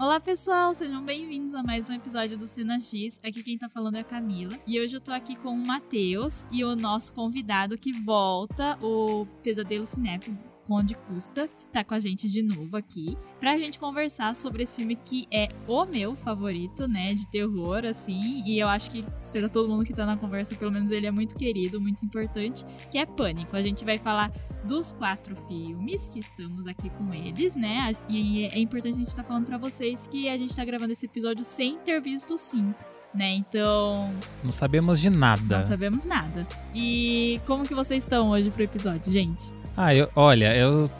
[0.00, 3.18] Olá pessoal, sejam bem-vindos a mais um episódio do Cena X.
[3.20, 4.56] Aqui quem tá falando é a Camila.
[4.64, 9.26] E hoje eu tô aqui com o Matheus e o nosso convidado que volta, o
[9.42, 10.38] Pesadelo Cinéfilo
[10.68, 14.76] Conde Custa, que tá com a gente de novo aqui, pra gente conversar sobre esse
[14.76, 19.48] filme que é o meu favorito, né, de terror, assim, e eu acho que pra
[19.48, 22.98] todo mundo que tá na conversa, pelo menos ele é muito querido, muito importante, que
[22.98, 23.56] é Pânico.
[23.56, 24.30] A gente vai falar
[24.64, 29.22] dos quatro filmes que estamos aqui com eles, né, e é importante a gente estar
[29.22, 32.42] tá falando pra vocês que a gente tá gravando esse episódio sem ter visto os
[32.42, 33.32] cinco né?
[33.32, 34.12] Então.
[34.44, 35.56] Não sabemos de nada.
[35.56, 36.46] Não sabemos nada.
[36.74, 39.57] E como que vocês estão hoje pro episódio, gente?
[39.80, 40.90] Ah, eu, olha, eu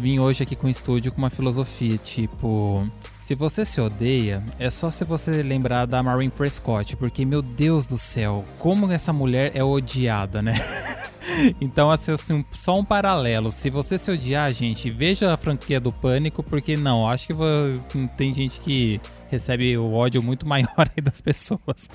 [0.00, 2.82] vim hoje aqui com o estúdio com uma filosofia, tipo.
[3.20, 7.86] Se você se odeia, é só se você lembrar da Maureen Prescott, porque, meu Deus
[7.86, 10.54] do céu, como essa mulher é odiada, né?
[11.60, 13.52] então, assim, só um paralelo.
[13.52, 17.34] Se você se odiar, gente, veja a franquia do Pânico, porque não, acho que
[18.16, 18.98] tem gente que
[19.32, 21.88] recebe o ódio muito maior aí das pessoas.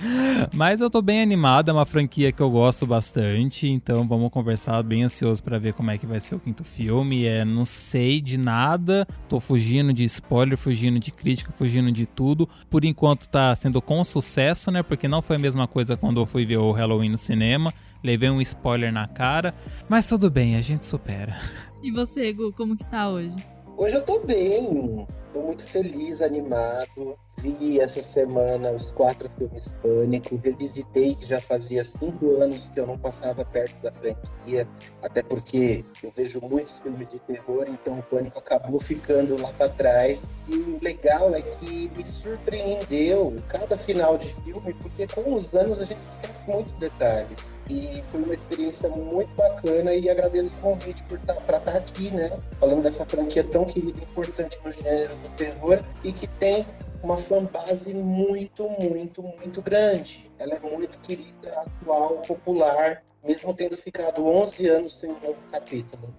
[0.54, 4.82] Mas eu tô bem animado, é uma franquia que eu gosto bastante, então vamos conversar,
[4.82, 7.26] bem ansioso para ver como é que vai ser o quinto filme.
[7.26, 12.50] É, não sei de nada, tô fugindo de spoiler, fugindo de crítica, fugindo de tudo.
[12.70, 14.82] Por enquanto tá sendo com sucesso, né?
[14.82, 17.72] Porque não foi a mesma coisa quando eu fui ver o Halloween no cinema.
[18.04, 19.54] Levei um spoiler na cara,
[19.90, 21.40] mas tudo bem, a gente supera.
[21.84, 23.36] E você, Gu, como que tá hoje?
[23.76, 27.18] Hoje eu tô bem, tô muito feliz, animado.
[27.40, 32.88] Vi essa semana os quatro filmes Pânico, revisitei que já fazia cinco anos que eu
[32.88, 34.68] não passava perto da franquia,
[35.04, 39.70] até porque eu vejo muitos filmes de terror, então o Pânico acabou ficando lá para
[39.70, 40.22] trás.
[40.48, 45.80] E o legal é que me surpreendeu cada final de filme, porque com os anos
[45.80, 47.38] a gente esquece muitos detalhes
[47.70, 51.78] e foi uma experiência muito bacana e agradeço o convite por tá, para estar tá
[51.78, 52.32] aqui, né?
[52.60, 56.66] Falando dessa franquia tão querida e importante no gênero do terror e que tem
[57.04, 60.32] uma fanbase muito, muito, muito grande.
[60.40, 66.14] Ela é muito querida, atual, popular, mesmo tendo ficado 11 anos sem um novo capítulo.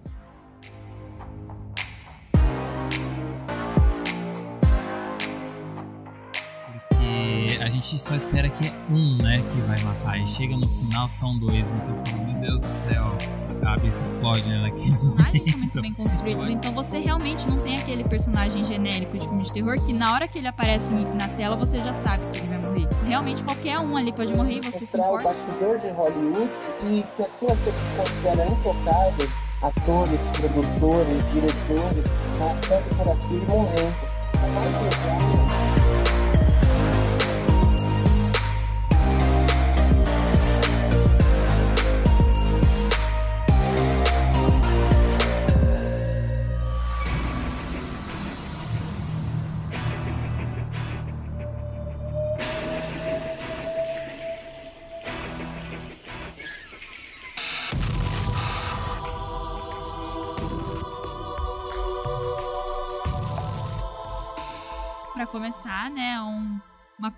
[7.49, 10.19] Porque a gente só espera que é um, né, que vai matar.
[10.19, 11.67] E chega no final, são dois.
[11.73, 13.05] Então, meu Deus do céu
[13.59, 14.61] cabeça explode, né?
[14.61, 19.17] Naquele Os personagens são muito bem construídos, então você realmente não tem aquele personagem genérico
[19.17, 22.31] de filme de terror que na hora que ele aparece na tela você já sabe
[22.31, 22.87] que ele vai morrer.
[23.03, 25.27] Realmente qualquer um ali pode morrer e você se importa.
[25.27, 26.49] o bastidor de Hollywood
[26.83, 29.29] e pessoas que se consideram intocáveis,
[29.61, 32.05] atores, produtores, diretores,
[32.39, 34.88] passando por aqui e morrendo.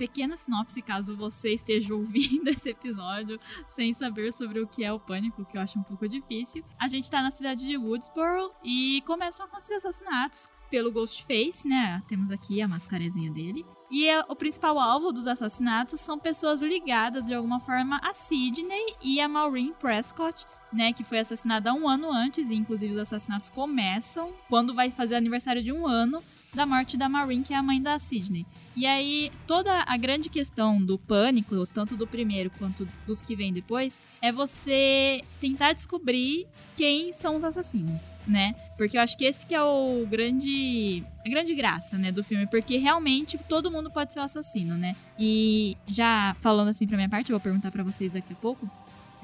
[0.02, 5.00] Pequena sinopse, caso você esteja ouvindo esse episódio sem saber sobre o que é o
[5.00, 6.64] pânico, que eu acho um pouco difícil.
[6.80, 12.02] A gente tá na cidade de Woodsboro e começam a acontecer assassinatos pelo Ghostface, né?
[12.08, 13.64] Temos aqui a mascarezinha dele.
[13.92, 18.96] E é, o principal alvo dos assassinatos são pessoas ligadas de alguma forma a Sidney
[19.04, 23.52] e a Maureen Prescott, né, que foi assassinada um ano antes, e inclusive os assassinatos
[23.52, 26.24] começam quando vai fazer aniversário de um ano
[26.54, 28.46] da morte da Maureen, que é a mãe da Sidney.
[28.76, 33.54] E aí, toda a grande questão do pânico, tanto do primeiro quanto dos que vêm
[33.54, 38.54] depois, é você tentar descobrir quem são os assassinos, né?
[38.78, 42.48] Porque eu acho que esse que é o grande a grande graça, né, do filme,
[42.48, 44.96] porque realmente todo mundo pode ser o assassino, né?
[45.20, 48.70] E já falando assim pra minha parte, eu vou perguntar para vocês daqui a pouco.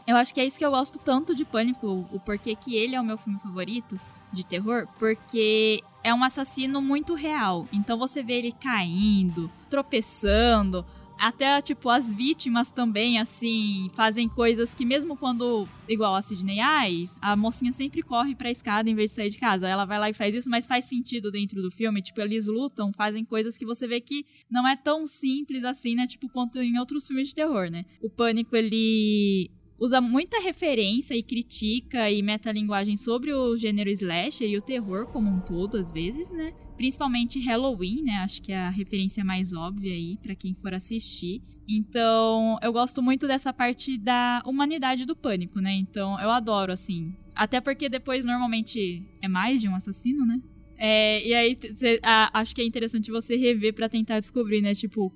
[0.06, 2.96] Eu acho que é isso que eu gosto tanto de Pânico, o porquê que ele
[2.96, 4.00] é o meu filme favorito
[4.32, 7.68] de terror, porque é um assassino muito real.
[7.72, 10.86] Então você vê ele caindo, tropeçando,
[11.18, 17.10] até, tipo, as vítimas também, assim, fazem coisas que mesmo quando, igual a Sidney, ai,
[17.20, 19.68] a mocinha sempre corre pra escada em vez de sair de casa.
[19.68, 22.04] Ela vai lá e faz isso, mas faz sentido dentro do filme.
[22.04, 26.06] Tipo, eles lutam, fazem coisas que você vê que não é tão simples assim, né?
[26.06, 27.84] Tipo, quanto em outros filmes de terror, né?
[28.02, 34.58] O Pânico, ele usa muita referência e critica e metalinguagem sobre o gênero slasher e
[34.58, 36.54] o terror como um todo, às vezes, né?
[36.76, 38.18] Principalmente Halloween, né?
[38.18, 41.42] Acho que é a referência mais óbvia aí para quem for assistir.
[41.68, 45.74] Então, eu gosto muito dessa parte da humanidade do pânico, né?
[45.74, 47.14] Então, eu adoro, assim.
[47.36, 50.42] Até porque depois, normalmente, é mais de um assassino, né?
[50.78, 54.74] É, e aí, cê, a, acho que é interessante você rever para tentar descobrir, né?
[54.74, 55.12] Tipo,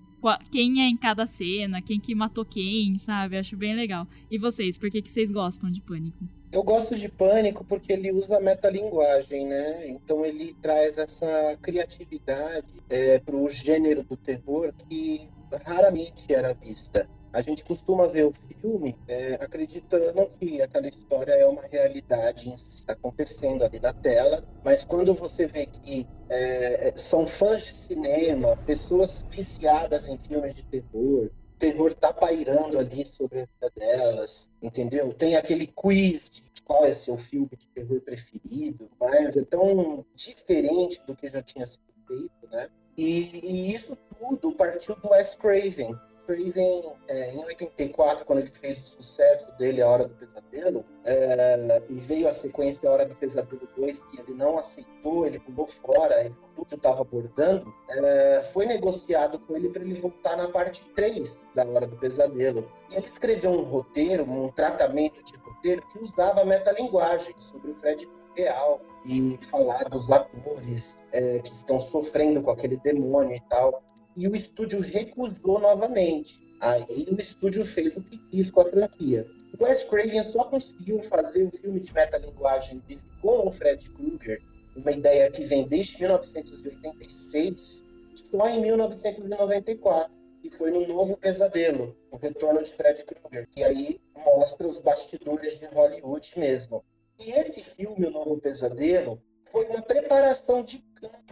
[0.51, 3.37] quem é em cada cena, quem que matou quem, sabe?
[3.37, 4.07] Acho bem legal.
[4.29, 6.27] E vocês, por que, que vocês gostam de Pânico?
[6.51, 9.87] Eu gosto de Pânico porque ele usa metalinguagem, né?
[9.87, 15.29] Então ele traz essa criatividade é, para o gênero do terror que
[15.65, 17.09] raramente era vista.
[17.33, 22.93] A gente costuma ver o filme é, acreditando que aquela história é uma realidade está
[22.93, 28.57] acontecendo ali na tela, mas quando você vê que é, é, são fãs de cinema,
[28.57, 35.13] pessoas viciadas em filmes de terror, terror tá pairando ali sobre a vida delas, entendeu?
[35.13, 41.01] Tem aquele quiz de qual é seu filme de terror preferido, mas é tão diferente
[41.05, 42.67] do que já tinha sido feito, né?
[42.97, 45.95] E, e isso tudo partiu do Wes Craven,
[46.25, 51.81] Craven, é, em 84, quando ele fez o sucesso dele, A Hora do Pesadelo, é,
[51.89, 55.67] e veio a sequência A Hora do Pesadelo 2, que ele não aceitou, ele pulou
[55.67, 60.83] fora, ele tudo estava abordando, é, foi negociado com ele para ele voltar na parte
[60.95, 62.69] 3 da Hora do Pesadelo.
[62.89, 68.09] E ele escreveu um roteiro, um tratamento de roteiro, que usava metalinguagem sobre o Fred
[68.35, 73.83] real e falar dos atores é, que estão sofrendo com aquele demônio e tal
[74.15, 76.39] e o estúdio recusou novamente.
[76.59, 79.27] Aí o estúdio fez o que quis com a franquia.
[79.59, 84.41] Wes Craven só conseguiu fazer o filme de metalinguagem dele com o Fred Krueger,
[84.75, 87.83] uma ideia que vem desde 1986,
[88.31, 93.99] só em 1994, e foi no Novo Pesadelo, o retorno de Fred Krueger, que aí
[94.15, 96.83] mostra os bastidores de Hollywood mesmo.
[97.19, 99.21] E esse filme, O Novo Pesadelo,
[99.51, 100.83] foi uma preparação de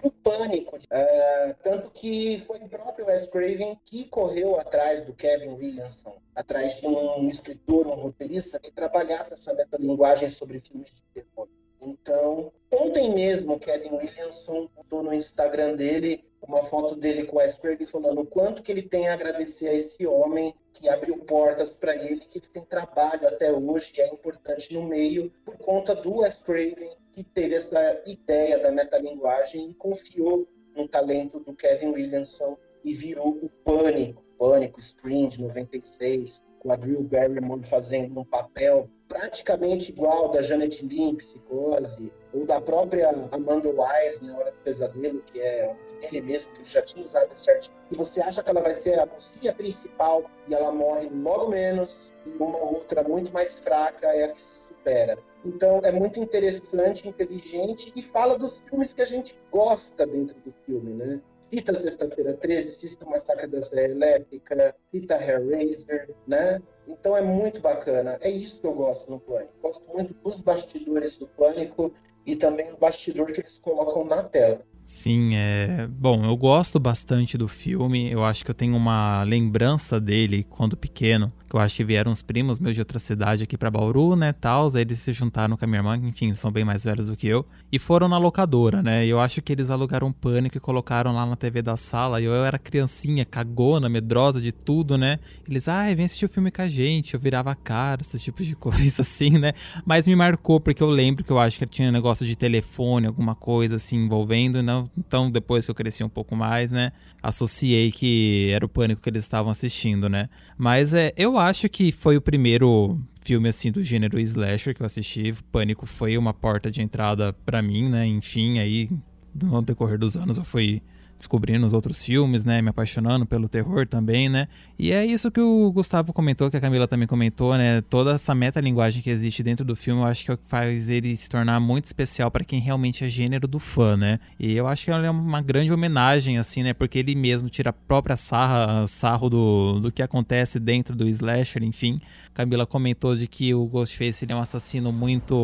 [0.04, 0.78] o pânico.
[0.78, 6.80] Uh, tanto que foi o próprio Wes Craven que correu atrás do Kevin Williamson, atrás
[6.80, 11.48] de um escritor, um roteirista que trabalhasse essa metalinguagem sobre filmes de terror.
[11.82, 17.58] Então, ontem mesmo, Kevin Williamson postou no Instagram dele uma foto dele com o Wes
[17.58, 21.76] Craven falando o quanto que ele tem a agradecer a esse homem que abriu portas
[21.76, 25.96] para ele, que ele tem trabalho até hoje e é importante no meio por conta
[25.96, 26.90] do Wes Craven
[27.20, 33.38] que teve essa ideia da metalinguagem e confiou no talento do Kevin Williamson e virou
[33.44, 40.30] o Pânico, Pânico, Scream de 96, com a Drew Barrymore fazendo um papel praticamente igual
[40.30, 45.76] da Janet Leigh, Psicose, ou da própria Amanda Wise em Hora do Pesadelo, que é
[46.04, 47.70] ele mesmo, que ele já tinha usado certo.
[47.92, 52.14] E você acha que ela vai ser a mocinha principal e ela morre logo menos,
[52.26, 55.18] e uma outra muito mais fraca é a que se supera.
[55.46, 60.54] Então é muito interessante, inteligente e fala dos filmes que a gente gosta dentro do
[60.66, 61.22] filme, né?
[61.50, 66.62] Cita Sexta-feira 13, cita Massacre da Serra Elétrica, cita Hellraiser, né?
[66.90, 68.18] Então é muito bacana.
[68.22, 69.54] É isso que eu gosto no Pânico.
[69.62, 71.94] Gosto muito dos bastidores do Pânico
[72.26, 74.62] e também o bastidor que eles colocam na tela.
[74.84, 75.88] Sim, é.
[75.88, 78.12] Bom, eu gosto bastante do filme.
[78.12, 82.12] Eu acho que eu tenho uma lembrança dele quando pequeno que eu acho que vieram
[82.12, 85.58] uns primos meus de outra cidade aqui para Bauru, né, tal, aí eles se juntaram
[85.58, 88.18] com a minha irmã, enfim, são bem mais velhos do que eu, e foram na
[88.18, 91.76] locadora, né, e eu acho que eles alugaram Pânico e colocaram lá na TV da
[91.76, 95.20] sala, e eu era criancinha, cagona, medrosa de tudo, né,
[95.50, 96.68] eles, ah, vem assistir o filme com a
[97.14, 99.54] eu virava a cara, esse tipo de coisa assim, né,
[99.86, 103.36] mas me marcou porque eu lembro que eu acho que tinha negócio de telefone, alguma
[103.36, 108.50] coisa assim envolvendo, né, então depois que eu cresci um pouco mais, né, associei que
[108.52, 112.22] era o Pânico que eles estavam assistindo, né, mas é, eu acho que foi o
[112.22, 115.36] primeiro filme assim do gênero slasher que eu assisti.
[115.52, 118.06] Pânico foi uma porta de entrada para mim, né?
[118.06, 118.90] Enfim, aí
[119.36, 120.82] no decorrer dos anos eu fui
[121.20, 122.62] descobrindo os outros filmes, né?
[122.62, 124.48] Me apaixonando pelo terror também, né?
[124.80, 127.82] E é isso que o Gustavo comentou, que a Camila também comentou, né?
[127.82, 131.30] Toda essa metalinguagem que existe dentro do filme, eu acho que é faz ele se
[131.30, 134.20] tornar muito especial para quem realmente é gênero do fã, né?
[134.40, 136.74] E eu acho que ela é uma grande homenagem, assim, né?
[136.74, 141.64] Porque ele mesmo tira a própria sarra, sarro do, do que acontece dentro do slasher,
[141.64, 142.00] enfim.
[142.34, 145.36] Camila comentou de que o Ghostface ele é um assassino muito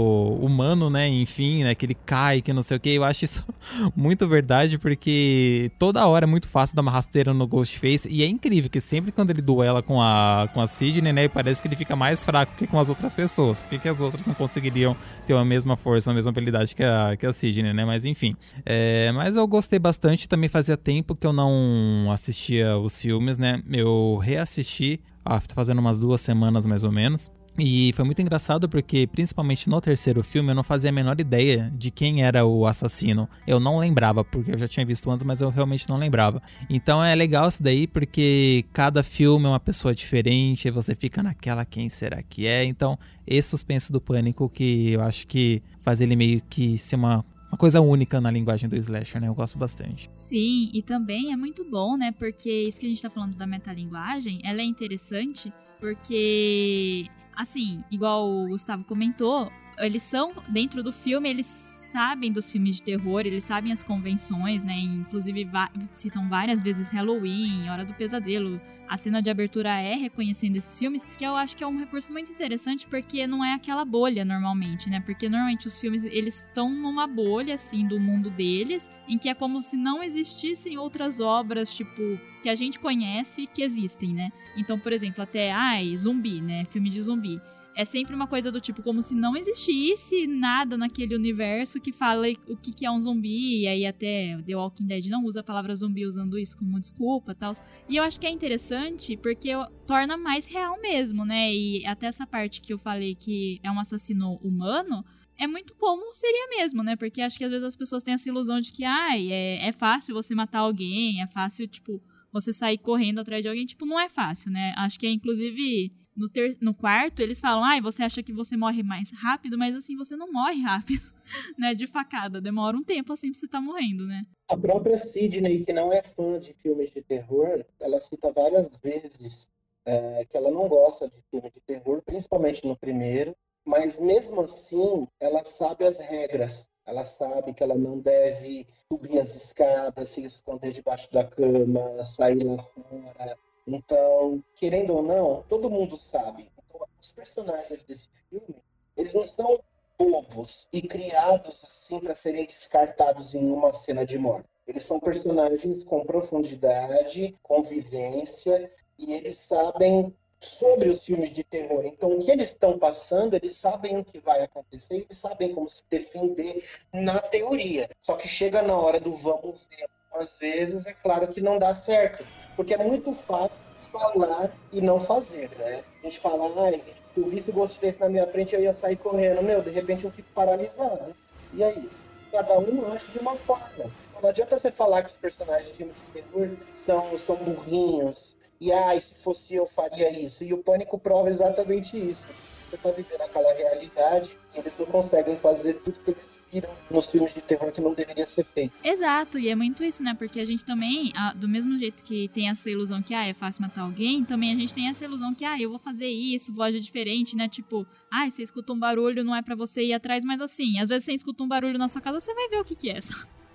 [0.41, 1.10] humano, né?
[1.10, 1.75] Enfim, né?
[1.75, 2.91] Que ele cai, que não sei o que.
[2.91, 3.46] Eu acho isso
[3.94, 8.07] muito verdade, porque toda hora é muito fácil dar uma rasteira no Ghostface.
[8.10, 11.27] E é incrível que sempre quando ele duela com a, com a Sidney, né?
[11.27, 13.60] Parece que ele fica mais fraco que com as outras pessoas.
[13.60, 14.95] Porque que as outras não conseguiriam
[15.25, 17.86] ter a mesma força, a mesma habilidade que a, que a Sidney, né?
[17.86, 18.36] Mas enfim.
[18.65, 20.27] É, mas eu gostei bastante.
[20.27, 23.62] Também fazia tempo que eu não assistia os filmes, né?
[23.72, 25.01] Eu reassisti.
[25.24, 27.31] Ah, tá fazendo umas duas semanas mais ou menos.
[27.57, 31.71] E foi muito engraçado porque, principalmente no terceiro filme, eu não fazia a menor ideia
[31.75, 33.29] de quem era o assassino.
[33.47, 36.41] Eu não lembrava, porque eu já tinha visto antes, mas eu realmente não lembrava.
[36.69, 41.24] Então é legal isso daí, porque cada filme é uma pessoa diferente, e você fica
[41.24, 42.65] naquela quem será que é.
[42.65, 47.24] Então, esse suspense do pânico que eu acho que faz ele meio que ser uma
[47.55, 49.29] uma coisa única na linguagem do slasher, né?
[49.29, 50.09] Eu gosto bastante.
[50.12, 52.12] Sim, e também é muito bom, né?
[52.12, 57.05] Porque isso que a gente tá falando da metalinguagem, ela é interessante porque,
[57.36, 62.83] assim, igual o Gustavo comentou, eles são, dentro do filme, eles sabem dos filmes de
[62.83, 64.77] terror, eles sabem as convenções, né?
[64.77, 65.47] Inclusive
[65.93, 68.59] citam várias vezes Halloween, Hora do Pesadelo.
[68.85, 72.11] A cena de abertura é reconhecendo esses filmes, que eu acho que é um recurso
[72.11, 74.99] muito interessante porque não é aquela bolha normalmente, né?
[74.99, 79.33] Porque normalmente os filmes eles estão numa bolha assim do mundo deles, em que é
[79.33, 84.31] como se não existissem outras obras, tipo, que a gente conhece que existem, né?
[84.57, 86.65] Então, por exemplo, até ai, zumbi, né?
[86.65, 87.39] Filme de zumbi
[87.75, 92.27] é sempre uma coisa do tipo, como se não existisse nada naquele universo que fala
[92.48, 95.44] o que, que é um zumbi, e aí até The Walking Dead não usa a
[95.44, 97.51] palavra zumbi usando isso como desculpa e tal.
[97.89, 99.50] E eu acho que é interessante porque
[99.86, 101.53] torna mais real mesmo, né?
[101.53, 105.03] E até essa parte que eu falei que é um assassino humano,
[105.38, 106.96] é muito como seria mesmo, né?
[106.96, 109.72] Porque acho que às vezes as pessoas têm essa ilusão de que, ai, é, é
[109.74, 112.01] fácil você matar alguém, é fácil, tipo,
[112.32, 113.65] você sair correndo atrás de alguém.
[113.65, 114.74] Tipo, não é fácil, né?
[114.77, 118.34] Acho que é, inclusive, no, ter, no quarto, eles falam, ai, ah, você acha que
[118.34, 121.01] você morre mais rápido, mas assim, você não morre rápido,
[121.57, 121.74] né?
[121.74, 122.39] De facada.
[122.39, 124.25] Demora um tempo assim pra você tá morrendo, né?
[124.50, 129.50] A própria Sidney, que não é fã de filmes de terror, ela cita várias vezes
[129.86, 135.07] é, que ela não gosta de filme de terror, principalmente no primeiro, mas mesmo assim,
[135.19, 136.67] ela sabe as regras.
[136.86, 142.43] Ela sabe que ela não deve subir as escadas, se esconder debaixo da cama, sair
[142.43, 146.51] lá fora, então, querendo ou não, todo mundo sabe.
[146.67, 148.55] Então, os personagens desse filme,
[148.95, 149.60] eles não são
[149.98, 154.48] bobos e criados assim para serem descartados em uma cena de morte.
[154.67, 161.86] Eles são personagens com profundidade, convivência e eles sabem sobre os filmes de terror.
[161.86, 165.67] Então, o que eles estão passando, eles sabem o que vai acontecer, eles sabem como
[165.67, 167.89] se defender na teoria.
[168.01, 169.88] Só que chega na hora do vamos ver
[170.19, 175.00] às vezes é claro que não dá certo, porque é muito fácil falar e não
[175.00, 175.84] fazer, né?
[176.01, 178.95] A gente fala, ai, se eu visse o Ghostface na minha frente, eu ia sair
[178.95, 179.41] correndo.
[179.43, 181.15] Meu, de repente eu fico paralisado.
[181.53, 181.89] E aí?
[182.31, 183.65] Cada um acha de uma forma.
[184.10, 188.36] Então, não adianta você falar que os personagens de filme de terror são, são burrinhos.
[188.60, 190.43] E, ai, se fosse eu, faria isso.
[190.43, 192.29] E o Pânico prova exatamente isso
[192.75, 197.12] você está vivendo aquela realidade e eles não conseguem fazer tudo que eles viram nos
[197.12, 198.74] filmes de terror que não deveria ser feito.
[198.84, 200.13] Exato, e é muito isso, né?
[200.13, 203.62] Porque a gente também, do mesmo jeito que tem essa ilusão que ah, é fácil
[203.62, 206.63] matar alguém, também a gente tem essa ilusão que ah, eu vou fazer isso, vou
[206.63, 207.48] agir diferente, né?
[207.48, 210.89] Tipo, ah, você escuta um barulho, não é para você ir atrás, mas assim, às
[210.89, 213.00] vezes você escuta um barulho na sua casa, você vai ver o que, que é.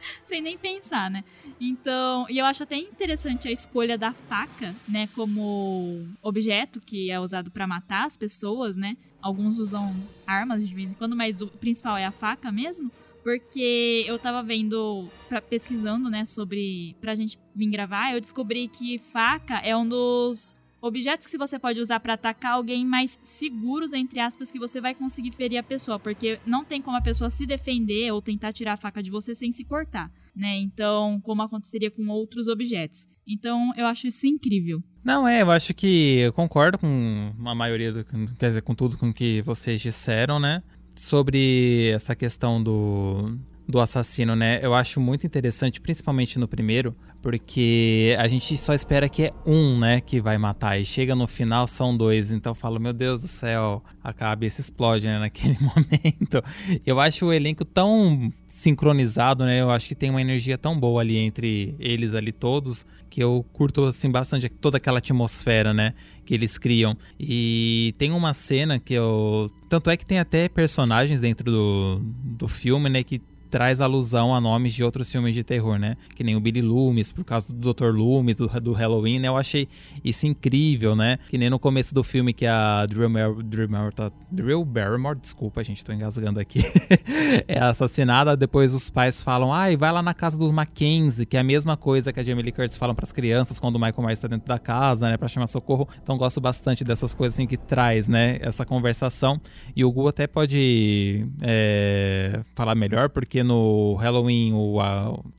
[0.25, 1.25] sem nem pensar, né?
[1.61, 7.21] Então, e eu acho até interessante a escolha da faca, né, como objeto que é
[7.21, 8.97] usado para matar as pessoas, né?
[9.23, 9.95] Alguns usam
[10.27, 12.91] armas de vez em quando, mas o principal é a faca mesmo.
[13.23, 16.97] Porque eu tava vendo, pra, pesquisando, né, sobre.
[17.01, 21.79] pra gente vir gravar, eu descobri que faca é um dos objetos que você pode
[21.79, 25.99] usar para atacar alguém mais seguros, entre aspas, que você vai conseguir ferir a pessoa,
[25.99, 29.35] porque não tem como a pessoa se defender ou tentar tirar a faca de você
[29.35, 30.59] sem se cortar, né?
[30.59, 33.07] Então, como aconteceria com outros objetos.
[33.27, 34.83] Então, eu acho isso incrível.
[35.05, 38.05] Não, é, eu acho que eu concordo com a maioria, do,
[38.39, 40.63] quer dizer, com tudo com que vocês disseram, né?
[40.97, 44.59] Sobre essa questão do, do assassino, né?
[44.63, 49.79] Eu acho muito interessante, principalmente no primeiro, porque a gente só espera que é um,
[49.79, 50.79] né, que vai matar.
[50.81, 52.31] E chega no final, são dois.
[52.31, 56.43] Então eu falo, meu Deus do céu, a cabeça explode, né, naquele momento.
[56.87, 59.61] Eu acho o elenco tão sincronizado, né?
[59.61, 63.45] Eu acho que tem uma energia tão boa ali entre eles ali todos que eu
[63.53, 65.93] curto assim bastante toda aquela atmosfera, né,
[66.25, 66.97] que eles criam.
[67.19, 72.49] E tem uma cena que eu tanto é que tem até personagens dentro do, do
[72.49, 75.97] filme, né, que traz alusão a nomes de outros filmes de terror, né?
[76.15, 77.93] Que nem o Billy Loomis, por causa do Dr.
[77.93, 79.29] Loomis, do, do Halloween, né?
[79.29, 79.69] Eu achei
[80.05, 81.19] isso incrível, né?
[81.29, 85.19] Que nem no começo do filme que a Drew, Mer Drew, Mer tá, Drew Barrymore,
[85.19, 86.61] desculpa, gente, tô engasgando aqui,
[87.49, 88.37] é assassinada.
[88.37, 91.77] Depois os pais falam, ai, vai lá na casa dos Mackenzie, que é a mesma
[91.77, 94.47] coisa que a Jamie Lee Curtis falam pras crianças quando o Michael Myers tá dentro
[94.47, 95.17] da casa, né?
[95.17, 95.89] Pra chamar socorro.
[96.03, 98.39] Então gosto bastante dessas coisas assim que traz, né?
[98.41, 99.41] Essa conversação.
[99.75, 104.77] E o Gu até pode é, falar melhor, porque no Halloween, o,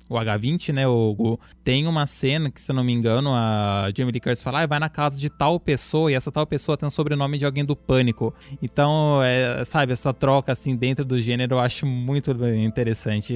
[0.09, 4.19] o H20, né, o, tem uma cena que, se não me engano, a Jamie Lee
[4.19, 6.91] Curtis fala, ah, vai na casa de tal pessoa, e essa tal pessoa tem o
[6.91, 8.33] sobrenome de alguém do Pânico.
[8.61, 13.35] Então, é, sabe, essa troca, assim, dentro do gênero, eu acho muito interessante.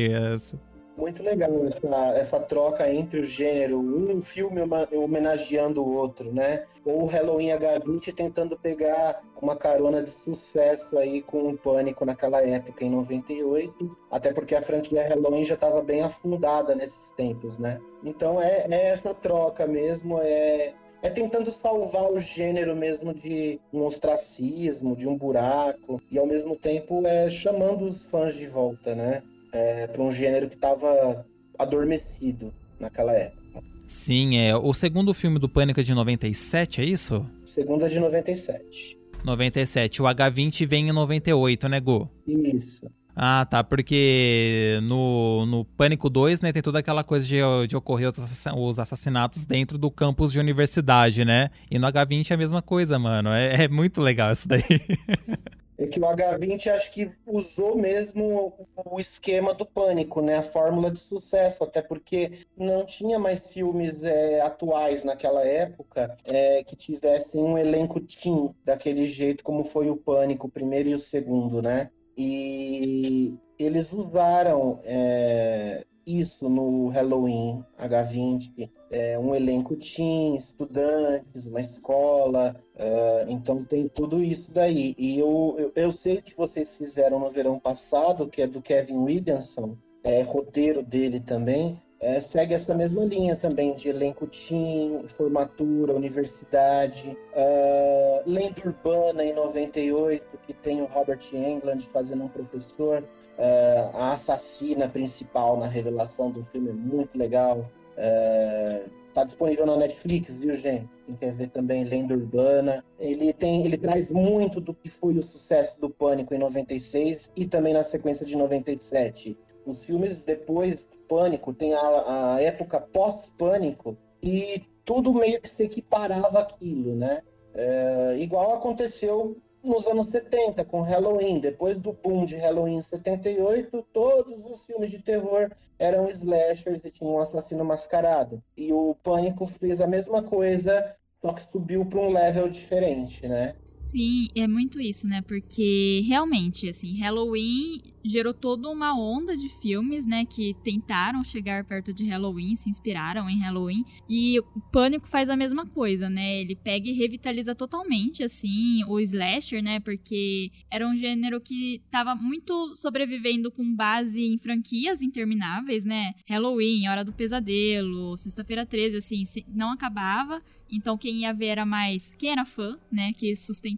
[0.98, 4.62] Muito legal essa, essa troca entre o gênero, um filme
[4.94, 6.66] homenageando o outro, né?
[6.86, 12.42] Ou o Halloween H20 tentando pegar uma carona de sucesso aí com o Pânico naquela
[12.42, 17.78] época, em 98, até porque a franquia Halloween já estava bem afundada nesses tempos, né?
[18.02, 20.74] Então é, é essa troca mesmo, é,
[21.04, 26.56] é tentando salvar o gênero mesmo de um ostracismo, de um buraco, e ao mesmo
[26.56, 29.22] tempo é chamando os fãs de volta, né?
[29.56, 31.26] É, para um gênero que estava
[31.58, 33.64] adormecido naquela época.
[33.88, 34.56] Sim, é.
[34.56, 37.26] O segundo filme do Pânico é de 97, é isso?
[37.46, 39.00] Segundo é de 97.
[39.24, 40.02] 97.
[40.02, 42.10] O H20 vem em 98, né, Gu?
[42.28, 42.86] Isso.
[43.16, 48.12] Ah, tá, porque no, no Pânico 2, né, tem toda aquela coisa de, de ocorrer
[48.58, 51.50] os assassinatos dentro do campus de universidade, né?
[51.72, 53.30] E no H20 é a mesma coisa, mano.
[53.30, 54.62] É, é muito legal isso daí.
[55.77, 58.53] É que o H20 acho que usou mesmo
[58.86, 60.38] o esquema do pânico, né?
[60.38, 66.63] A fórmula de sucesso, até porque não tinha mais filmes é, atuais naquela época é,
[66.63, 71.00] que tivessem um elenco teen daquele jeito como foi o Pânico, o primeiro e o
[71.00, 71.89] segundo, né?
[72.17, 82.56] E eles usaram é, isso no Halloween H20 é, um elenco teen, estudantes, uma escola,
[82.75, 84.96] uh, então tem tudo isso daí.
[84.98, 89.00] E eu, eu, eu, sei que vocês fizeram no verão passado, que é do Kevin
[89.00, 95.94] Williamson, é, roteiro dele também, é, segue essa mesma linha também de elenco teen, formatura,
[95.94, 103.98] universidade, uh, Lenda Urbana em 98, que tem o Robert Englund fazendo um professor, uh,
[103.98, 107.70] a assassina principal na revelação do filme é muito legal.
[107.98, 110.90] É, tá disponível na Netflix, viu, gente?
[111.06, 112.84] Quem quer ver também Lenda Urbana.
[113.00, 117.46] Ele tem, ele traz muito do que foi o sucesso do Pânico em 96 e
[117.46, 119.38] também na sequência de 97.
[119.66, 125.64] Os filmes depois do Pânico tem a, a época pós-Pânico e tudo meio que se
[125.64, 127.22] equiparava aquilo, né?
[127.54, 131.39] É, igual aconteceu nos anos 70, com Halloween.
[131.39, 136.91] Depois do boom de Halloween em 78, todos os filmes de terror eram slashers e
[136.91, 138.41] tinham um assassino mascarado.
[138.56, 143.56] E o Pânico fez a mesma coisa, só que subiu para um level diferente, né?
[143.86, 145.21] Sim, é muito isso, né?
[145.21, 151.91] Porque realmente, assim, Halloween gerou toda uma onda de filmes, né, que tentaram chegar perto
[151.91, 156.41] de Halloween, se inspiraram em Halloween, e o Pânico faz a mesma coisa, né?
[156.41, 159.80] Ele pega e revitaliza totalmente assim o slasher, né?
[159.80, 166.13] Porque era um gênero que estava muito sobrevivendo com base em franquias intermináveis, né?
[166.28, 170.41] Halloween, Hora do Pesadelo, Sexta-feira 13, assim, não acabava.
[170.71, 173.75] Então quem ia ver era mais quem era fã, né, que sustentava,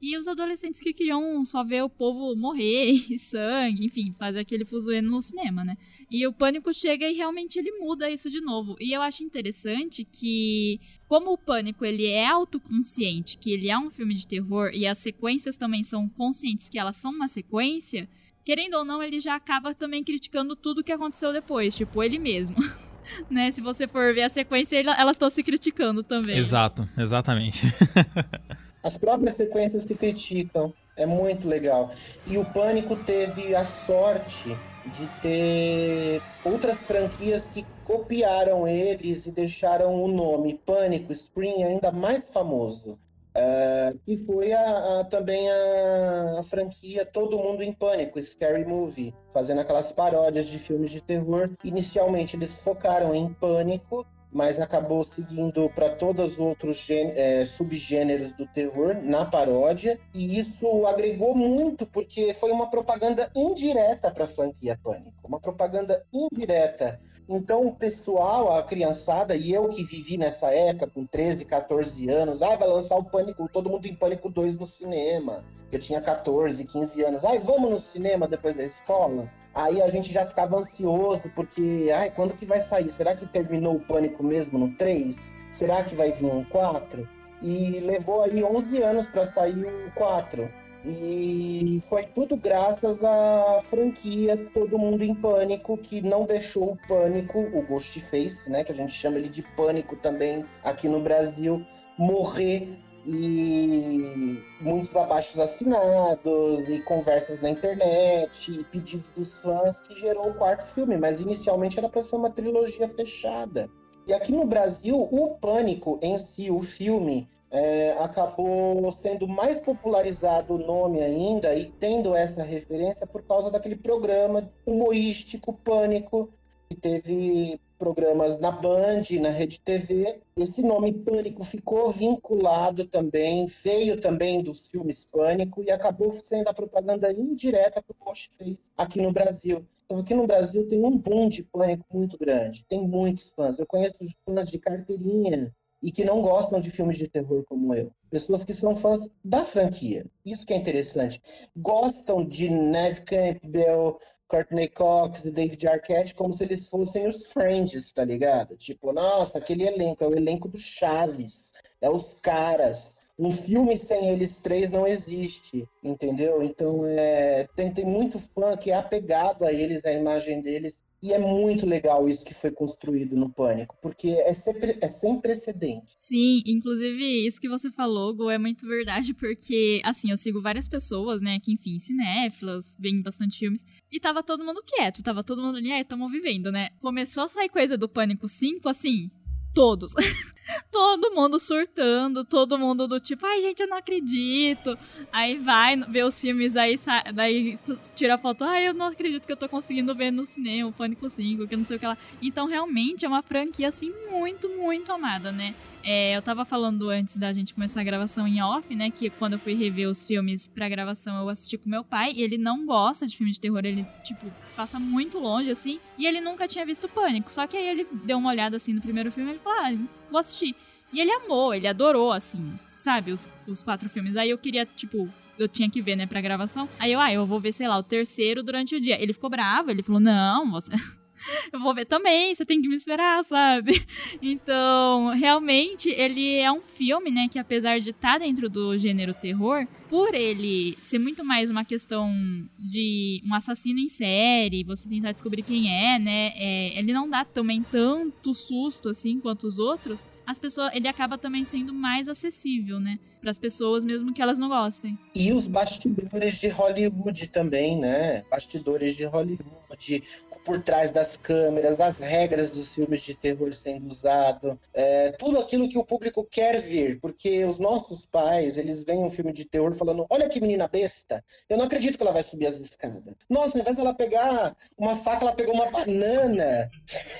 [0.00, 5.00] e os adolescentes que queriam só ver o povo morrer sangue, enfim, fazer aquele fuzuê
[5.00, 5.76] no cinema, né?
[6.10, 8.76] E o pânico chega e realmente ele muda isso de novo.
[8.80, 10.80] E eu acho interessante que
[11.12, 14.96] como o Pânico ele é autoconsciente, que ele é um filme de terror e as
[14.96, 18.08] sequências também são conscientes que elas são uma sequência,
[18.42, 22.56] querendo ou não, ele já acaba também criticando tudo que aconteceu depois, tipo ele mesmo.
[23.30, 23.50] né?
[23.52, 26.38] Se você for ver a sequência, elas estão se criticando também.
[26.38, 27.62] Exato, exatamente.
[28.82, 30.72] As próprias sequências se criticam.
[30.96, 31.90] É muito legal.
[32.26, 40.02] E o Pânico teve a sorte de ter outras franquias que copiaram eles e deixaram
[40.02, 42.98] o nome Pânico Scream ainda mais famoso.
[43.34, 49.14] Uh, que foi a, a, também a, a, franquia Todo Mundo em Pânico, Scary Movie,
[49.32, 51.48] fazendo aquelas paródias de filmes de terror.
[51.64, 58.46] Inicialmente eles focaram em Pânico, mas acabou seguindo para todos os outros é, subgêneros do
[58.46, 64.78] terror na paródia, e isso agregou muito, porque foi uma propaganda indireta para a franquia
[64.82, 70.88] Pânico uma propaganda indireta então, o pessoal, a criançada, e eu que vivi nessa época,
[70.88, 74.66] com 13, 14 anos, ah, vai lançar o Pânico, todo mundo em Pânico 2 no
[74.66, 75.44] cinema.
[75.70, 77.24] Eu tinha 14, 15 anos.
[77.24, 79.30] Ai, vamos no cinema depois da escola?
[79.54, 82.88] Aí a gente já ficava ansioso, porque, ai, quando que vai sair?
[82.90, 85.36] Será que terminou o Pânico mesmo no 3?
[85.52, 87.06] Será que vai vir um 4?
[87.42, 90.50] E levou aí 11 anos para sair o 4.
[90.84, 97.38] E foi tudo graças à franquia Todo Mundo em Pânico, que não deixou o Pânico,
[97.38, 101.64] o Ghostface, né, que a gente chama ele de Pânico também aqui no Brasil,
[101.96, 110.30] morrer e muitos abaixos assinados e conversas na internet e pedidos dos fãs que gerou
[110.30, 113.68] o quarto filme, mas inicialmente era para ser uma trilogia fechada.
[114.06, 120.54] E aqui no Brasil, o Pânico em si, o filme, é, acabou sendo mais popularizado
[120.54, 126.32] o nome ainda e tendo essa referência por causa daquele programa humorístico Pânico
[126.74, 130.20] teve programas na Band, na Rede TV.
[130.36, 136.54] Esse nome Pânico ficou vinculado também, veio também dos filmes Pânico e acabou sendo a
[136.54, 139.66] propaganda indireta que o Bosch fez aqui no Brasil.
[139.84, 143.58] Então, aqui no Brasil tem um boom de Pânico muito grande, tem muitos fãs.
[143.58, 147.90] Eu conheço fãs de carteirinha e que não gostam de filmes de terror como eu.
[148.08, 150.06] Pessoas que são fãs da franquia.
[150.24, 151.20] Isso que é interessante.
[151.56, 153.98] Gostam de Neve Campbell,
[154.32, 158.56] Courtney Cox e David Arquette como se eles fossem os Friends, tá ligado?
[158.56, 163.02] Tipo, nossa, aquele elenco é o elenco do Chaves, é os caras.
[163.18, 166.42] Um filme sem eles três não existe, entendeu?
[166.42, 171.12] Então é, tem, tem muito fã que é apegado a eles, a imagem deles, e
[171.12, 175.92] é muito legal isso que foi construído no Pânico, porque é, sempre, é sem precedente.
[175.96, 180.68] Sim, inclusive isso que você falou, Go, é muito verdade, porque, assim, eu sigo várias
[180.68, 185.42] pessoas, né, que, enfim, cinéfilas, veem bastante filmes, e tava todo mundo quieto, tava todo
[185.42, 186.70] mundo ali, é, tamo vivendo, né?
[186.80, 189.10] Começou a sair coisa do Pânico 5, assim,
[189.52, 189.92] todos.
[190.70, 194.76] todo mundo surtando, todo mundo do tipo, ai gente, eu não acredito.
[195.12, 196.76] Aí vai ver os filmes, aí
[197.14, 197.56] daí
[197.94, 200.72] tira a foto, ai eu não acredito que eu tô conseguindo ver no cinema, o
[200.72, 201.96] Pânico 5, que não sei o que lá.
[202.20, 205.54] Então realmente é uma franquia assim muito, muito amada, né?
[205.84, 208.90] É, eu tava falando antes da gente começar a gravação em off, né?
[208.90, 212.12] Que quando eu fui rever os filmes pra gravação, eu assisti com meu pai.
[212.14, 213.62] E ele não gosta de filme de terror.
[213.64, 215.80] Ele, tipo, passa muito longe, assim.
[215.98, 217.30] E ele nunca tinha visto Pânico.
[217.32, 220.01] Só que aí ele deu uma olhada, assim, no primeiro filme e ele falou, ah,
[220.12, 220.54] vou assistir.
[220.92, 223.12] E ele amou, ele adorou, assim, sabe?
[223.12, 224.16] Os, os quatro filmes.
[224.16, 226.68] Aí eu queria, tipo, eu tinha que ver, né, pra gravação.
[226.78, 229.02] Aí eu, ah, eu vou ver, sei lá, o terceiro durante o dia.
[229.02, 230.70] Ele ficou bravo, ele falou, não, você
[231.52, 233.84] eu vou ver também, você tem que me esperar, sabe?
[234.20, 239.14] Então, realmente, ele é um filme, né, que apesar de estar tá dentro do gênero
[239.14, 242.10] terror, por ele ser muito mais uma questão
[242.58, 247.26] de um assassino em série, você tentar descobrir quem é, né, é, ele não dá
[247.26, 252.80] também tanto susto assim quanto os outros, as pessoas, ele acaba também sendo mais acessível,
[252.80, 254.98] né, para as pessoas mesmo que elas não gostem.
[255.14, 258.22] E os bastidores de Hollywood também, né?
[258.28, 260.02] Bastidores de Hollywood,
[260.44, 265.68] por trás das câmeras, as regras dos filmes de terror sendo usado, é, tudo aquilo
[265.68, 269.74] que o público quer ver, porque os nossos pais, eles veem um filme de terror
[269.84, 273.02] falando, olha que menina besta, eu não acredito que ela vai subir as escadas.
[273.28, 276.70] Nossa, ao invés dela pegar uma faca, ela pegou uma banana.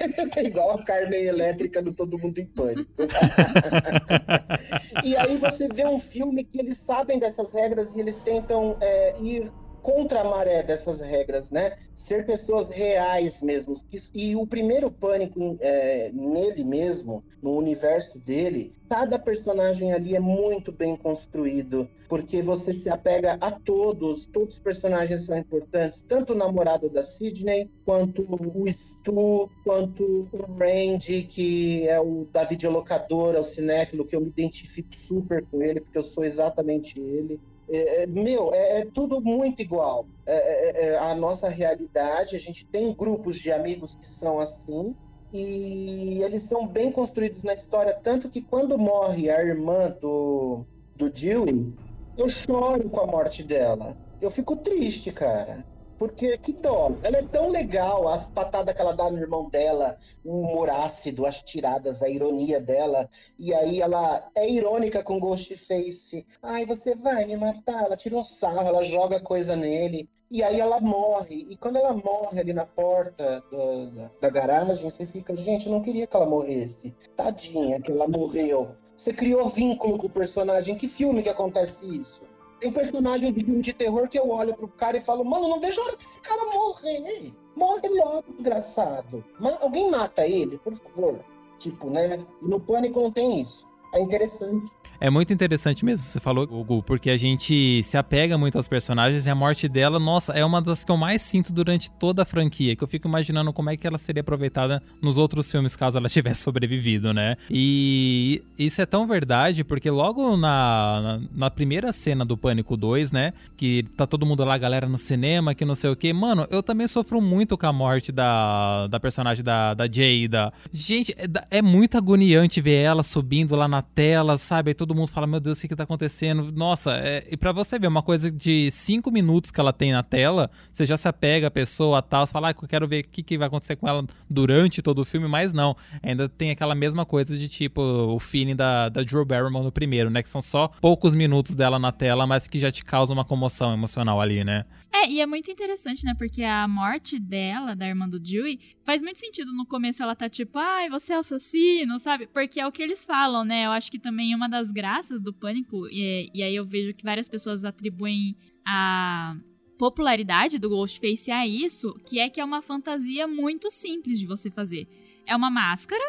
[0.44, 3.02] igual a Carmen elétrica do Todo Mundo em Pânico.
[5.04, 9.20] e aí você vê um filme que eles sabem dessas regras e eles tentam é,
[9.20, 11.76] ir contra a maré dessas regras, né?
[11.92, 13.76] Ser pessoas reais mesmo.
[14.14, 20.70] E o primeiro pânico é, nele mesmo, no universo dele, cada personagem ali é muito
[20.70, 26.36] bem construído, porque você se apega a todos, todos os personagens são importantes, tanto o
[26.36, 33.44] namorado da Sidney, quanto o Stu, quanto o Randy, que é o da videolocadora, o
[33.44, 37.40] cinéfilo, que eu me identifico super com ele, porque eu sou exatamente ele.
[37.72, 40.06] É, é, meu, é, é, tudo muito igual.
[40.26, 44.94] É, é, é, a nossa realidade, a gente tem grupos de amigos que são assim,
[45.32, 51.10] e eles são bem construídos na história, tanto que quando morre a irmã do, do
[51.10, 51.74] Dewey,
[52.18, 53.96] eu choro com a morte dela.
[54.20, 55.64] Eu fico triste, cara.
[56.02, 56.90] Porque que dó.
[57.04, 61.24] Ela é tão legal, as patadas que ela dá no irmão dela, o humor ácido,
[61.24, 63.08] as tiradas, a ironia dela.
[63.38, 66.26] E aí ela é irônica com Ghostface.
[66.42, 67.84] Ai, você vai me matar.
[67.84, 70.10] Ela tira um sarro, ela joga coisa nele.
[70.28, 71.46] E aí ela morre.
[71.48, 75.84] E quando ela morre ali na porta da, da garagem, você fica, gente, eu não
[75.84, 76.96] queria que ela morresse.
[77.16, 78.74] Tadinha que ela morreu.
[78.96, 80.74] Você criou vínculo com o personagem.
[80.74, 82.31] Que filme que acontece isso?
[82.62, 85.58] Tem personagem de filme de terror que eu olho pro cara e falo, mano, não
[85.58, 87.32] vejo a hora desse cara morrer.
[87.56, 89.24] Morre logo, desgraçado.
[89.40, 91.18] Mas alguém mata ele, por favor.
[91.58, 92.24] Tipo, né?
[92.40, 93.66] No pânico não tem isso.
[93.92, 94.70] É interessante.
[95.02, 99.26] É muito interessante mesmo, você falou, Hugo, porque a gente se apega muito aos personagens
[99.26, 102.24] e a morte dela, nossa, é uma das que eu mais sinto durante toda a
[102.24, 105.98] franquia, que eu fico imaginando como é que ela seria aproveitada nos outros filmes caso
[105.98, 107.36] ela tivesse sobrevivido, né?
[107.50, 113.10] E isso é tão verdade porque logo na, na, na primeira cena do Pânico 2,
[113.10, 116.46] né, que tá todo mundo lá, galera no cinema, que não sei o que, mano,
[116.48, 120.52] eu também sofro muito com a morte da, da personagem da, da Jada.
[120.72, 124.72] Gente, é, é muito agoniante ver ela subindo lá na tela, sabe?
[124.74, 126.52] Todo todo mundo fala, meu Deus, o que que tá acontecendo?
[126.52, 127.26] Nossa, é...
[127.30, 130.84] e pra você ver, uma coisa de cinco minutos que ela tem na tela, você
[130.84, 133.38] já se apega à pessoa, tal, você fala, ah, eu quero ver o que, que
[133.38, 135.74] vai acontecer com ela durante todo o filme, mas não.
[136.02, 140.10] Ainda tem aquela mesma coisa de tipo o feeling da, da Drew Barrymore no primeiro,
[140.10, 140.22] né?
[140.22, 143.72] Que são só poucos minutos dela na tela, mas que já te causa uma comoção
[143.72, 144.64] emocional ali, né?
[144.94, 146.14] É, e é muito interessante, né?
[146.14, 150.28] Porque a morte dela, da irmã do Dewey, faz muito sentido no começo ela tá
[150.28, 152.26] tipo, ai, você é assassino, sabe?
[152.26, 153.64] Porque é o que eles falam, né?
[153.64, 157.04] Eu acho que também uma das graças do pânico, e, e aí eu vejo que
[157.04, 159.34] várias pessoas atribuem a
[159.78, 164.50] popularidade do Ghostface a isso, que é que é uma fantasia muito simples de você
[164.50, 164.86] fazer.
[165.26, 166.04] É uma máscara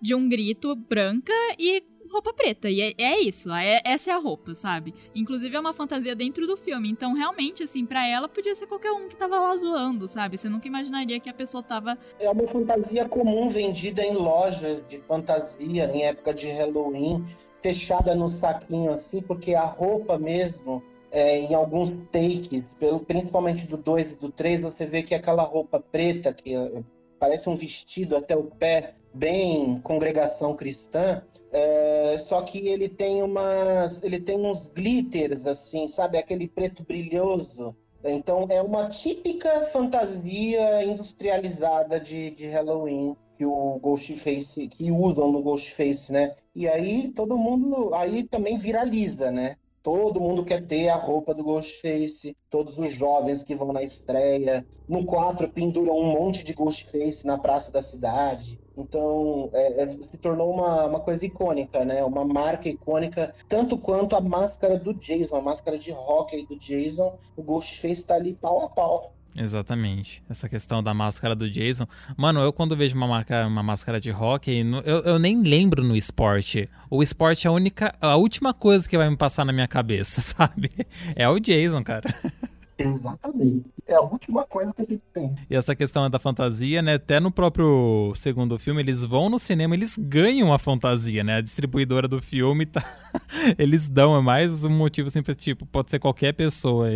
[0.00, 1.82] de um grito branca e
[2.14, 2.70] roupa preta.
[2.70, 4.94] E é, é isso, é, essa é a roupa, sabe?
[5.14, 6.88] Inclusive é uma fantasia dentro do filme.
[6.88, 10.38] Então, realmente, assim, para ela podia ser qualquer um que tava lá zoando, sabe?
[10.38, 11.98] Você nunca imaginaria que a pessoa tava.
[12.18, 17.24] É uma fantasia comum vendida em lojas de fantasia, em época de Halloween,
[17.62, 20.82] fechada no saquinho assim, porque a roupa mesmo.
[21.16, 22.64] É, em alguns takes,
[23.06, 26.82] principalmente do 2 e do 3, você vê que aquela roupa preta, que é,
[27.20, 31.22] parece um vestido até o pé, bem congregação cristã,
[31.56, 37.76] é, só que ele tem umas, ele tem uns glitters assim, sabe, aquele preto brilhoso.
[38.02, 45.42] Então é uma típica fantasia industrializada de, de Halloween que o Ghostface, que usam no
[45.42, 46.34] Ghostface, né?
[46.56, 49.54] E aí todo mundo, aí também viraliza, né?
[49.80, 54.66] Todo mundo quer ter a roupa do Ghostface, todos os jovens que vão na estreia.
[54.88, 58.58] No 4 penduram um monte de Ghostface na praça da cidade.
[58.76, 62.04] Então, é, é, se tornou uma, uma coisa icônica, né?
[62.04, 67.16] Uma marca icônica, tanto quanto a máscara do Jason, a máscara de hockey do Jason,
[67.36, 69.14] o Ghostface está ali pau a pau.
[69.36, 70.22] Exatamente.
[70.30, 71.86] Essa questão da máscara do Jason.
[72.16, 75.96] Mano, eu quando vejo uma, marca, uma máscara de hockey, eu, eu nem lembro no
[75.96, 76.68] esporte.
[76.88, 80.20] O esporte é a única, a última coisa que vai me passar na minha cabeça,
[80.22, 80.70] sabe?
[81.16, 82.14] É o Jason, cara.
[82.76, 83.66] Exatamente.
[83.86, 85.34] É a última coisa que a gente tem.
[85.48, 86.94] E essa questão da fantasia, né?
[86.94, 91.36] Até no próprio segundo filme, eles vão no cinema, eles ganham a fantasia, né?
[91.36, 92.82] A distribuidora do filme tá.
[93.58, 96.88] eles dão, é mais um motivo sempre, tipo, pode ser qualquer pessoa.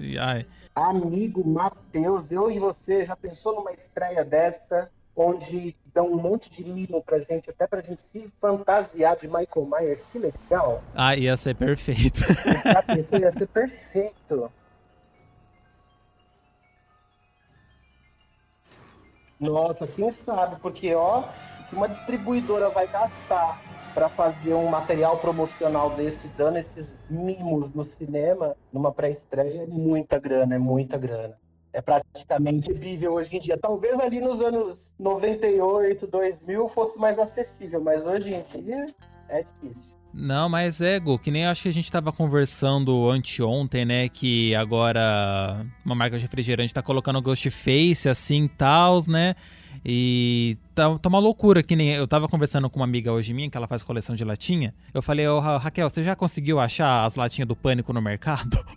[0.00, 0.46] E, ai.
[0.74, 4.90] Amigo Matheus, eu e você já pensou numa estreia dessa?
[5.16, 9.70] Onde dão um monte de mimo pra gente, até pra gente se fantasiar de Michael
[9.70, 10.82] Myers, que legal.
[10.92, 12.18] Ah, ia ser perfeito.
[12.64, 14.52] Já pensou, ia ser perfeito.
[19.38, 20.56] Nossa, quem sabe?
[20.60, 21.24] Porque, ó,
[21.68, 23.60] que uma distribuidora vai gastar
[23.94, 30.18] para fazer um material promocional desse, dando esses mimos no cinema, numa pré-estreia, é muita
[30.18, 31.38] grana, é muita grana.
[31.72, 33.58] É praticamente vivível hoje em dia.
[33.58, 38.86] Talvez ali nos anos 98, 2000 fosse mais acessível, mas hoje em dia
[39.28, 39.93] é difícil.
[40.16, 44.08] Não, mas é, Gu, que nem acho que a gente tava conversando anteontem, né?
[44.08, 49.34] Que agora uma marca de refrigerante tá colocando Ghostface assim, tals, né?
[49.84, 53.50] E tá, tá uma loucura, que nem eu tava conversando com uma amiga hoje minha,
[53.50, 54.74] que ela faz coleção de latinha.
[54.94, 58.64] Eu falei, ô oh, Raquel, você já conseguiu achar as latinhas do pânico no mercado?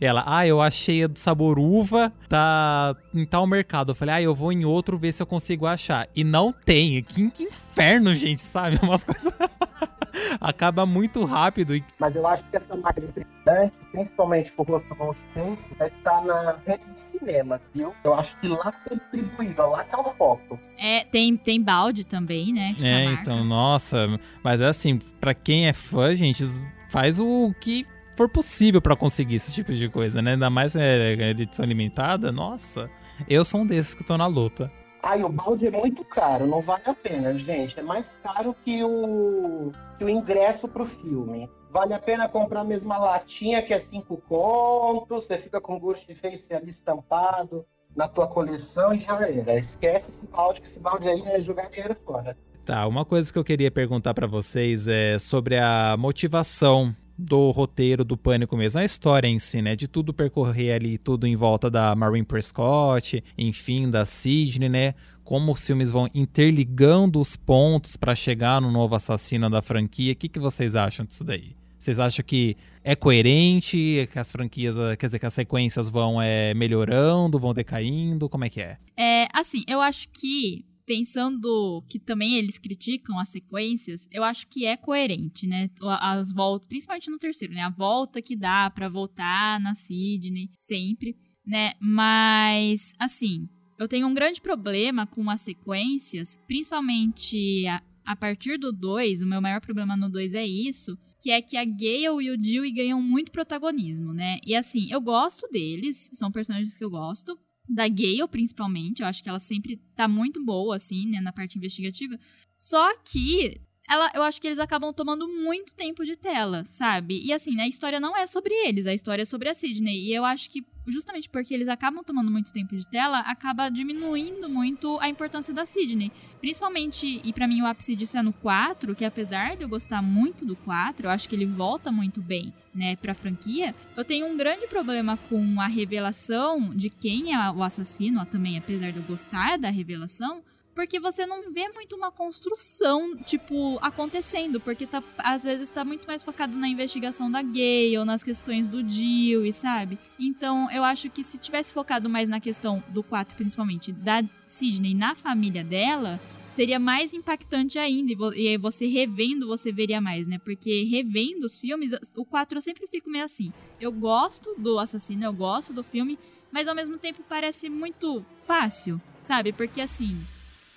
[0.00, 3.90] E ela, ah, eu achei a do sabor uva, tá em tal mercado.
[3.90, 6.08] Eu falei, ah, eu vou em outro ver se eu consigo achar.
[6.14, 7.02] E não tem.
[7.02, 8.78] Que, que inferno, gente, sabe?
[8.82, 9.32] Umas coisas.
[10.40, 11.74] acaba muito rápido.
[11.98, 16.90] Mas eu acho que essa de refrigerante, principalmente por do Ghostface, vai estar na rede
[16.90, 17.94] de cinemas, viu?
[18.04, 20.45] Eu acho que lá distribuído, lá tá o foco.
[20.78, 22.76] É, tem, tem balde também, né?
[22.80, 24.06] É, então, nossa.
[24.42, 26.44] Mas é assim, pra quem é fã, gente,
[26.90, 30.32] faz o que for possível para conseguir esse tipo de coisa, né?
[30.32, 32.90] Ainda mais é, edição limitada, nossa.
[33.28, 34.70] Eu sou um desses que tô na luta.
[35.02, 37.78] Ai, o balde é muito caro, não vale a pena, gente.
[37.78, 41.48] É mais caro que o, que o ingresso pro filme.
[41.70, 46.08] Vale a pena comprar a mesma latinha, que é cinco contos, você fica com gosto
[46.08, 47.64] de face ali estampado
[47.96, 49.58] na tua coleção e já era.
[49.58, 52.36] Esquece esse balde, que esse balde aí é jogar dinheiro fora.
[52.64, 58.04] Tá, uma coisa que eu queria perguntar para vocês é sobre a motivação do roteiro
[58.04, 59.74] do Pânico mesmo, a história em si, né?
[59.74, 64.94] De tudo percorrer ali, tudo em volta da Maureen Prescott, enfim, da Sidney, né?
[65.24, 70.12] Como os filmes vão interligando os pontos para chegar no novo assassino da franquia.
[70.12, 71.56] O que, que vocês acham disso daí?
[71.78, 76.54] Vocês acham que é coerente, que as franquias, quer dizer, que as sequências vão é,
[76.54, 78.28] melhorando, vão decaindo?
[78.28, 78.78] Como é que é?
[78.96, 84.64] É, assim, eu acho que pensando que também eles criticam as sequências, eu acho que
[84.64, 85.68] é coerente, né?
[85.82, 87.62] As voltas, principalmente no terceiro, né?
[87.62, 91.72] A volta que dá para voltar na Sydney sempre, né?
[91.80, 93.48] Mas assim,
[93.80, 99.26] eu tenho um grande problema com as sequências, principalmente a, a partir do 2, o
[99.26, 102.72] meu maior problema no 2 é isso, que é que a Gale e o Dewey
[102.72, 104.38] ganham muito protagonismo, né?
[104.46, 107.38] E assim, eu gosto deles, são personagens que eu gosto.
[107.68, 111.58] Da Gale, principalmente, eu acho que ela sempre tá muito boa, assim, né, na parte
[111.58, 112.16] investigativa.
[112.54, 117.20] Só que ela, eu acho que eles acabam tomando muito tempo de tela, sabe?
[117.24, 120.08] E assim, né, a história não é sobre eles, a história é sobre a Sidney.
[120.08, 124.48] E eu acho que justamente porque eles acabam tomando muito tempo de tela, acaba diminuindo
[124.48, 126.12] muito a importância da Sidney.
[126.40, 130.00] Principalmente, e para mim o ápice disso é no 4, que apesar de eu gostar
[130.02, 134.26] muito do 4, eu acho que ele volta muito bem, né, pra franquia, eu tenho
[134.26, 139.04] um grande problema com a revelação de quem é o assassino, também apesar de eu
[139.04, 140.42] gostar da revelação,
[140.76, 146.06] porque você não vê muito uma construção, tipo, acontecendo, porque tá, às vezes tá muito
[146.06, 149.98] mais focado na investigação da gay ou nas questões do Jill, sabe?
[150.20, 154.94] Então, eu acho que se tivesse focado mais na questão do 4, principalmente, da Sidney
[154.94, 156.20] na família dela,
[156.52, 158.12] seria mais impactante ainda.
[158.36, 160.38] E aí você revendo, você veria mais, né?
[160.38, 163.50] Porque revendo os filmes, o 4 eu sempre fico meio assim.
[163.80, 166.18] Eu gosto do assassino, eu gosto do filme,
[166.52, 169.54] mas ao mesmo tempo parece muito fácil, sabe?
[169.54, 170.20] Porque assim,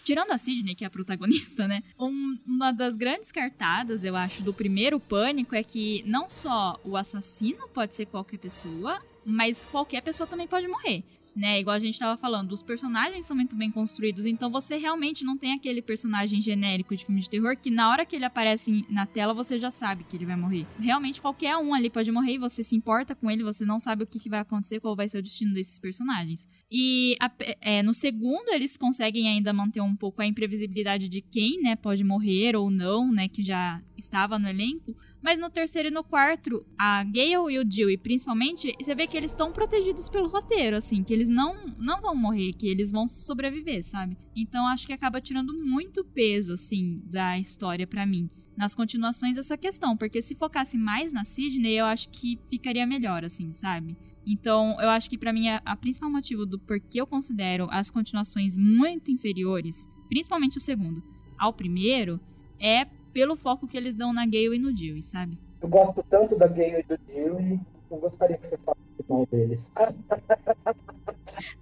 [0.10, 1.84] Tirando a Sidney, que é a protagonista, né?
[2.00, 6.98] Um, uma das grandes cartadas, eu acho, do primeiro pânico é que não só o
[6.98, 11.04] assassino pode ser qualquer pessoa, mas qualquer pessoa também pode morrer
[11.40, 11.58] né?
[11.60, 15.38] Igual a gente tava falando, os personagens são muito bem construídos, então você realmente não
[15.38, 19.06] tem aquele personagem genérico de filme de terror que na hora que ele aparece na
[19.06, 20.68] tela você já sabe que ele vai morrer.
[20.78, 24.04] Realmente qualquer um ali pode morrer e você se importa com ele, você não sabe
[24.04, 26.46] o que, que vai acontecer, qual vai ser o destino desses personagens.
[26.70, 31.62] E a, é, no segundo eles conseguem ainda manter um pouco a imprevisibilidade de quem,
[31.62, 34.94] né, pode morrer ou não, né, que já estava no elenco.
[35.22, 39.18] Mas no terceiro e no quarto, a Gale e o e principalmente, você vê que
[39.18, 43.08] eles estão protegidos pelo roteiro, assim, que eles não, não vão morrer, que eles vão
[43.08, 44.18] sobreviver, sabe?
[44.36, 48.30] Então acho que acaba tirando muito peso, assim, da história para mim.
[48.56, 53.24] Nas continuações essa questão, porque se focasse mais na Sidney, eu acho que ficaria melhor,
[53.24, 53.98] assim, sabe?
[54.26, 57.90] Então, eu acho que para mim a, a principal motivo do porquê eu considero as
[57.90, 61.02] continuações muito inferiores, principalmente o segundo,
[61.38, 62.20] ao primeiro,
[62.60, 65.38] é pelo foco que eles dão na Gale e no Dewey, sabe?
[65.62, 67.60] Eu gosto tanto da Gale e do Dewey,
[67.92, 69.72] eu gostaria que você falasse mal deles.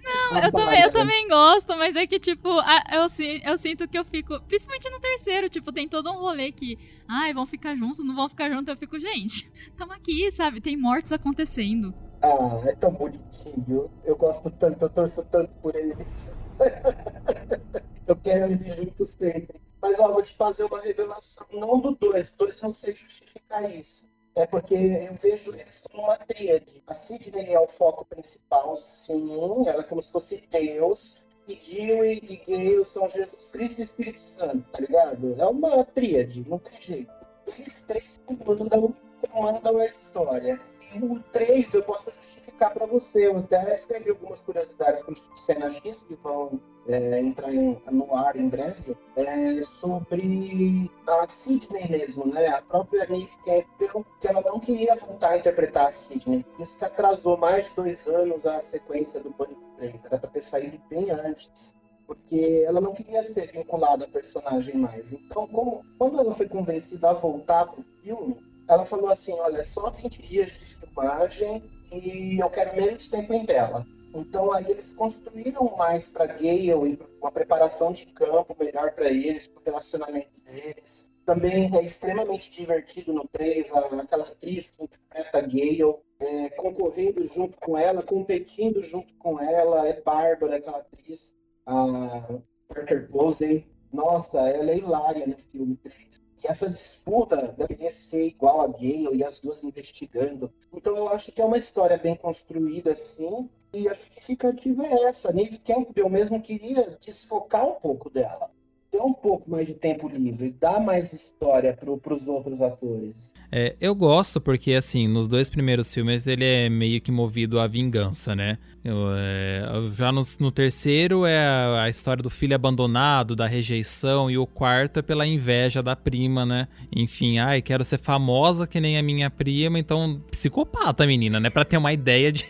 [0.04, 3.08] Não, eu também, eu também gosto, mas é que, tipo, eu,
[3.46, 4.40] eu sinto que eu fico.
[4.42, 6.78] Principalmente no terceiro, tipo, tem todo um rolê que.
[7.08, 8.68] Ai, vão ficar juntos, não vão ficar juntos.
[8.68, 10.62] Eu fico, gente, tamo aqui, sabe?
[10.62, 11.94] Tem mortes acontecendo.
[12.22, 13.90] Ah, é tão bonitinho.
[14.04, 16.34] Eu gosto tanto, eu torço tanto por eles.
[18.08, 19.67] eu quero eles juntos sempre.
[19.88, 24.06] Mas ó, vou te fazer uma revelação, não do dois, dois não sei justificar isso.
[24.36, 26.84] É porque eu vejo eles como uma tríade.
[26.86, 31.26] A Sidney é o foco principal, sim, ela é como se fosse Deus.
[31.48, 35.34] E Dewey e Gale são Jesus Cristo e Espírito Santo, tá ligado?
[35.40, 37.14] É uma tríade, não tem jeito.
[37.58, 38.94] Eles três comandam,
[39.32, 40.60] comandam a história.
[40.96, 43.28] O 3 eu posso justificar para você.
[43.28, 48.16] Eu até escrevi algumas curiosidades para o Cena X que vão é, entrar em, no
[48.16, 52.48] ar em breve, é, sobre a Sidney mesmo, né?
[52.48, 56.46] A própria Neve Campbell, que ela não queria voltar a interpretar a Sidney.
[56.60, 59.94] Isso que atrasou mais de dois anos a sequência do Pânico 3.
[60.06, 61.76] Era para ter saído bem antes
[62.08, 65.12] porque ela não queria ser vinculada à personagem mais.
[65.12, 69.64] Então, como, quando ela foi convencida a voltar para o filme, ela falou assim: Olha,
[69.64, 73.86] só 20 dias de filmagem e eu quero menos tempo em tela.
[74.14, 79.48] Então aí eles construíram mais para Gale e uma preparação de campo melhor para eles,
[79.48, 81.12] para o relacionamento deles.
[81.26, 87.78] Também é extremamente divertido no 3, aquela atriz que interpreta Gale, é, concorrendo junto com
[87.78, 93.68] ela, competindo junto com ela, é Bárbara, aquela atriz, a Parker Posey.
[93.92, 96.27] Nossa, ela é hilária no filme 3.
[96.44, 100.52] E essa disputa deveria ser igual a Gale e as duas investigando.
[100.72, 105.34] Então eu acho que é uma história bem construída, assim, e a justificativa é essa.
[105.34, 108.52] Neve Campbell mesmo queria desfocar um pouco dela.
[108.92, 113.34] Ter um pouco mais de tempo livre, dar mais história para os outros atores.
[113.52, 117.68] É, eu gosto porque, assim, nos dois primeiros filmes ele é meio que movido à
[117.68, 118.58] vingança, né?
[118.84, 124.30] Eu, é, já no, no, terceiro é a, a, história do filho abandonado, da rejeição,
[124.32, 126.68] e o quarto é pela inveja da prima, né?
[126.96, 131.50] Enfim, ai, quero ser famosa que nem a minha prima, então, psicopata, menina, né?
[131.50, 132.46] Pra ter uma ideia de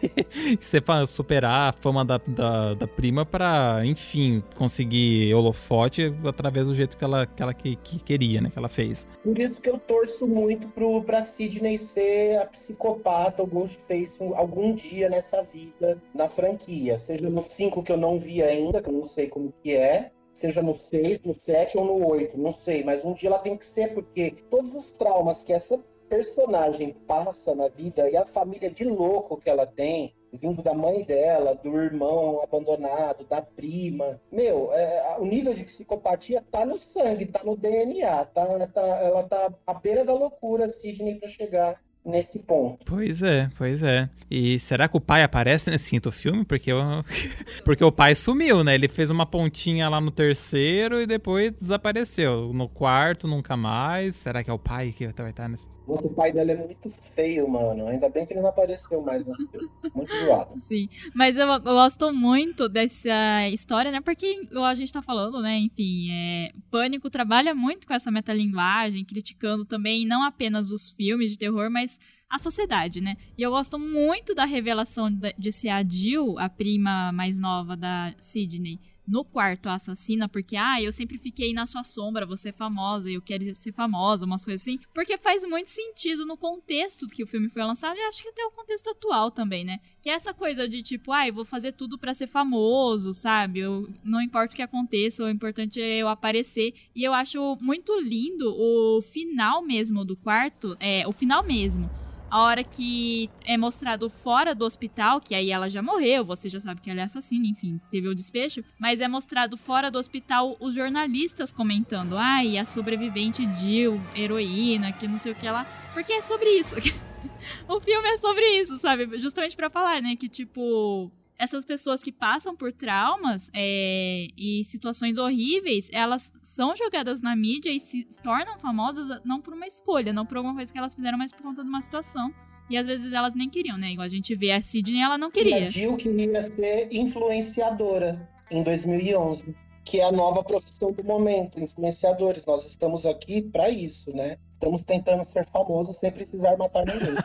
[1.08, 7.04] superar a fama da, da, da, prima pra, enfim, conseguir holofote através do jeito que
[7.04, 8.50] ela, que ela que, que queria, né?
[8.52, 9.08] Que ela fez.
[9.24, 14.24] Por isso que eu torço muito pro pro, pra Sidney ser a psicopata, o Ghostface
[14.36, 16.98] algum dia nessa vida, na franquia.
[16.98, 20.12] Seja no 5 que eu não vi ainda, que eu não sei como que é,
[20.34, 23.58] seja no 6, no 7 ou no 8, não sei, mas um dia ela tem
[23.58, 25.78] que ser, porque todos os traumas que essa
[26.08, 31.04] personagem passa na vida e a família de louco que ela tem, vindo da mãe
[31.04, 34.20] dela, do irmão abandonado, da prima.
[34.32, 39.24] Meu, é, o nível de psicopatia tá no sangue, tá no DNA, tá, tá, ela
[39.24, 42.86] tá à beira da loucura, Sidney, para chegar nesse ponto.
[42.86, 44.10] Pois é, pois é.
[44.32, 46.46] E será que o pai aparece nesse quinto filme?
[46.46, 46.80] Porque, eu...
[47.66, 48.76] Porque o pai sumiu, né?
[48.76, 52.54] Ele fez uma pontinha lá no terceiro e depois desapareceu.
[52.54, 54.16] No quarto, nunca mais.
[54.16, 55.77] Será que é o pai que vai estar nesse?
[55.88, 57.88] Nossa, o pai dela é muito feio, mano.
[57.88, 59.70] Ainda bem que ele não apareceu mais filme.
[59.96, 60.60] Muito zoado.
[60.60, 64.02] Sim, mas eu, eu, gosto muito dessa história, né?
[64.02, 65.58] Porque a gente tá falando, né?
[65.58, 71.38] Enfim, é, Pânico trabalha muito com essa metalinguagem, criticando também não apenas os filmes de
[71.38, 71.98] terror, mas
[72.30, 73.16] a sociedade, né?
[73.38, 78.14] E eu gosto muito da revelação de ser a Jill, a prima mais nova da
[78.20, 83.10] Sidney no quarto assassina, porque, ah, eu sempre fiquei na sua sombra, você é famosa,
[83.10, 84.80] eu quero ser famosa, umas coisas assim.
[84.94, 88.44] Porque faz muito sentido no contexto que o filme foi lançado e acho que até
[88.46, 89.80] o contexto atual também, né?
[90.02, 93.60] Que é essa coisa de tipo, ah, eu vou fazer tudo para ser famoso, sabe?
[93.60, 96.74] Eu, não importa o que aconteça, o importante é eu aparecer.
[96.96, 101.90] E eu acho muito lindo o final mesmo do quarto, é, o final mesmo
[102.30, 106.60] a hora que é mostrado fora do hospital, que aí ela já morreu, você já
[106.60, 110.56] sabe que ela é assassina, enfim, teve o desfecho, mas é mostrado fora do hospital
[110.60, 115.66] os jornalistas comentando, ai, ah, a sobrevivente Jill, heroína, que não sei o que lá,
[115.94, 116.76] porque é sobre isso.
[117.68, 119.20] o filme é sobre isso, sabe?
[119.20, 125.18] Justamente para falar, né, que tipo, essas pessoas que passam por traumas é, e situações
[125.18, 130.26] horríveis, elas são jogadas na mídia e se tornam famosas não por uma escolha, não
[130.26, 132.34] por alguma coisa que elas fizeram, mas por conta de uma situação.
[132.70, 133.92] E às vezes elas nem queriam, né?
[133.92, 135.60] Igual a gente vê a Sidney, ela não queria.
[135.60, 141.62] E a Jill queria ser influenciadora em 2011, que é a nova profissão do momento,
[141.62, 142.46] influenciadores.
[142.46, 144.38] Nós estamos aqui para isso, né?
[144.54, 147.16] Estamos tentando ser famosos sem precisar matar ninguém.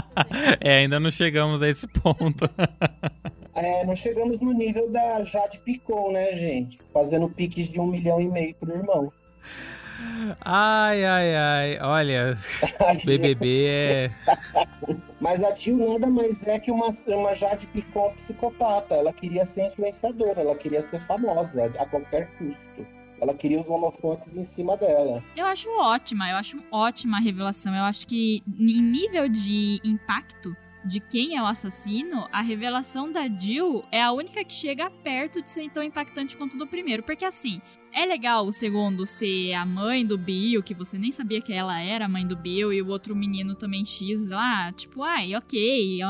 [0.60, 2.48] é, ainda não chegamos a esse ponto.
[3.62, 6.78] É, não chegamos no nível da Jade Picon, né, gente?
[6.92, 9.12] Fazendo piques de um milhão e meio pro irmão.
[10.40, 11.78] Ai, ai, ai.
[11.82, 12.38] Olha,
[13.04, 14.10] BBB é.
[15.20, 18.94] Mas a Jill nada mais é que uma, uma Jade Picon psicopata.
[18.94, 22.86] Ela queria ser influenciadora, ela queria ser famosa a qualquer custo.
[23.20, 25.22] Ela queria os holofotes em cima dela.
[25.36, 27.74] Eu acho ótima, eu acho ótima a revelação.
[27.74, 33.28] Eu acho que em nível de impacto, de quem é o assassino, a revelação da
[33.28, 37.02] Jill é a única que chega perto de ser tão impactante quanto do primeiro.
[37.02, 37.60] Porque assim,
[37.92, 41.80] é legal o segundo ser a mãe do Bill, que você nem sabia que ela
[41.80, 46.00] era a mãe do Bill, e o outro menino também X lá, tipo, ai, ok,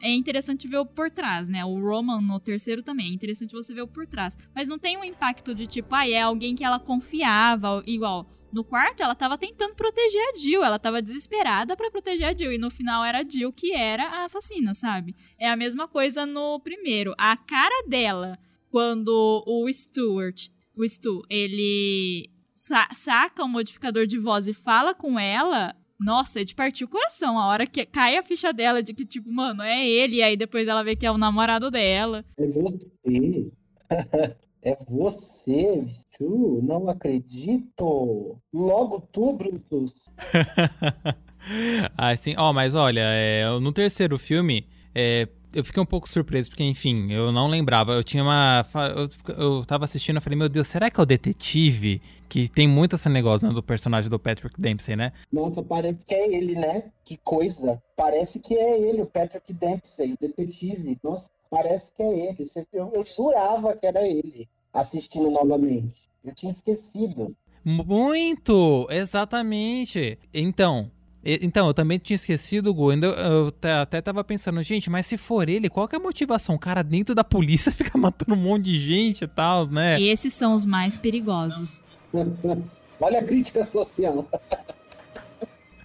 [0.00, 1.64] é interessante ver o por trás, né?
[1.64, 4.36] O Roman no terceiro também, é interessante você ver o por trás.
[4.54, 8.28] Mas não tem um impacto de tipo, ah, é alguém que ela confiava, igual.
[8.52, 12.52] No quarto, ela tava tentando proteger a Jill, ela tava desesperada para proteger a Jill,
[12.52, 15.14] e no final era a Jill que era a assassina, sabe?
[15.38, 17.14] É a mesma coisa no primeiro.
[17.18, 18.38] A cara dela,
[18.70, 25.18] quando o Stuart, o Stu, ele sa saca o modificador de voz e fala com
[25.18, 27.38] ela, nossa, é de partir o coração.
[27.38, 30.36] A hora que cai a ficha dela de que, tipo, mano, é ele, e aí
[30.36, 32.24] depois ela vê que é o namorado dela.
[32.38, 33.50] É você.
[34.68, 36.60] É você, Stu?
[36.62, 38.36] Não acredito.
[38.52, 40.10] Logo tu, Brutus.
[41.96, 42.34] ah, sim.
[42.36, 46.62] Ó, oh, mas olha, é, no terceiro filme, é, eu fiquei um pouco surpreso, porque,
[46.62, 47.94] enfim, eu não lembrava.
[47.94, 48.62] Eu tinha uma.
[48.94, 52.02] Eu, eu tava assistindo e falei, meu Deus, será que é o detetive?
[52.28, 55.14] Que tem muito esse negócio né, do personagem do Patrick Dempsey, né?
[55.32, 56.92] Nossa, parece que é ele, né?
[57.06, 57.82] Que coisa.
[57.96, 60.98] Parece que é ele, o Patrick Dempsey, o detetive.
[61.02, 62.46] Nossa, parece que é ele.
[62.70, 66.08] Eu, eu jurava que era ele assistindo novamente.
[66.24, 67.34] Eu tinha esquecido.
[67.64, 68.86] Muito!
[68.90, 70.18] Exatamente.
[70.32, 70.90] Então,
[71.24, 72.92] então, eu também tinha esquecido, Gu.
[72.92, 76.54] Eu, eu, até tava pensando, gente, mas se for ele, qual que é a motivação?
[76.54, 80.00] O cara dentro da polícia fica matando um monte de gente e tal, né?
[80.00, 81.82] E esses são os mais perigosos.
[83.00, 84.26] Olha a crítica social.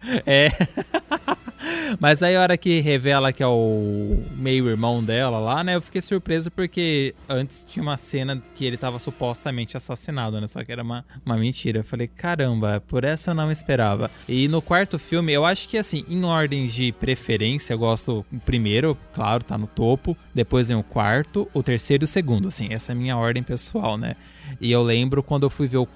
[0.26, 0.49] É.
[1.99, 5.76] Mas aí a hora que revela que é o meio-irmão dela lá, né?
[5.76, 10.47] Eu fiquei surpreso porque antes tinha uma cena que ele tava supostamente assassinado, né?
[10.47, 11.80] Só que era uma, uma mentira.
[11.80, 14.12] Eu falei, caramba, por essa eu não esperava.
[14.28, 18.39] E no quarto filme, eu acho que assim, em ordens de preferência, eu gosto o
[18.41, 20.18] primeiro, claro, tá no topo.
[20.34, 22.47] Depois vem o quarto, o terceiro e o segundo.
[22.47, 24.16] Assim, essa é a minha ordem pessoal, né?
[24.60, 25.88] E eu lembro quando eu fui ver o,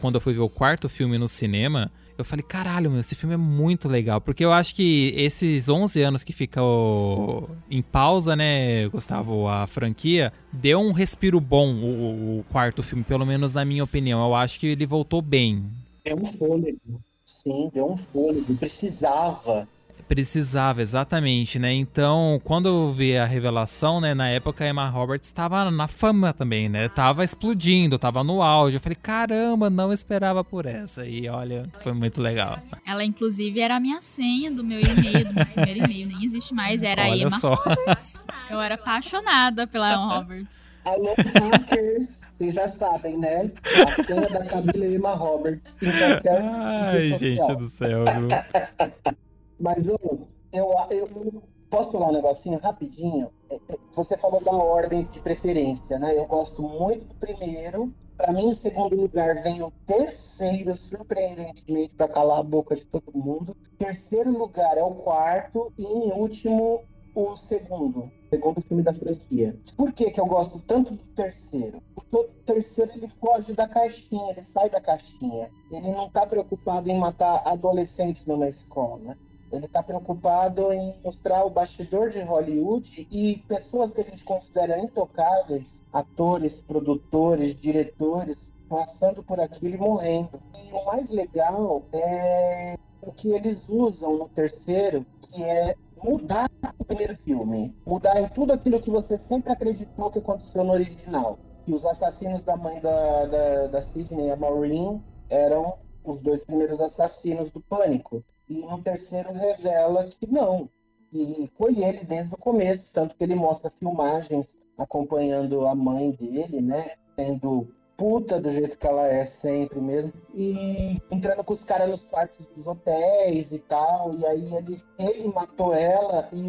[0.00, 3.34] quando eu fui ver o quarto filme no cinema eu falei, caralho, meu, esse filme
[3.34, 4.20] é muito legal.
[4.20, 10.32] Porque eu acho que esses 11 anos que ficou em pausa, né, Gustavo, a franquia,
[10.52, 14.24] deu um respiro bom o, o quarto filme, pelo menos na minha opinião.
[14.24, 15.64] Eu acho que ele voltou bem.
[16.04, 16.78] É um fôlego.
[17.24, 19.68] Sim, deu um fôlego, precisava.
[20.08, 21.72] Precisava, exatamente, né?
[21.72, 24.14] Então, quando eu vi a revelação, né?
[24.14, 26.88] Na época a Emma Roberts estava na fama também, né?
[26.88, 28.76] Tava explodindo, tava no auge.
[28.76, 31.06] Eu falei, caramba, não esperava por essa.
[31.06, 32.58] E olha, foi muito legal.
[32.86, 36.08] Ela, inclusive, era a minha senha do meu e-mail, do meu primeiro e-mail.
[36.08, 37.54] Nem existe mais, era olha Emma só.
[37.54, 38.20] Roberts.
[38.50, 40.64] Eu era apaixonada pela Emma Roberts.
[40.84, 42.24] Alô, hackers!
[42.36, 43.50] Vocês já sabem, né?
[43.64, 48.28] A senha da Camila Emma Roberts em qualquer Ai, gente do céu, viu?
[49.58, 53.30] Mas eu, eu, eu, posso falar um negocinho rapidinho?
[53.50, 56.16] É, é, você falou da ordem de preferência, né?
[56.16, 57.92] Eu gosto muito do primeiro.
[58.16, 63.12] Para mim, em segundo lugar, vem o terceiro, surpreendentemente, para calar a boca de todo
[63.12, 63.56] mundo.
[63.76, 65.72] Terceiro lugar é o quarto.
[65.76, 66.80] E, em último,
[67.14, 68.10] o segundo.
[68.32, 69.56] Segundo filme da franquia.
[69.76, 71.80] Por que, que eu gosto tanto do terceiro?
[71.94, 75.50] Porque o terceiro ele foge da caixinha, ele sai da caixinha.
[75.70, 79.16] Ele não está preocupado em matar adolescentes numa escola.
[79.54, 84.78] Ele está preocupado em mostrar o bastidor de Hollywood e pessoas que a gente considera
[84.78, 90.42] intocáveis, atores, produtores, diretores, passando por aquilo e morrendo.
[90.54, 96.84] E o mais legal é o que eles usam no terceiro, que é mudar o
[96.84, 101.38] primeiro filme, mudar em tudo aquilo que você sempre acreditou que aconteceu no original.
[101.64, 106.80] Que os assassinos da mãe da, da, da Sidney, a Maureen, eram os dois primeiros
[106.80, 108.22] assassinos do Pânico.
[108.48, 110.68] E no terceiro revela que não.
[111.12, 116.60] E foi ele desde o começo, tanto que ele mostra filmagens acompanhando a mãe dele,
[116.60, 116.90] né?
[117.16, 120.12] Sendo puta do jeito que ela é sempre mesmo.
[120.34, 124.14] E entrando com os caras nos quartos dos hotéis e tal.
[124.16, 126.42] E aí ele, ele matou ela e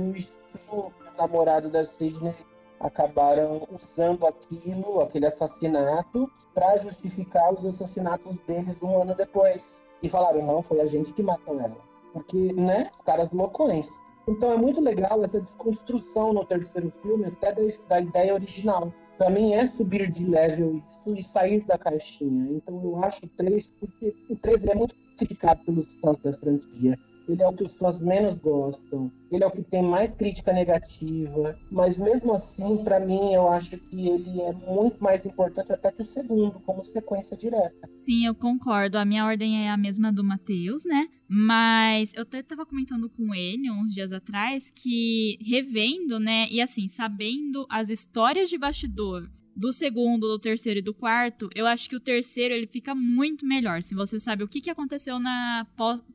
[0.72, 2.36] o, o namorado da Sidney
[2.80, 9.84] acabaram usando aquilo, aquele assassinato, para justificar os assassinatos deles um ano depois.
[10.06, 11.78] E falaram, não, foi a gente que matou ela.
[12.14, 13.89] Porque, né, os caras loucões.
[14.28, 18.93] Então é muito legal essa desconstrução no terceiro filme, até da, da ideia original.
[19.18, 22.51] Para mim é subir de level isso e sair da caixinha.
[22.51, 26.99] Então eu acho o 3, porque o 3 é muito criticado pelos fãs da franquia
[27.28, 30.53] ele é o que os fãs menos gostam, ele é o que tem mais crítica
[30.53, 35.91] negativa, mas mesmo assim, para mim, eu acho que ele é muito mais importante até
[35.91, 37.89] que o segundo, como sequência direta.
[37.97, 38.97] Sim, eu concordo.
[38.97, 41.07] A minha ordem é a mesma do Matheus, né?
[41.28, 46.88] Mas eu até tava comentando com ele uns dias atrás que revendo, né, e assim,
[46.88, 51.95] sabendo as histórias de bastidor do segundo, do terceiro e do quarto, eu acho que
[51.95, 53.82] o terceiro ele fica muito melhor.
[53.82, 55.66] Se você sabe o que, que aconteceu na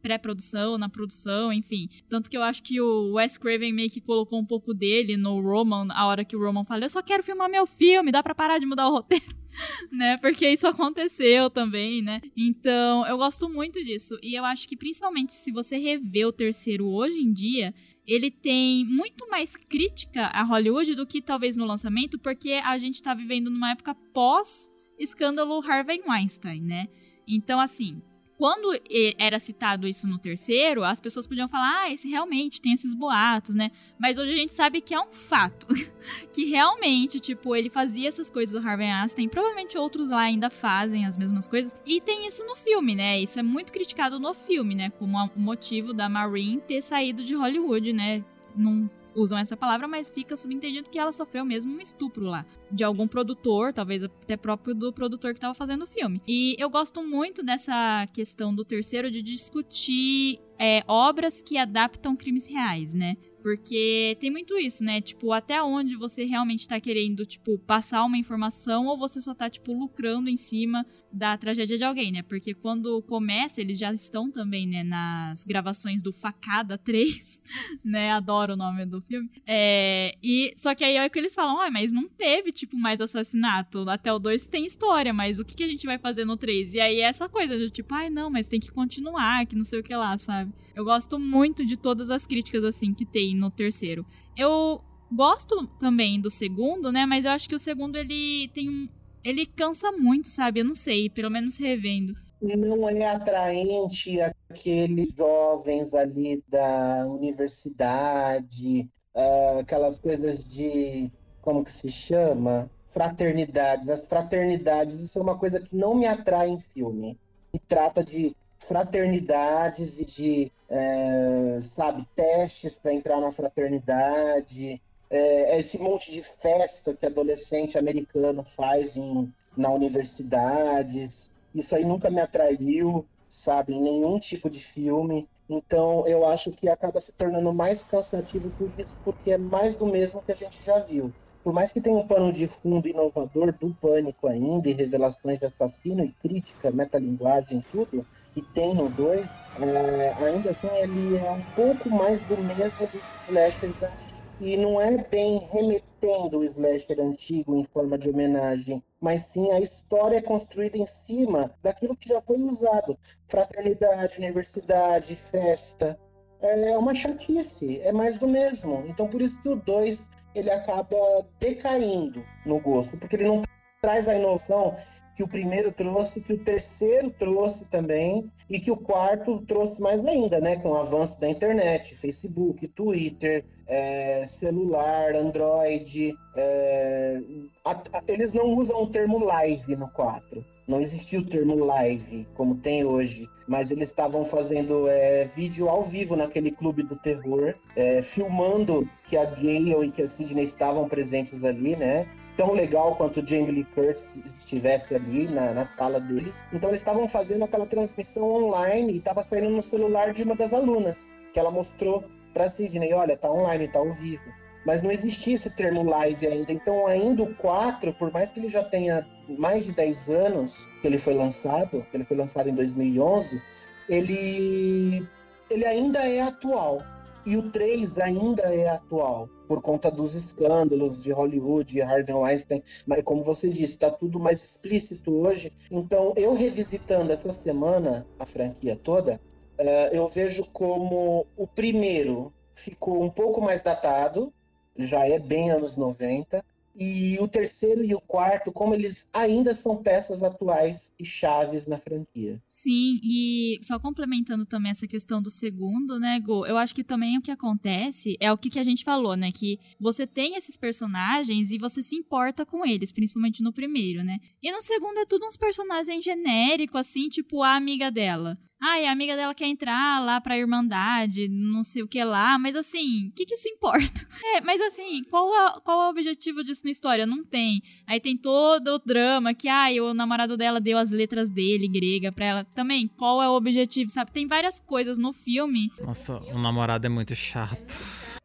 [0.03, 1.89] pré-produção, na produção, enfim.
[2.09, 5.41] Tanto que eu acho que o Wes Craven meio que colocou um pouco dele no
[5.41, 8.35] Roman, a hora que o Roman falou: Eu só quero filmar meu filme, dá pra
[8.35, 9.41] parar de mudar o roteiro.
[9.91, 10.17] né?
[10.19, 12.21] Porque isso aconteceu também, né?
[12.37, 14.17] Então, eu gosto muito disso.
[14.23, 17.75] E eu acho que principalmente se você rever o terceiro hoje em dia,
[18.07, 22.97] ele tem muito mais crítica a Hollywood do que talvez no lançamento, porque a gente
[22.97, 26.89] está vivendo numa época pós escândalo Harvey Weinstein, né?
[27.27, 28.03] Então, assim,
[28.41, 28.75] quando
[29.19, 33.55] era citado isso no terceiro, as pessoas podiam falar, ah, esse realmente tem esses boatos,
[33.55, 33.71] né?
[33.99, 35.67] Mas hoje a gente sabe que é um fato.
[36.33, 41.05] que realmente, tipo, ele fazia essas coisas do Harvey Weinstein, provavelmente outros lá ainda fazem
[41.05, 41.77] as mesmas coisas.
[41.85, 43.21] E tem isso no filme, né?
[43.21, 44.89] Isso é muito criticado no filme, né?
[44.89, 48.25] Como o motivo da Maureen ter saído de Hollywood, né?
[48.57, 52.47] Num usam essa palavra, mas fica subentendido que ela sofreu mesmo um estupro lá.
[52.71, 56.23] De algum produtor, talvez até próprio do produtor que estava fazendo o filme.
[56.27, 62.47] E eu gosto muito dessa questão do terceiro de discutir é, obras que adaptam crimes
[62.47, 63.17] reais, né?
[63.43, 65.01] Porque tem muito isso, né?
[65.01, 69.49] Tipo, até onde você realmente tá querendo, tipo, passar uma informação ou você só tá,
[69.49, 72.23] tipo, lucrando em cima da tragédia de alguém, né?
[72.23, 77.41] Porque quando começa, eles já estão também, né, nas gravações do Facada 3,
[77.85, 78.13] né?
[78.13, 79.31] Adoro o nome do filme.
[79.47, 83.01] É, e, só que aí é que eles falam, ah, mas não teve, tipo, mais
[83.01, 83.89] assassinato.
[83.89, 86.75] Até o 2 tem história, mas o que, que a gente vai fazer no 3?
[86.75, 89.65] E aí é essa coisa de, tipo, ai, não, mas tem que continuar, que não
[89.65, 90.53] sei o que lá, sabe?
[90.75, 94.07] Eu gosto muito de todas as críticas, assim, que tem no terceiro.
[94.37, 94.83] Eu
[95.13, 97.05] gosto também do segundo, né?
[97.05, 98.89] Mas eu acho que o segundo, ele tem um
[99.25, 100.61] ele cansa muito, sabe?
[100.61, 102.15] Eu não sei, pelo menos revendo.
[102.41, 111.13] Não é atraente aqueles jovens ali da universidade, uh, aquelas coisas de.
[111.43, 112.71] Como que se chama?
[112.87, 113.89] Fraternidades.
[113.89, 117.19] As fraternidades, isso é uma coisa que não me atrai em filme.
[117.53, 125.79] E trata de fraternidades e de, é, sabe, testes para entrar na fraternidade é, esse
[125.79, 131.31] monte de festa que adolescente americano faz em, na universidades.
[131.55, 133.09] Isso aí nunca me atraiu.
[133.29, 135.29] sabe, em nenhum tipo de filme.
[135.49, 139.87] Então eu acho que acaba se tornando mais cansativo por isso, porque é mais do
[139.87, 141.15] mesmo que a gente já viu.
[141.43, 145.47] Por mais que tenha um pano de fundo inovador do pânico ainda, e revelações de
[145.47, 151.45] assassino e crítica, metalinguagem, tudo, que tem no 2, é, ainda assim ele é um
[151.55, 157.55] pouco mais do mesmo dos slashers antigos e não é bem remetendo o slasher antigo
[157.55, 162.39] em forma de homenagem, mas sim a história construída em cima daquilo que já foi
[162.39, 162.99] usado.
[163.29, 165.99] Fraternidade, universidade, festa.
[166.41, 168.85] É uma chatice, é mais do mesmo.
[168.89, 170.97] Então por isso que o 2 ele acaba
[171.39, 173.43] decaindo no gosto, porque ele não
[173.83, 174.75] traz a inovação
[175.21, 180.07] que o primeiro trouxe, que o terceiro trouxe também, e que o quarto trouxe mais
[180.07, 180.57] ainda, né?
[180.57, 186.15] Com o avanço da internet, Facebook, Twitter, é, celular, Android.
[186.35, 187.21] É,
[187.67, 190.43] a, a, eles não usam o termo live no 4.
[190.67, 195.83] Não existia o termo live, como tem hoje, mas eles estavam fazendo é, vídeo ao
[195.83, 200.89] vivo naquele clube do terror, é, filmando que a Gale e que a Sidney estavam
[200.89, 202.07] presentes ali, né?
[202.41, 206.43] Tão legal quanto Jamie Lee Curtis estivesse ali na, na sala deles.
[206.51, 210.55] Então eles estavam fazendo aquela transmissão online e estava saindo no celular de uma das
[210.55, 214.25] alunas, que ela mostrou para Sidney, olha, tá online, tá ao vivo.
[214.65, 216.51] Mas não existia esse termo live ainda.
[216.51, 219.07] Então, ainda o 4, por mais que ele já tenha
[219.39, 223.43] mais de 10 anos que ele foi lançado, ele foi lançado em 2011,
[223.87, 225.07] ele,
[225.51, 226.81] ele ainda é atual.
[227.27, 232.63] E o 3 ainda é atual por conta dos escândalos de Hollywood e Harvey Weinstein,
[232.87, 235.53] mas como você disse, está tudo mais explícito hoje.
[235.71, 239.21] Então, eu revisitando essa semana a franquia toda,
[239.59, 244.33] uh, eu vejo como o primeiro ficou um pouco mais datado,
[244.77, 246.45] já é bem anos 90,
[246.75, 251.79] e o terceiro e o quarto, como eles ainda são peças atuais e chaves na
[251.79, 252.41] franquia.
[252.49, 256.47] Sim, e só complementando também essa questão do segundo, né, Go?
[256.47, 259.31] Eu acho que também o que acontece é o que, que a gente falou, né?
[259.33, 264.19] Que você tem esses personagens e você se importa com eles, principalmente no primeiro, né?
[264.43, 268.39] E no segundo é tudo uns personagens genéricos, assim, tipo a amiga dela.
[268.63, 272.55] Ai, a amiga dela quer entrar lá pra Irmandade, não sei o que lá, mas
[272.55, 274.07] assim, o que, que isso importa?
[274.37, 277.07] É, mas assim, qual é, qual é o objetivo disso na história?
[277.07, 277.63] Não tem.
[277.87, 282.13] Aí tem todo o drama que, ai, o namorado dela deu as letras dele, grega,
[282.13, 282.45] pra ela.
[282.45, 284.13] Também, qual é o objetivo, sabe?
[284.13, 285.73] Tem várias coisas no filme.
[285.81, 287.79] Nossa, o namorado é muito chato.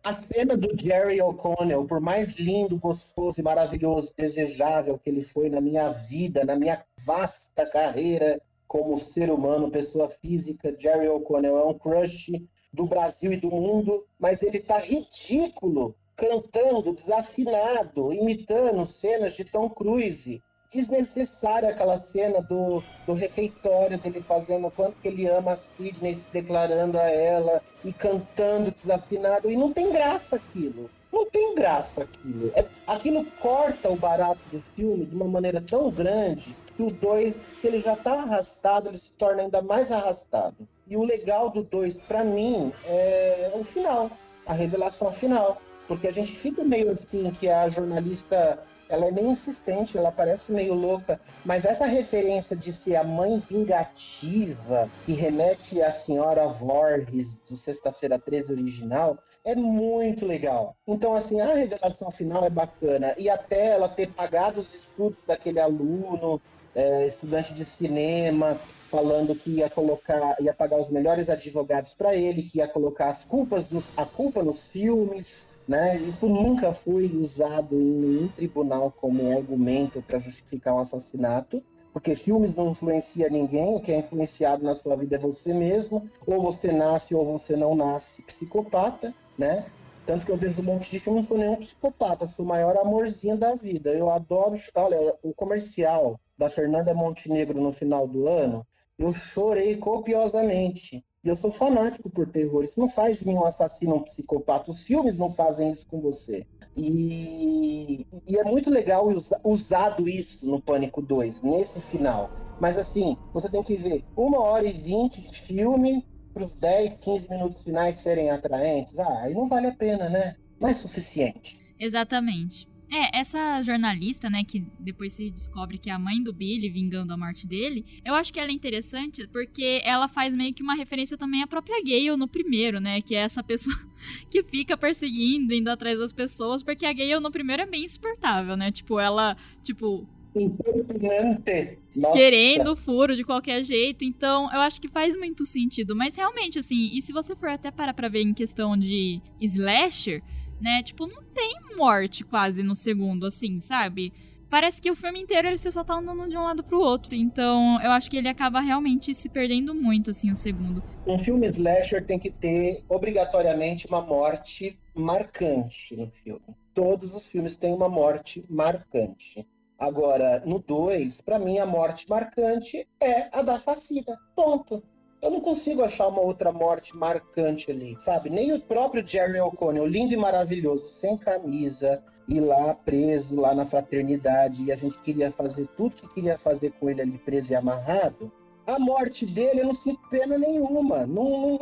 [0.03, 5.49] A cena do Jerry O'Connell, por mais lindo, gostoso e maravilhoso, desejável que ele foi
[5.49, 11.65] na minha vida, na minha vasta carreira como ser humano, pessoa física, Jerry O'Connell é
[11.65, 12.31] um crush
[12.73, 19.69] do Brasil e do mundo, mas ele tá ridículo, cantando, desafinado, imitando cenas de Tom
[19.69, 20.41] Cruise.
[20.73, 26.27] Desnecessária aquela cena do, do refeitório dele fazendo quanto que ele ama a Sidney, se
[26.31, 29.49] declarando a ela e cantando desafinado.
[29.49, 30.89] E não tem graça aquilo.
[31.13, 32.51] Não tem graça aquilo.
[32.55, 37.53] É, aquilo corta o barato do filme de uma maneira tão grande que o 2,
[37.61, 40.67] que ele já está arrastado, ele se torna ainda mais arrastado.
[40.87, 44.11] E o legal do 2, para mim, é o final,
[44.45, 45.61] a revelação final.
[45.87, 50.51] Porque a gente fica meio assim, que a jornalista ela é meio insistente, ela parece
[50.51, 57.39] meio louca, mas essa referência de ser a mãe vingativa, que remete à senhora Voorhees
[57.49, 60.75] do Sexta-feira 13 original, é muito legal.
[60.87, 63.13] Então, assim, a revelação final é bacana.
[63.17, 66.41] E até ela ter pagado os estudos daquele aluno,
[66.75, 72.43] é, estudante de cinema, falando que ia colocar, ia pagar os melhores advogados para ele,
[72.43, 75.97] que ia colocar as culpas nos, a culpa nos filmes, né?
[75.97, 82.55] Isso nunca foi usado em nenhum tribunal como argumento para justificar um assassinato, porque filmes
[82.55, 86.71] não influencia ninguém, o que é influenciado na sua vida é você mesmo, ou você
[86.71, 89.65] nasce ou você não nasce psicopata, né?
[90.05, 92.77] Tanto que eu vejo um monte de filme, não sou nenhum psicopata, sou o maior
[92.77, 93.89] amorzinho da vida.
[93.91, 98.65] Eu adoro, olha, o comercial da Fernanda Montenegro no final do ano,
[98.99, 101.03] eu chorei copiosamente.
[101.23, 102.63] E eu sou fanático por terror.
[102.63, 104.69] Isso não faz de mim um assassino, um psicopata.
[104.69, 106.45] Os filmes não fazem isso com você.
[106.77, 109.07] E, e é muito legal
[109.43, 112.29] usado isso no Pânico 2, nesse final.
[112.61, 116.97] Mas assim, você tem que ver uma hora e vinte de filme para os 10,
[116.99, 118.99] 15 minutos finais serem atraentes.
[118.99, 120.35] Ah, aí não vale a pena, né?
[120.59, 121.57] Não é suficiente.
[121.79, 122.67] Exatamente.
[122.91, 127.11] É, essa jornalista, né, que depois se descobre que é a mãe do Billy, vingando
[127.11, 130.75] a morte dele, eu acho que ela é interessante porque ela faz meio que uma
[130.75, 133.75] referência também à própria Gale no primeiro, né, que é essa pessoa
[134.29, 138.55] que fica perseguindo, indo atrás das pessoas, porque a Gale no primeiro é bem insuportável,
[138.55, 141.79] né, tipo, ela, tipo, Importante.
[141.95, 142.17] Nossa.
[142.17, 144.03] Querendo o furo de qualquer jeito.
[144.03, 145.95] Então, eu acho que faz muito sentido.
[145.95, 150.21] Mas realmente, assim, e se você for até parar pra ver em questão de slasher,
[150.59, 150.83] né?
[150.83, 154.11] Tipo, não tem morte quase no segundo, assim, sabe?
[154.49, 157.15] Parece que o filme inteiro ele só tá andando de um lado pro outro.
[157.15, 160.83] Então, eu acho que ele acaba realmente se perdendo muito, assim, o segundo.
[161.05, 166.41] Um filme slasher tem que ter, obrigatoriamente, uma morte marcante no filme.
[166.73, 169.45] Todos os filmes têm uma morte marcante.
[169.77, 174.17] Agora, no 2, para mim a morte marcante é a da assassina.
[174.35, 174.81] Ponto.
[175.21, 178.29] Eu não consigo achar uma outra morte marcante ali, sabe?
[178.29, 183.65] Nem o próprio Jeremy O'Connell, lindo e maravilhoso, sem camisa, e lá preso, lá na
[183.65, 187.55] fraternidade, e a gente queria fazer tudo que queria fazer com ele ali preso e
[187.55, 188.31] amarrado.
[188.67, 191.05] A morte dele eu não sinto pena nenhuma.
[191.05, 191.59] Não, não,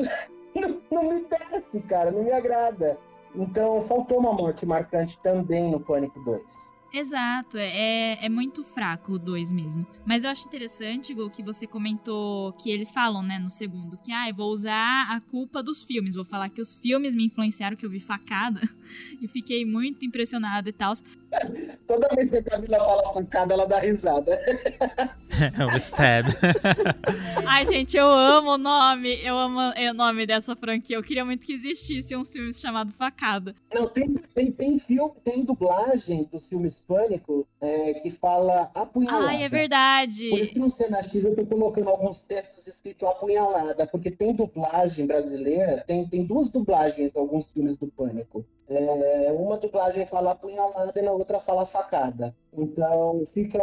[0.92, 2.98] não me desce, cara, não me agrada.
[3.36, 6.44] Então faltou uma morte marcante também no Pânico 2.
[6.96, 7.70] Exato, é,
[8.22, 9.84] é, é muito fraco o 2 mesmo.
[10.06, 14.12] Mas eu acho interessante, Gu, que você comentou que eles falam, né, no segundo, que
[14.12, 16.14] ah, eu vou usar a culpa dos filmes.
[16.14, 18.62] Vou falar que os filmes me influenciaram, que eu vi facada.
[19.20, 20.94] e fiquei muito impressionada e tal.
[21.88, 24.34] Toda vez que a Camila fala facada, ela dá risada.
[25.32, 26.26] é o stab.
[27.46, 29.20] Ai, gente, eu amo o nome.
[29.24, 30.98] Eu amo o nome dessa franquia.
[30.98, 33.56] Eu queria muito que existisse um filme chamado Facada.
[33.74, 39.28] Não, tem, tem, tem filme, tem dublagem dos filmes hispânico é, que fala apunhalada.
[39.28, 40.30] Ai, é verdade.
[40.30, 44.34] Por isso que no Cena X eu tô colocando alguns textos escritos apunhalada, porque tem
[44.34, 48.46] dublagem brasileira, tem, tem duas dublagens em alguns filmes do Pânico.
[48.70, 52.36] É, uma dublagem fala apunhalada e na outra fala facada.
[52.58, 53.60] Então fica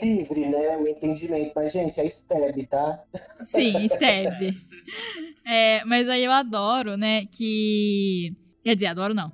[0.00, 1.52] livre, né, o entendimento.
[1.54, 3.02] Mas, gente, é stab, tá?
[3.42, 4.54] Sim, stab.
[5.46, 8.36] é, mas aí eu adoro, né, que...
[8.62, 9.32] Quer dizer, adoro não.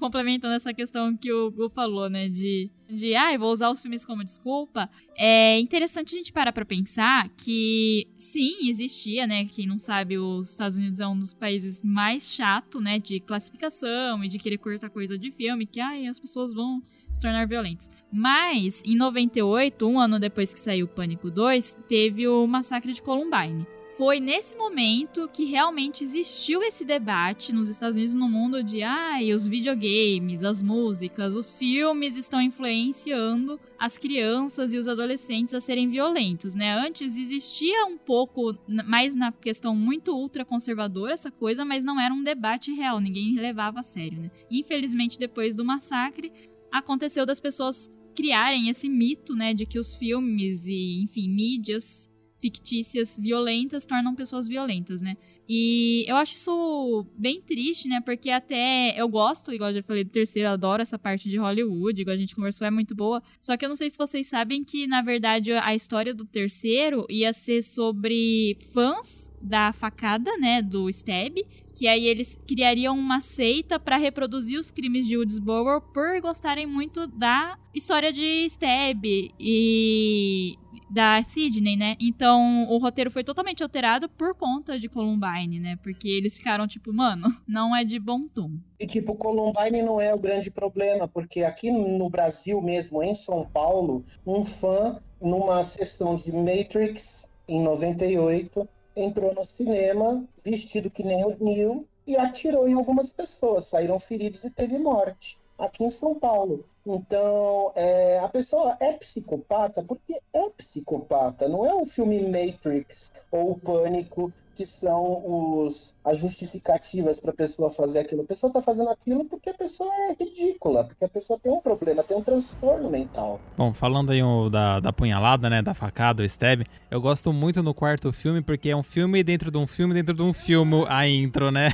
[0.00, 4.04] Complementando essa questão que o Gu falou, né, de, de ah, vou usar os filmes
[4.04, 9.78] como desculpa, é interessante a gente parar pra pensar que, sim, existia, né, quem não
[9.78, 14.38] sabe, os Estados Unidos é um dos países mais chato, né, de classificação e de
[14.38, 17.88] querer cortar coisa de filme, que, ai, as pessoas vão se tornar violentas.
[18.10, 23.02] Mas, em 98, um ano depois que saiu o Pânico 2, teve o massacre de
[23.02, 23.66] Columbine
[24.00, 28.82] foi nesse momento que realmente existiu esse debate nos Estados Unidos e no mundo de
[28.82, 35.60] ah, os videogames, as músicas, os filmes estão influenciando as crianças e os adolescentes a
[35.60, 36.72] serem violentos, né?
[36.72, 42.24] Antes existia um pouco mais na questão muito ultraconservadora essa coisa, mas não era um
[42.24, 44.30] debate real, ninguém levava a sério, né?
[44.50, 46.32] Infelizmente, depois do massacre,
[46.72, 52.09] aconteceu das pessoas criarem esse mito, né, de que os filmes e, enfim, mídias
[52.40, 55.16] fictícias violentas tornam pessoas violentas, né?
[55.48, 58.00] E eu acho isso bem triste, né?
[58.00, 61.36] Porque até eu gosto, igual eu já falei do terceiro, eu adoro essa parte de
[61.36, 63.22] Hollywood, igual a gente conversou, é muito boa.
[63.40, 67.06] Só que eu não sei se vocês sabem que, na verdade, a história do terceiro
[67.10, 70.62] ia ser sobre fãs da facada, né?
[70.62, 71.36] Do Stab.
[71.74, 77.06] Que aí eles criariam uma seita para reproduzir os crimes de Woodsboro por gostarem muito
[77.06, 79.04] da história de Stab.
[79.38, 80.58] E
[80.90, 81.96] da Sidney, né?
[82.00, 85.78] Então o roteiro foi totalmente alterado por conta de Columbine, né?
[85.82, 88.50] Porque eles ficaram tipo, mano, não é de bom tom.
[88.78, 93.46] E tipo, Columbine não é o grande problema, porque aqui no Brasil mesmo, em São
[93.46, 101.24] Paulo, um fã numa sessão de Matrix em 98 entrou no cinema vestido que nem
[101.24, 106.14] o Neo e atirou em algumas pessoas, saíram feridos e teve morte aqui em São
[106.14, 106.64] Paulo.
[106.86, 111.48] Então, é, a pessoa é psicopata porque é psicopata.
[111.48, 117.34] Não é o filme Matrix ou o Pânico que são os, as justificativas para a
[117.34, 118.20] pessoa fazer aquilo.
[118.20, 121.60] A pessoa está fazendo aquilo porque a pessoa é ridícula, porque a pessoa tem um
[121.60, 123.40] problema, tem um transtorno mental.
[123.56, 124.20] Bom, falando aí
[124.52, 128.68] da, da punhalada, né, da facada, o stab, eu gosto muito no quarto filme porque
[128.68, 131.70] é um filme dentro de um filme dentro de um filme, a intro, né?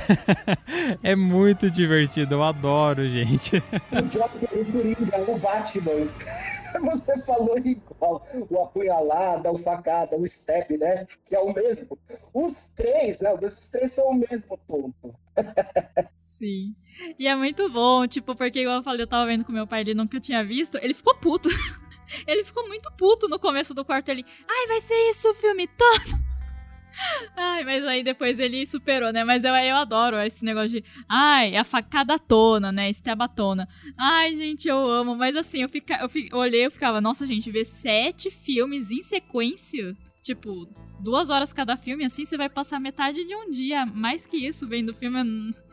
[1.03, 3.57] é muito divertido, eu adoro, gente.
[3.91, 6.07] o Joker, o Coringa, o Batman.
[6.81, 8.25] Você falou igual.
[8.49, 11.07] O apunhalada, o facada, o step, né?
[11.25, 11.97] Que é o mesmo.
[12.33, 13.33] Os três, né?
[13.33, 15.13] Os três são o mesmo ponto.
[16.23, 16.75] Sim.
[17.17, 19.81] E é muito bom, tipo, porque igual eu falei, eu tava vendo com meu pai,
[19.81, 21.49] ele nunca tinha visto, ele ficou puto.
[22.27, 24.25] ele ficou muito puto no começo do quarto ali.
[24.47, 26.26] Ai, vai ser isso o filme todo.
[27.35, 29.23] Ai, mas aí depois ele superou, né?
[29.23, 30.83] Mas eu, eu adoro esse negócio de.
[31.07, 32.89] Ai, a facada tona, né?
[32.89, 33.67] Estebatona.
[33.97, 35.15] Ai, gente, eu amo.
[35.15, 39.03] Mas assim, eu, fica, eu, eu olhei e ficava, nossa, gente, ver sete filmes em
[39.03, 39.95] sequência.
[40.23, 40.67] tipo,
[40.99, 43.85] duas horas cada filme, assim, você vai passar metade de um dia.
[43.85, 45.25] Mais que isso, vendo o filme, eu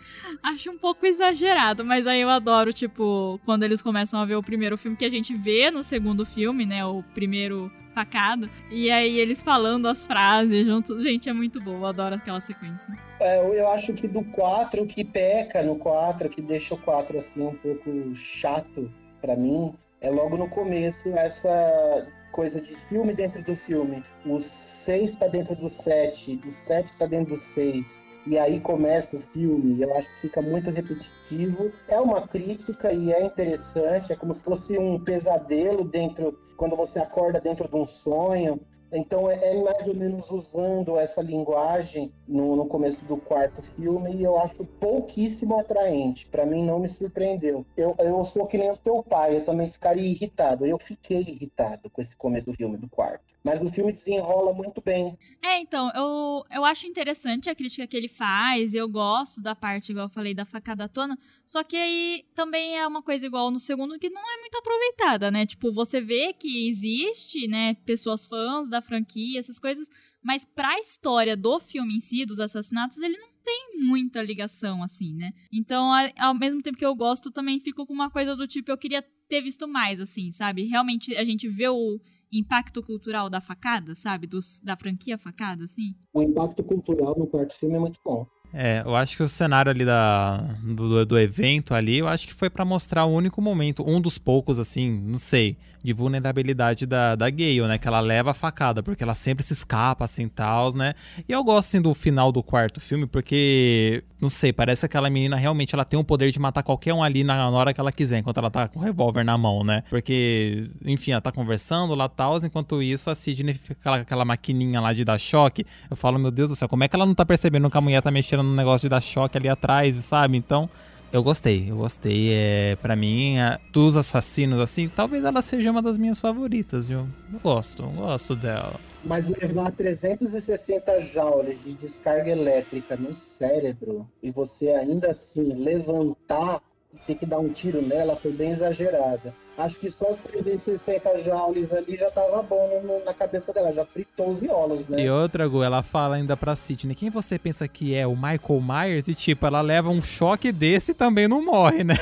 [0.42, 1.84] acho um pouco exagerado.
[1.84, 5.10] Mas aí eu adoro, tipo, quando eles começam a ver o primeiro filme que a
[5.10, 6.84] gente vê no segundo filme, né?
[6.84, 8.50] O primeiro facada.
[8.70, 11.00] E aí eles falando as frases junto.
[11.00, 11.78] Gente, é muito bom.
[11.78, 12.92] Eu adoro aquela sequência.
[13.20, 17.16] É, eu acho que do 4, o que peca no 4, que deixa o 4
[17.16, 23.42] assim um pouco chato para mim, é logo no começo essa coisa de filme dentro
[23.42, 24.02] do filme.
[24.26, 28.08] O 6 está dentro do 7, o 7 está dentro do 6.
[28.26, 31.70] E aí começa o filme, eu acho que fica muito repetitivo.
[31.88, 36.98] É uma crítica e é interessante, é como se fosse um pesadelo dentro, quando você
[36.98, 38.60] acorda dentro de um sonho.
[38.92, 44.14] Então é, é, mais ou menos usando essa linguagem no, no, começo do quarto filme
[44.14, 46.26] e eu acho pouquíssimo atraente.
[46.26, 47.64] Para mim não me surpreendeu.
[47.76, 50.66] Eu, eu sou que nem o teu pai, eu também ficaria irritado.
[50.66, 53.34] Eu fiquei irritado com esse começo do filme do quarto.
[53.44, 55.18] Mas o filme desenrola muito bem.
[55.42, 59.92] É, então, eu, eu acho interessante a crítica que ele faz, eu gosto da parte,
[59.92, 63.60] igual eu falei, da facada tona, só que aí também é uma coisa igual no
[63.60, 65.44] segundo que não é muito aproveitada, né?
[65.44, 69.86] Tipo, você vê que existe, né, pessoas fãs da franquia, essas coisas,
[70.24, 75.14] mas pra história do filme em si, dos assassinatos, ele não tem muita ligação, assim,
[75.14, 75.32] né?
[75.52, 78.78] Então, ao mesmo tempo que eu gosto, também fico com uma coisa do tipo, eu
[78.78, 80.64] queria ter visto mais, assim, sabe?
[80.64, 82.00] Realmente a gente vê o
[82.32, 84.26] impacto cultural da facada, sabe?
[84.26, 85.94] Dos, da franquia facada, assim.
[86.12, 88.26] O impacto cultural no quarto filme é muito bom.
[88.56, 92.32] É, eu acho que o cenário ali da, do, do evento ali, eu acho que
[92.32, 97.16] foi para mostrar o único momento, um dos poucos, assim, não sei, de vulnerabilidade da,
[97.16, 97.78] da Gale, né?
[97.78, 100.94] Que ela leva a facada, porque ela sempre se escapa, assim, tal, né?
[101.28, 105.10] E eu gosto, assim, do final do quarto filme, porque, não sei, parece que aquela
[105.10, 107.80] menina realmente ela tem o poder de matar qualquer um ali na, na hora que
[107.80, 109.82] ela quiser, enquanto ela tá com o revólver na mão, né?
[109.90, 114.80] Porque, enfim, ela tá conversando lá, tal, enquanto isso a Sidney fica aquela, aquela maquininha
[114.80, 115.66] lá de dar choque.
[115.90, 117.80] Eu falo, meu Deus do céu, como é que ela não tá percebendo que a
[117.80, 120.36] mulher tá mexendo no negócio de dar choque ali atrás, sabe?
[120.36, 120.68] Então,
[121.14, 122.30] eu gostei, eu gostei.
[122.32, 127.06] É, para mim, a, dos assassinos, assim, talvez ela seja uma das minhas favoritas, viu?
[127.32, 128.80] Eu gosto, eu gosto dela.
[129.04, 136.60] Mas levar 360 joules de descarga elétrica no cérebro e você ainda assim levantar
[136.92, 139.32] e ter que dar um tiro nela foi bem exagerada.
[139.56, 143.84] Acho que só os 360 joules ali já tava bom no, na cabeça dela, já
[143.84, 145.02] fritou os violos, né?
[145.02, 148.60] E outra, Gu, ela fala ainda pra Sidney, quem você pensa que é o Michael
[148.60, 149.06] Myers?
[149.06, 151.94] E tipo, ela leva um choque desse e também não morre, né?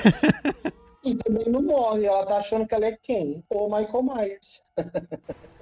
[1.04, 3.44] e também não morre, ela tá achando que ela é quem?
[3.50, 4.62] O Michael Myers.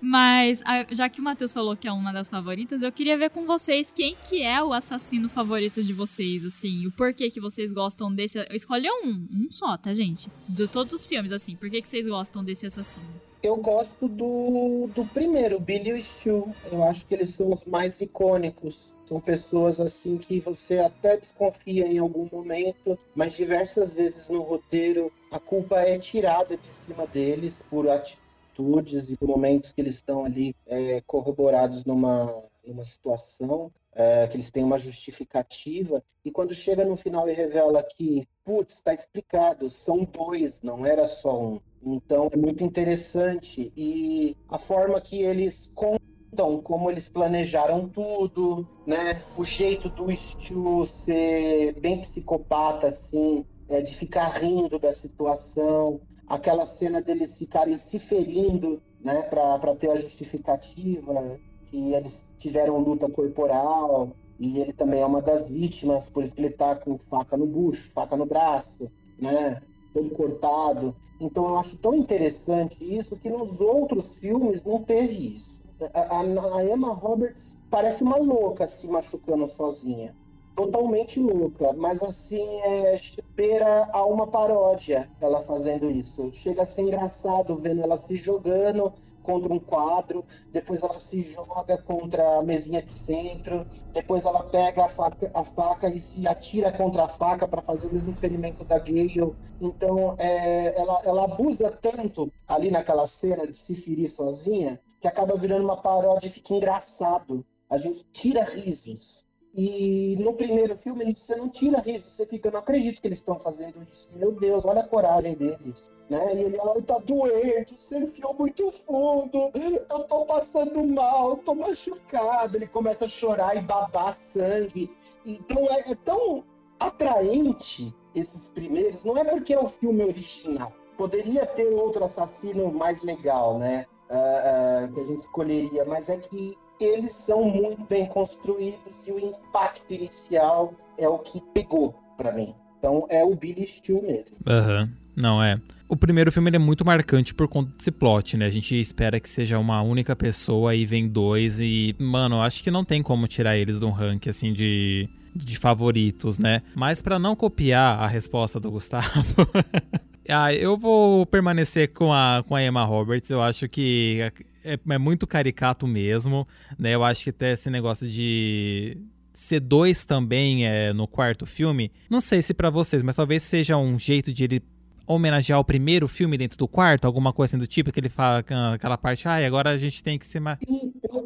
[0.00, 3.44] Mas, já que o Matheus falou que é uma das favoritas, eu queria ver com
[3.46, 8.12] vocês quem que é o assassino favorito de vocês, assim, o porquê que vocês gostam
[8.12, 8.38] desse...
[8.50, 10.30] Escolha um, um só, tá, gente?
[10.48, 13.06] De todos os filmes, assim, por que, que vocês gostam desse assassino?
[13.42, 16.54] Eu gosto do, do primeiro, Billy e Stu.
[16.70, 18.96] Eu acho que eles são os mais icônicos.
[19.06, 25.10] São pessoas assim que você até desconfia em algum momento, mas diversas vezes no roteiro
[25.32, 28.29] a culpa é tirada de cima deles por atitudes
[28.60, 32.32] atitudes e momentos que eles estão ali é, corroborados numa,
[32.66, 37.82] numa situação, é, que eles têm uma justificativa, e quando chega no final e revela
[37.82, 41.60] que, putz, está explicado, são dois, não era só um.
[41.82, 43.72] Então é muito interessante.
[43.76, 49.20] E a forma que eles contam como eles planejaram tudo, né?
[49.36, 56.00] O jeito do Stu ser bem psicopata, assim, é, de ficar rindo da situação
[56.30, 63.10] aquela cena deles ficarem se ferindo, né, para ter a justificativa que eles tiveram luta
[63.10, 67.36] corporal e ele também é uma das vítimas, por isso que ele tá com faca
[67.36, 69.60] no bucho, faca no braço, né,
[69.92, 70.94] todo cortado.
[71.20, 75.60] Então eu acho tão interessante isso que nos outros filmes não teve isso.
[75.92, 80.14] A, a, a Emma Roberts parece uma louca se machucando sozinha
[80.60, 82.94] totalmente louca, mas assim, é,
[83.34, 86.30] beira a uma paródia ela fazendo isso.
[86.34, 88.92] Chega a ser engraçado vendo ela se jogando
[89.22, 94.84] contra um quadro, depois ela se joga contra a mesinha de centro, depois ela pega
[94.84, 98.62] a faca, a faca e se atira contra a faca para fazer o mesmo ferimento
[98.64, 99.34] da Gale.
[99.60, 105.36] Então, é, ela, ela abusa tanto ali naquela cena de se ferir sozinha que acaba
[105.36, 107.44] virando uma paródia e fica engraçado.
[107.70, 112.60] A gente tira risos e no primeiro filme você não tira riso, você fica, não
[112.60, 114.18] acredito que eles estão fazendo isso.
[114.18, 115.90] Meu Deus, olha a coragem deles.
[116.08, 116.34] Né?
[116.34, 122.56] E ele, ai, tá doente, você enfiou muito fundo, eu tô passando mal, tô machucado.
[122.56, 124.90] Ele começa a chorar e babar sangue.
[125.26, 126.44] Então é, é tão
[126.78, 130.72] atraente esses primeiros, não é porque é o filme original.
[130.96, 133.86] Poderia ter outro assassino mais legal, né?
[134.10, 139.12] uh, uh, que a gente escolheria, mas é que eles são muito bem construídos e
[139.12, 142.54] o impacto inicial é o que pegou para mim.
[142.78, 144.36] Então é o Billy Steele mesmo.
[144.46, 144.88] Aham, uhum.
[145.14, 145.60] não é.
[145.88, 148.46] O primeiro filme é muito marcante por conta desse plot, né?
[148.46, 152.70] A gente espera que seja uma única pessoa e vem dois e, mano, acho que
[152.70, 156.62] não tem como tirar eles de um rank assim de de favoritos, né?
[156.74, 159.24] Mas para não copiar a resposta do Gustavo,
[160.30, 163.30] ah, eu vou permanecer com a, com a Emma Roberts.
[163.30, 164.20] Eu acho que
[164.64, 166.46] é, é muito caricato mesmo,
[166.78, 166.94] né?
[166.94, 168.96] Eu acho que até esse negócio de
[169.32, 173.76] ser dois também é, no quarto filme, não sei se para vocês, mas talvez seja
[173.76, 174.62] um jeito de ele
[175.06, 178.44] homenagear o primeiro filme dentro do quarto, alguma coisa assim do tipo, que ele fala
[178.74, 180.58] aquela parte, ah, agora a gente tem que ser mais.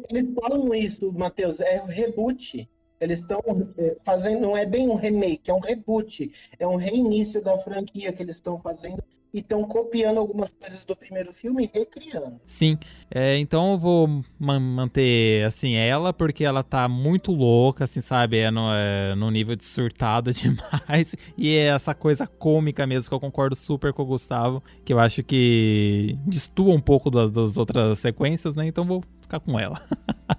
[0.09, 2.67] Eles falam isso, Matheus, é reboot.
[2.99, 3.39] Eles estão
[3.77, 8.11] é, fazendo, não é bem um remake, é um reboot, é um reinício da franquia
[8.13, 9.03] que eles estão fazendo
[9.35, 12.39] e estão copiando algumas coisas do primeiro filme e recriando.
[12.45, 12.77] Sim,
[13.13, 18.37] é, então eu vou manter assim ela porque ela tá muito louca, assim, sabe?
[18.37, 23.15] É no, é no nível de surtada demais e é essa coisa cômica mesmo que
[23.15, 27.57] eu concordo super com o Gustavo, que eu acho que destua um pouco das, das
[27.57, 28.65] outras sequências, né?
[28.65, 29.81] Então vou ficar com ela.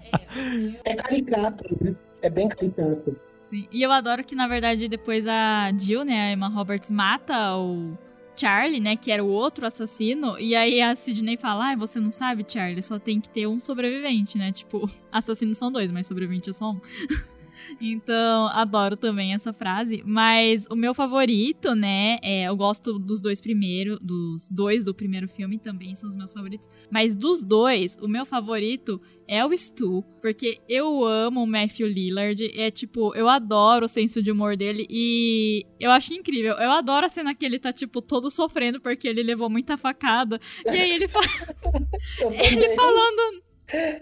[0.83, 1.95] é caricato, né?
[2.21, 3.15] É bem caricato.
[3.43, 3.67] Sim.
[3.71, 7.97] E eu adoro que, na verdade, depois a Jill, né, a Emma Roberts, mata o
[8.35, 12.11] Charlie, né, que era o outro assassino, e aí a Sidney fala, ah, você não
[12.11, 16.49] sabe, Charlie, só tem que ter um sobrevivente, né, tipo, assassinos são dois, mas sobrevivente
[16.49, 16.79] é só um.
[17.79, 20.03] Então, adoro também essa frase.
[20.05, 22.17] Mas o meu favorito, né?
[22.21, 26.33] É, eu gosto dos dois primeiros, dos dois do primeiro filme também são os meus
[26.33, 26.69] favoritos.
[26.89, 32.51] Mas dos dois, o meu favorito é o Stu, porque eu amo o Matthew Lillard.
[32.55, 36.55] É tipo, eu adoro o senso de humor dele e eu acho incrível.
[36.55, 40.39] Eu adoro a cena que ele tá, tipo, todo sofrendo porque ele levou muita facada.
[40.65, 41.25] E aí ele fala.
[42.51, 43.46] ele falando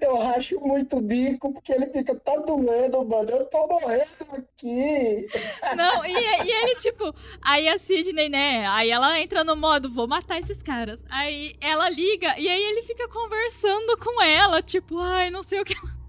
[0.02, 3.30] eu racho muito o bico porque ele fica, tá doendo, mano.
[3.30, 5.28] Eu tô morrendo aqui.
[5.76, 8.68] Não, e, e ele, tipo, aí a Sidney, né?
[8.68, 11.04] Aí ela entra no modo, vou matar esses caras.
[11.10, 15.66] Aí ela liga e aí ele fica conversando com ela, tipo, ai, não sei o
[15.66, 15.76] que.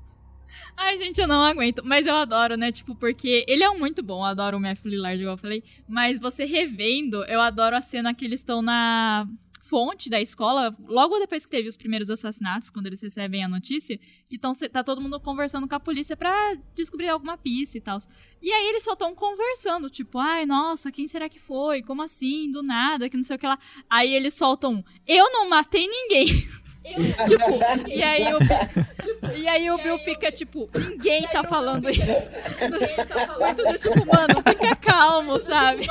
[0.79, 1.83] Ai, gente, eu não aguento.
[1.83, 2.71] Mas eu adoro, né?
[2.71, 4.19] Tipo, porque ele é muito bom.
[4.19, 5.65] Eu adoro o Matthew Lillard, igual eu falei.
[5.89, 9.27] Mas você revendo, eu adoro a cena que eles estão na
[9.69, 13.99] fonte da escola, logo depois que teve os primeiros assassinatos, quando eles recebem a notícia,
[14.29, 17.99] que tão, tá todo mundo conversando com a polícia para descobrir alguma pista e tal.
[18.41, 21.83] E aí eles só estão conversando, tipo, ai, nossa, quem será que foi?
[21.83, 22.51] Como assim?
[22.51, 23.59] Do nada, que não sei o que lá.
[23.91, 26.27] Aí eles soltam, eu não matei ninguém.
[27.27, 32.31] tipo, e aí o, tipo, e aí o Bill fica tipo, ninguém tá falando isso.
[32.61, 33.57] Ninguém tá falando.
[33.57, 35.87] Tudo tipo, mano, fica calmo, sabe?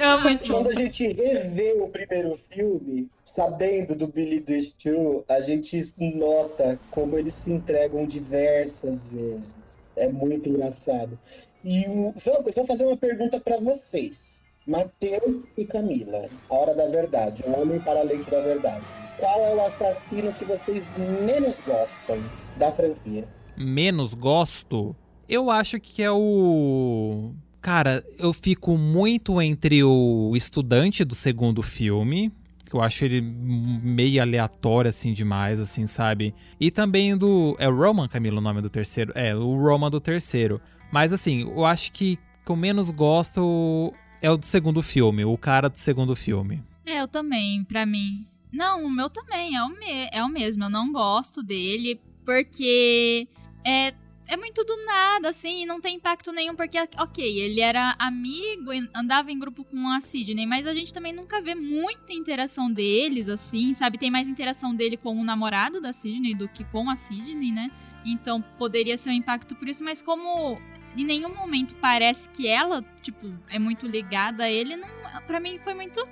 [0.00, 5.40] É muito Quando a gente revê o primeiro filme, sabendo do Billy do Stu, a
[5.40, 9.56] gente nota como eles se entregam diversas vezes.
[9.96, 11.18] É muito engraçado.
[11.64, 12.12] E o,
[12.54, 14.31] vou fazer uma pergunta para vocês.
[14.66, 18.82] Mateus e Camila, a hora da verdade, o homem para a leite da verdade
[19.22, 22.18] qual é o assassino que vocês menos gostam
[22.56, 23.24] da franquia?
[23.56, 24.96] Menos gosto?
[25.28, 27.32] Eu acho que é o.
[27.60, 32.32] Cara, eu fico muito entre o estudante do segundo filme,
[32.68, 36.34] que eu acho ele meio aleatório, assim, demais, assim, sabe?
[36.58, 37.54] E também do.
[37.60, 39.12] É o Roman, Camilo, o nome do terceiro?
[39.14, 40.60] É, o Roman do terceiro.
[40.90, 45.36] Mas, assim, eu acho que que eu menos gosto é o do segundo filme, o
[45.36, 46.62] cara do segundo filme.
[46.86, 48.24] É, eu também, pra mim.
[48.52, 50.64] Não, o meu também é o, me é o mesmo.
[50.64, 53.26] Eu não gosto dele porque
[53.66, 53.92] é,
[54.28, 59.32] é muito do nada, assim, não tem impacto nenhum, porque, ok, ele era amigo, andava
[59.32, 63.74] em grupo com a Sidney, mas a gente também nunca vê muita interação deles, assim,
[63.74, 63.98] sabe?
[63.98, 67.68] Tem mais interação dele com o namorado da Sidney do que com a Sidney, né?
[68.04, 70.60] Então poderia ser um impacto por isso, mas como
[70.96, 74.88] em nenhum momento parece que ela, tipo, é muito ligada a ele, não,
[75.26, 76.06] pra mim foi muito.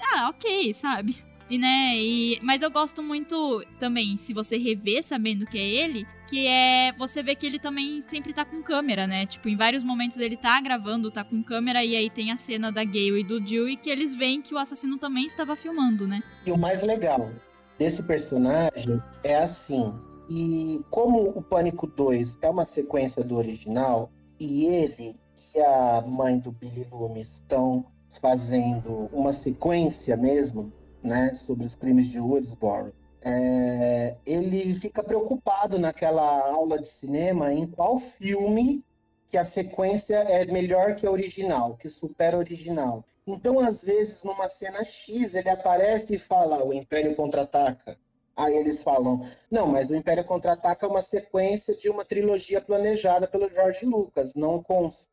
[0.00, 1.16] Ah, ok, sabe?
[1.48, 6.06] E, né, e, mas eu gosto muito também, se você rever sabendo que é ele,
[6.28, 9.26] que é você vê que ele também sempre tá com câmera, né?
[9.26, 12.72] Tipo, em vários momentos ele tá gravando, tá com câmera, e aí tem a cena
[12.72, 16.06] da Gale e do Jill e que eles veem que o assassino também estava filmando,
[16.06, 16.20] né?
[16.44, 17.30] E o mais legal
[17.78, 19.94] desse personagem é assim.
[20.28, 25.16] E como o Pânico 2 é uma sequência do original, e ele
[25.54, 27.84] e a mãe do Billy Loomis estão
[28.20, 30.72] fazendo uma sequência mesmo
[31.02, 37.66] né, sobre os crimes de Woodsboro, é, ele fica preocupado naquela aula de cinema em
[37.66, 38.84] qual filme
[39.26, 43.04] que a sequência é melhor que a original, que supera a original.
[43.26, 47.98] Então, às vezes, numa cena X, ele aparece e fala: o Império contra-ataca.
[48.36, 49.18] Aí eles falam,
[49.50, 54.34] não, mas o Império Contra-Ataca é uma sequência de uma trilogia planejada pelo George Lucas,
[54.34, 54.62] não,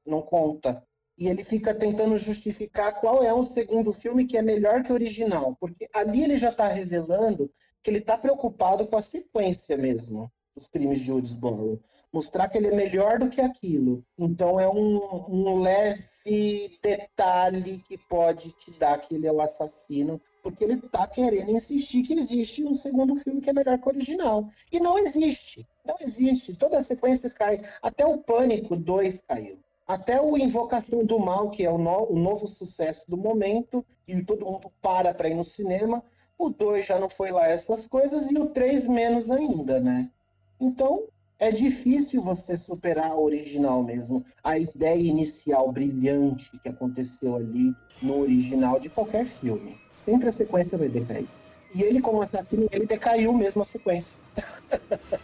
[0.06, 0.84] não conta.
[1.18, 4.96] E ele fica tentando justificar qual é um segundo filme que é melhor que o
[4.96, 7.50] original, porque ali ele já está revelando
[7.82, 11.82] que ele está preocupado com a sequência mesmo dos crimes de Woodsboro.
[12.12, 14.04] Mostrar que ele é melhor do que aquilo.
[14.18, 15.00] Então é um,
[15.30, 16.04] um leve
[16.82, 22.04] detalhe que pode te dar que ele é o assassino, porque ele está querendo insistir
[22.04, 24.48] que existe um segundo filme que é melhor que o original.
[24.72, 25.68] E não existe.
[25.86, 26.56] Não existe.
[26.56, 27.62] Toda a sequência cai.
[27.82, 29.60] Até o Pânico 2 caiu.
[29.86, 34.24] Até o Invocação do Mal, que é o, no, o novo sucesso do momento, que
[34.24, 36.02] todo mundo para para ir no cinema.
[36.38, 40.10] O 2 já não foi lá essas coisas e o 3 menos ainda, né?
[40.60, 41.04] Então,
[41.44, 44.24] é difícil você superar a original mesmo.
[44.42, 49.78] A ideia inicial brilhante que aconteceu ali no original de qualquer filme.
[50.06, 51.28] Sempre a sequência vai decair.
[51.76, 54.18] E ele, como assassino, ele decaiu mesmo a sequência.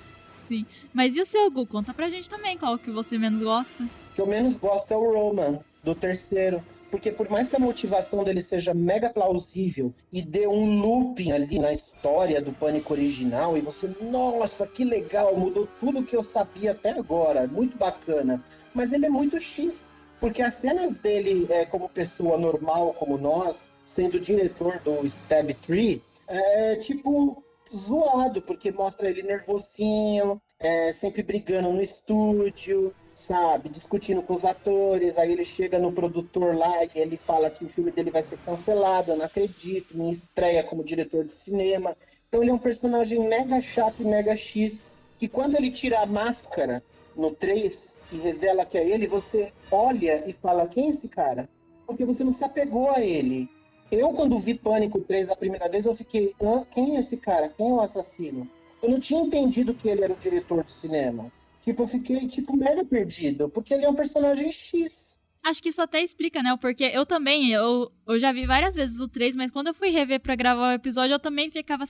[0.46, 0.66] Sim.
[0.94, 1.66] Mas e o seu, Gu?
[1.66, 3.84] Conta pra gente também qual que você menos gosta.
[3.84, 6.62] O que eu menos gosto é o Roman, do terceiro.
[6.92, 11.60] Porque por mais que a motivação dele seja mega plausível e dê um looping ali
[11.60, 16.72] na história do Pânico original, e você, nossa, que legal, mudou tudo que eu sabia
[16.72, 18.44] até agora, muito bacana.
[18.74, 19.98] Mas ele é muito X.
[20.20, 26.04] Porque as cenas dele é, como pessoa normal, como nós, sendo diretor do Stab Tree,
[26.28, 27.42] é tipo
[27.74, 33.70] zoado, porque mostra ele nervosinho, é, sempre brigando no estúdio, sabe?
[33.70, 35.18] Discutindo com os atores.
[35.18, 38.38] Aí ele chega no produtor lá e ele fala que o filme dele vai ser
[38.40, 39.12] cancelado.
[39.12, 41.96] Eu não acredito, me estreia como diretor de cinema.
[42.28, 44.94] Então ele é um personagem mega chato e mega X.
[45.18, 46.82] Que quando ele tira a máscara
[47.16, 51.50] no 3 e revela que é ele, você olha e fala: quem é esse cara?
[51.86, 53.50] Porque você não se apegou a ele.
[53.92, 56.34] Eu, quando vi Pânico 3 a primeira vez, eu fiquei:
[56.72, 57.50] quem é esse cara?
[57.50, 58.50] Quem é o assassino?
[58.82, 61.30] Eu não tinha entendido que ele era o diretor de cinema.
[61.62, 65.20] Tipo, eu fiquei, tipo, mega perdido, porque ele é um personagem X.
[65.43, 66.55] Acho que isso até explica, né?
[66.60, 69.89] Porque eu também, eu, eu já vi várias vezes o 3, mas quando eu fui
[69.89, 71.86] rever para gravar o episódio, eu também ficava,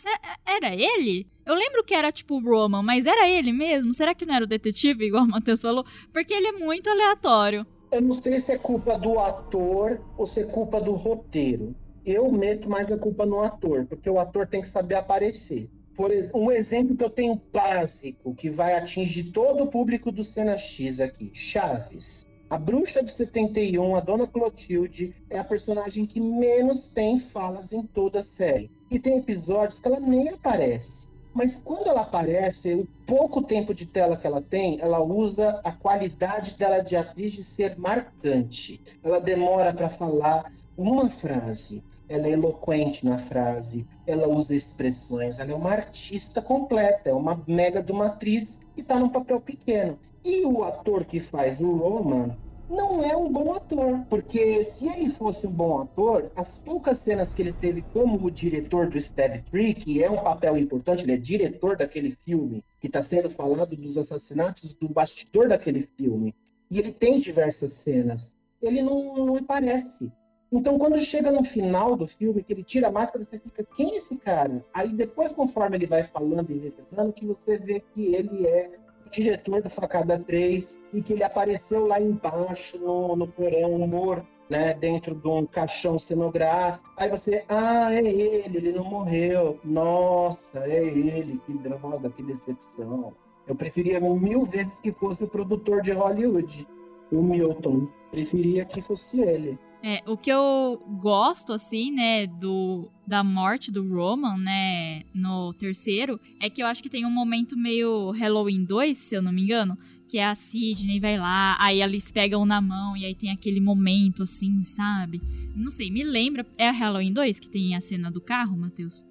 [0.46, 1.28] era ele?
[1.46, 3.92] Eu lembro que era tipo o Roman, mas era ele mesmo?
[3.92, 5.84] Será que não era o detetive, igual o Matheus falou?
[6.14, 7.66] Porque ele é muito aleatório.
[7.92, 11.76] Eu não sei se é culpa do ator ou se é culpa do roteiro.
[12.06, 15.68] Eu meto mais a culpa no ator, porque o ator tem que saber aparecer.
[16.00, 20.58] Por um exemplo que eu tenho básico, que vai atingir todo o público do Cena
[20.58, 22.26] X aqui: Chaves.
[22.50, 27.84] A bruxa de 71, a Dona Clotilde, é a personagem que menos tem falas em
[27.84, 28.72] toda a série.
[28.90, 31.06] E tem episódios que ela nem aparece.
[31.34, 35.72] Mas quando ela aparece, o pouco tempo de tela que ela tem, ela usa a
[35.74, 38.82] qualidade dela de atriz de ser marcante.
[39.04, 45.52] Ela demora para falar uma frase, ela é eloquente na frase, ela usa expressões, ela
[45.52, 49.98] é uma artista completa, é uma mega de uma atriz que está num papel pequeno.
[50.26, 52.36] E o ator que faz o Roman
[52.70, 57.34] não é um bom ator, porque se ele fosse um bom ator, as poucas cenas
[57.34, 61.14] que ele teve como o diretor do Stab Tree, que é um papel importante, ele
[61.14, 66.36] é diretor daquele filme, que está sendo falado dos assassinatos do bastidor daquele filme,
[66.70, 70.12] e ele tem diversas cenas, ele não, não aparece.
[70.52, 73.94] Então, quando chega no final do filme, que ele tira a máscara, você fica, quem
[73.94, 74.66] é esse cara?
[74.74, 78.72] Aí depois, conforme ele vai falando e revelando, que você vê que ele é
[79.12, 84.74] diretor do Facada 3 e que ele apareceu lá embaixo, no, no porão, morto, né,
[84.74, 86.90] dentro de um caixão cenográfico.
[86.98, 89.60] Aí você, ah, é ele, ele não morreu.
[89.64, 93.14] Nossa, é ele, que droga, que decepção.
[93.48, 96.68] Eu preferia mil vezes que fosse o produtor de Hollywood,
[97.12, 97.88] o Milton.
[98.12, 99.60] Preferia que fosse ele.
[99.82, 106.20] É, o que eu gosto, assim, né, do, da morte do Roman, né, no terceiro,
[106.42, 109.44] é que eu acho que tem um momento meio Halloween 2, se eu não me
[109.44, 109.78] engano,
[110.10, 113.62] que é a Sidney vai lá, aí eles pegam na mão e aí tem aquele
[113.62, 115.22] momento, assim, sabe?
[115.56, 116.46] Não sei, me lembra.
[116.58, 119.06] É a Halloween 2 que tem a cena do carro, Matheus?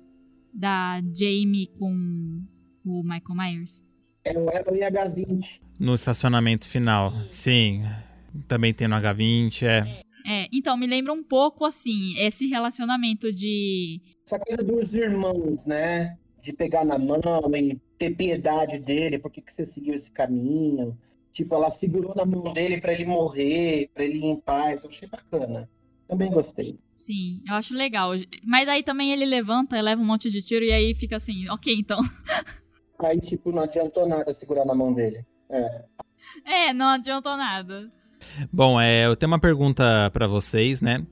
[0.53, 2.43] Da Jamie com
[2.85, 3.85] o Michael Myers?
[4.25, 5.61] É o Halloween H20.
[5.79, 7.83] No estacionamento final, sim.
[8.49, 9.79] Também tem no H20, é.
[9.79, 10.03] É,
[10.53, 14.01] então, me lembra um pouco, assim, esse relacionamento de.
[14.27, 16.19] Essa coisa dos irmãos, né?
[16.43, 17.21] De pegar na mão
[17.57, 20.97] e ter piedade dele, por que, que você seguiu esse caminho?
[21.33, 24.85] Tipo, ela segurou na mão dele para ele morrer, para ele ir em paz.
[24.85, 25.69] Eu achei bacana.
[26.07, 26.79] Também gostei.
[26.97, 28.13] Sim, eu acho legal.
[28.45, 31.75] Mas aí também ele levanta, leva um monte de tiro e aí fica assim, ok,
[31.79, 32.01] então.
[32.99, 35.25] Aí, tipo, não adiantou nada segurar na mão dele.
[35.49, 35.85] É.
[36.45, 37.93] É, não adiantou nada.
[38.53, 41.05] Bom, é, eu tenho uma pergunta para vocês, né?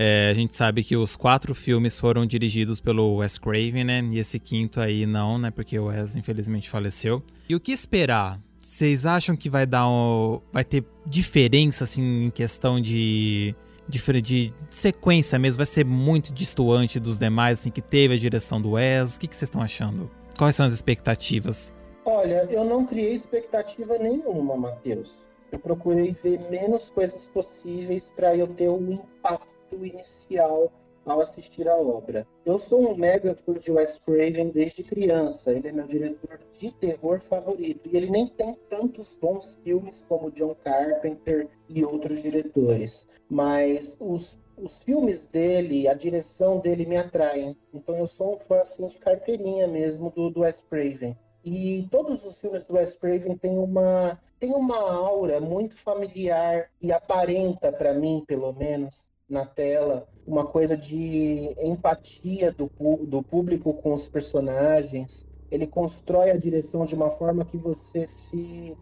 [0.00, 4.08] É, a gente sabe que os quatro filmes foram dirigidos pelo Wes Craven, né?
[4.12, 5.50] E esse quinto aí não, né?
[5.50, 7.20] Porque o Wes infelizmente faleceu.
[7.48, 8.40] E o que esperar?
[8.62, 13.56] Vocês acham que vai dar um, vai ter diferença assim em questão de,
[13.88, 15.56] de de sequência mesmo?
[15.56, 19.16] Vai ser muito distoante dos demais assim que teve a direção do Wes?
[19.16, 20.08] O que vocês estão achando?
[20.38, 21.72] Quais são as expectativas?
[22.04, 25.30] Olha, eu não criei expectativa nenhuma, Matheus.
[25.50, 30.70] Eu procurei ver menos coisas possíveis para eu ter um impacto inicial
[31.08, 32.26] ao assistir a obra.
[32.44, 35.52] Eu sou um mega fã de Wes Craven desde criança.
[35.52, 37.88] Ele é meu diretor de terror favorito.
[37.88, 43.06] E ele nem tem tantos bons filmes como John Carpenter e outros diretores.
[43.28, 47.56] Mas os, os filmes dele, a direção dele me atraem.
[47.72, 51.16] Então eu sou um fã assim, de carteirinha mesmo do, do Wes Craven.
[51.44, 56.92] E todos os filmes do Wes Craven têm uma, têm uma aura muito familiar e
[56.92, 62.70] aparenta, para mim, pelo menos, na tela, uma coisa de empatia do,
[63.06, 65.26] do público com os personagens.
[65.50, 68.76] Ele constrói a direção de uma forma que você se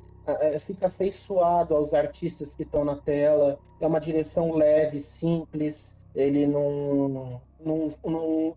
[0.60, 3.58] fica afeiçoado aos artistas que estão na tela.
[3.80, 6.02] É uma direção leve, simples.
[6.14, 7.40] Ele não,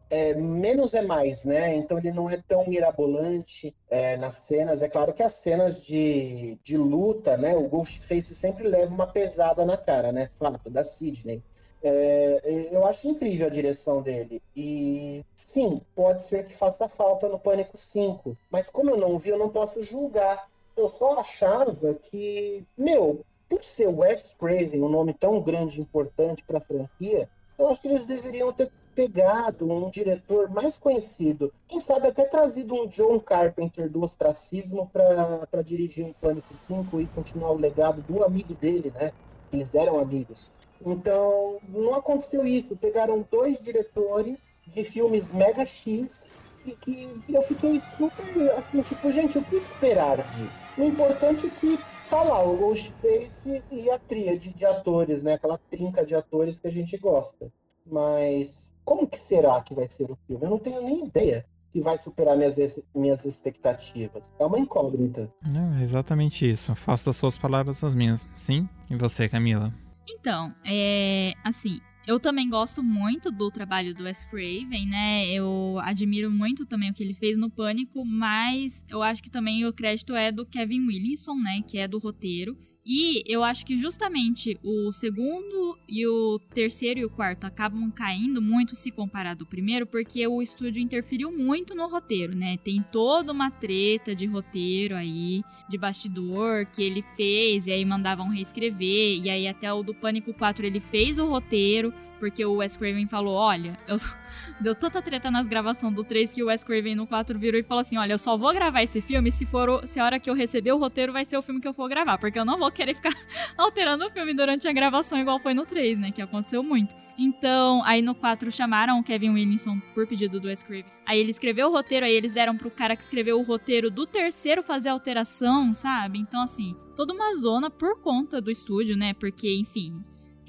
[0.09, 1.75] é, menos é mais, né?
[1.75, 4.81] Então ele não é tão mirabolante é, nas cenas.
[4.81, 7.55] É claro que as cenas de, de luta, né?
[7.55, 10.29] O Ghostface sempre leva uma pesada na cara, né?
[10.37, 11.43] Fato da Sidney.
[11.81, 14.41] É, eu acho incrível a direção dele.
[14.55, 18.37] E sim, pode ser que faça falta no Pânico 5.
[18.49, 20.49] Mas como eu não vi, eu não posso julgar.
[20.75, 26.43] Eu só achava que, meu, por ser Wes Craven, um nome tão grande e importante
[26.45, 31.53] para a franquia, eu acho que eles deveriam ter pegado um diretor mais conhecido.
[31.69, 37.07] Quem sabe até trazido um John Carpenter do ostracismo para dirigir um Pânico 5 e
[37.07, 39.13] continuar o legado do amigo dele, né?
[39.53, 40.51] Eles eram amigos.
[40.85, 42.75] Então, não aconteceu isso.
[42.75, 46.33] Pegaram dois diretores de filmes mega X
[46.65, 50.81] e que eu fiquei super assim, tipo, gente, o que esperar de?
[50.81, 55.35] O importante é que tá lá o Ghostface e a tríade de atores, né?
[55.35, 57.49] Aquela trinca de atores que a gente gosta.
[57.85, 60.45] Mas como que será que vai ser o filme?
[60.45, 64.33] Eu não tenho nem ideia que vai superar minhas, minhas expectativas.
[64.39, 65.31] É uma incógnita.
[65.43, 66.75] É exatamente isso.
[66.75, 68.27] Faço das suas palavras as minhas.
[68.33, 68.67] Sim?
[68.89, 69.73] E você, Camila?
[70.09, 71.33] Então, é.
[71.43, 75.27] Assim, eu também gosto muito do trabalho do Wes Craven, né?
[75.27, 79.63] Eu admiro muito também o que ele fez no Pânico, mas eu acho que também
[79.65, 81.61] o crédito é do Kevin Williamson, né?
[81.67, 82.57] Que é do roteiro.
[82.85, 88.41] E eu acho que justamente o segundo e o terceiro e o quarto acabam caindo
[88.41, 92.57] muito se comparado ao primeiro, porque o estúdio interferiu muito no roteiro, né?
[92.57, 98.29] Tem toda uma treta de roteiro aí, de bastidor que ele fez, e aí mandavam
[98.29, 102.75] reescrever, e aí até o do Pânico 4 ele fez o roteiro, porque o Wes
[102.75, 103.95] Craven falou: Olha, eu
[104.59, 107.63] deu tanta treta nas gravações do 3 que o Wes Craven no 4 virou e
[107.63, 110.19] falou assim: Olha, eu só vou gravar esse filme se for o, se a hora
[110.19, 112.45] que eu receber o roteiro vai ser o filme que eu for gravar, porque eu
[112.45, 113.13] não vou querer ficar
[113.57, 116.11] alterando o filme durante a gravação igual foi no 3, né?
[116.11, 116.93] Que aconteceu muito.
[117.17, 120.85] Então, aí no 4 chamaram o Kevin Williamson por pedido do Wes Craven.
[121.05, 124.05] Aí ele escreveu o roteiro, aí eles deram pro cara que escreveu o roteiro do
[124.05, 126.17] terceiro fazer alteração, sabe?
[126.17, 129.13] Então, assim, toda uma zona por conta do estúdio, né?
[129.13, 130.01] Porque, enfim,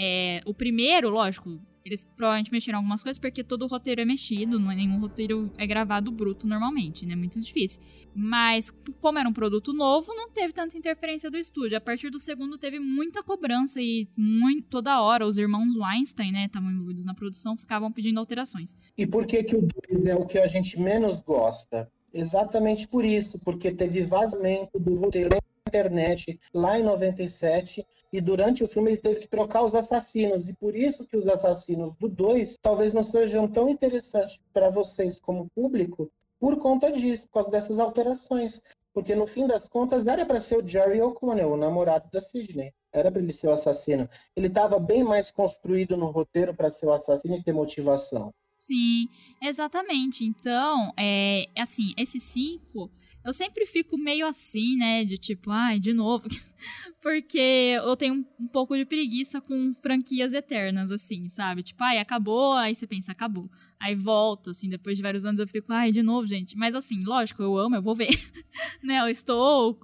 [0.03, 4.71] é, o primeiro, lógico, eles provavelmente mexeram algumas coisas porque todo roteiro é mexido, não
[4.71, 7.15] é nenhum roteiro é gravado bruto normalmente, né?
[7.15, 7.83] Muito difícil.
[8.15, 11.77] Mas, como era um produto novo, não teve tanta interferência do estúdio.
[11.77, 16.47] A partir do segundo teve muita cobrança e muito, toda hora os irmãos Weinstein, né,
[16.47, 18.75] estavam envolvidos na produção, ficavam pedindo alterações.
[18.97, 21.91] E por que que o 2 é o que a gente menos gosta?
[22.13, 25.31] Exatamente por isso, porque teve vazamento do roteiro
[25.71, 30.55] internet lá em 97 e durante o filme ele teve que trocar os assassinos e
[30.55, 35.49] por isso que os assassinos do 2 talvez não sejam tão interessantes para vocês como
[35.55, 36.11] público
[36.41, 38.63] por conta disso, por causa dessas alterações.
[38.93, 42.73] Porque no fim das contas era para ser o Jerry O'Connell, o namorado da Sidney.
[42.93, 44.09] Era para ele ser o assassino.
[44.35, 48.33] Ele estava bem mais construído no roteiro para ser o assassino e ter motivação.
[48.59, 49.09] Sim,
[49.41, 50.25] exatamente.
[50.25, 52.91] Então, é assim, esse 5
[53.25, 55.05] eu sempre fico meio assim, né?
[55.05, 56.27] De tipo, ai, de novo.
[57.03, 61.63] Porque eu tenho um pouco de preguiça com franquias eternas, assim, sabe?
[61.63, 63.51] Tipo, ai, acabou, aí você pensa, acabou.
[63.79, 66.57] Aí volta, assim, depois de vários anos eu fico, ai, de novo, gente.
[66.57, 68.09] Mas assim, lógico, eu amo, eu vou ver.
[68.83, 69.01] né?
[69.01, 69.79] Eu estou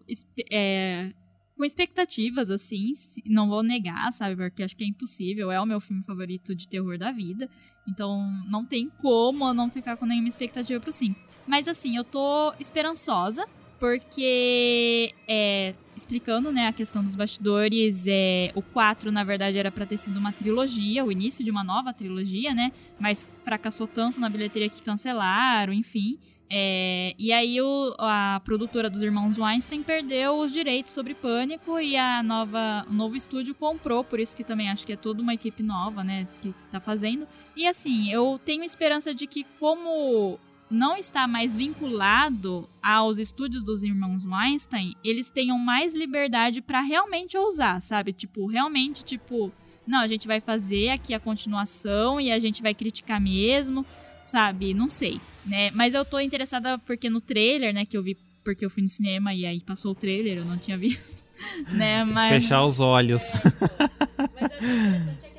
[0.51, 1.13] é,
[1.57, 2.93] com expectativas, assim,
[3.25, 4.37] não vou negar, sabe?
[4.37, 7.49] Porque acho que é impossível, é o meu filme favorito de terror da vida.
[7.89, 11.19] Então não tem como eu não ficar com nenhuma expectativa pro 5.
[11.47, 13.47] Mas assim, eu tô esperançosa,
[13.79, 19.87] porque é, explicando né, a questão dos bastidores, é, o 4, na verdade, era para
[19.87, 22.73] ter sido uma trilogia, o início de uma nova trilogia, né?
[22.99, 26.19] Mas fracassou tanto na bilheteria que cancelaram, enfim.
[26.49, 31.97] É, e aí o, a produtora dos irmãos Weinstein perdeu os direitos sobre Pânico e
[31.97, 35.35] a nova, o novo estúdio comprou, por isso que também acho que é toda uma
[35.35, 37.27] equipe nova, né, que tá fazendo.
[37.57, 40.39] E assim, eu tenho esperança de que como
[40.71, 47.37] não está mais vinculado aos estúdios dos irmãos Weinstein, eles tenham mais liberdade para realmente
[47.37, 48.13] ousar, sabe?
[48.13, 49.53] Tipo, realmente, tipo,
[49.87, 53.87] não, a gente vai fazer aqui a continuação e a gente vai criticar mesmo,
[54.25, 54.75] sabe?
[54.75, 55.71] Não sei, né?
[55.71, 58.89] Mas eu tô interessada porque no trailer, né, que eu vi porque eu fui no
[58.89, 61.25] cinema e aí passou o trailer, eu não tinha visto,
[61.73, 62.05] né?
[62.05, 63.31] Mas fechar os olhos.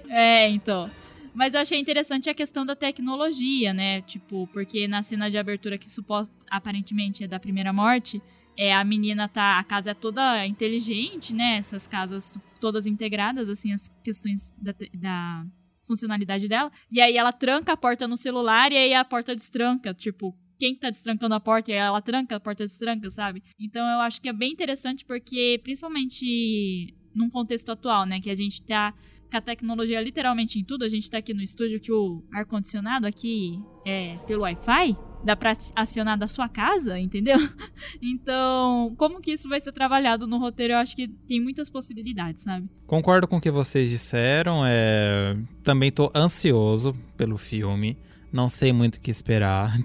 [0.10, 0.90] É, é então.
[1.38, 4.02] Mas eu achei interessante a questão da tecnologia, né?
[4.02, 8.20] Tipo, porque na cena de abertura que suposto, aparentemente é da primeira morte,
[8.58, 11.58] é a menina tá, a casa é toda inteligente, né?
[11.58, 15.46] Essas casas todas integradas, assim, as questões da, da
[15.86, 16.72] funcionalidade dela.
[16.92, 20.74] E aí ela tranca a porta no celular e aí a porta destranca, tipo, quem
[20.74, 23.44] tá destrancando a porta e ela tranca, a porta destranca, sabe?
[23.60, 28.36] Então eu acho que é bem interessante porque, principalmente num contexto atual, né, que a
[28.36, 28.92] gente tá
[29.30, 30.84] com a tecnologia literalmente em tudo.
[30.84, 34.98] A gente tá aqui no estúdio que o ar-condicionado aqui é pelo Wi-Fi.
[35.24, 37.38] Dá pra acionar da sua casa, entendeu?
[38.02, 40.74] Então, como que isso vai ser trabalhado no roteiro?
[40.74, 42.70] Eu acho que tem muitas possibilidades, sabe?
[42.86, 44.64] Concordo com o que vocês disseram.
[44.66, 45.36] É...
[45.64, 47.98] Também tô ansioso pelo filme.
[48.32, 49.78] Não sei muito o que esperar.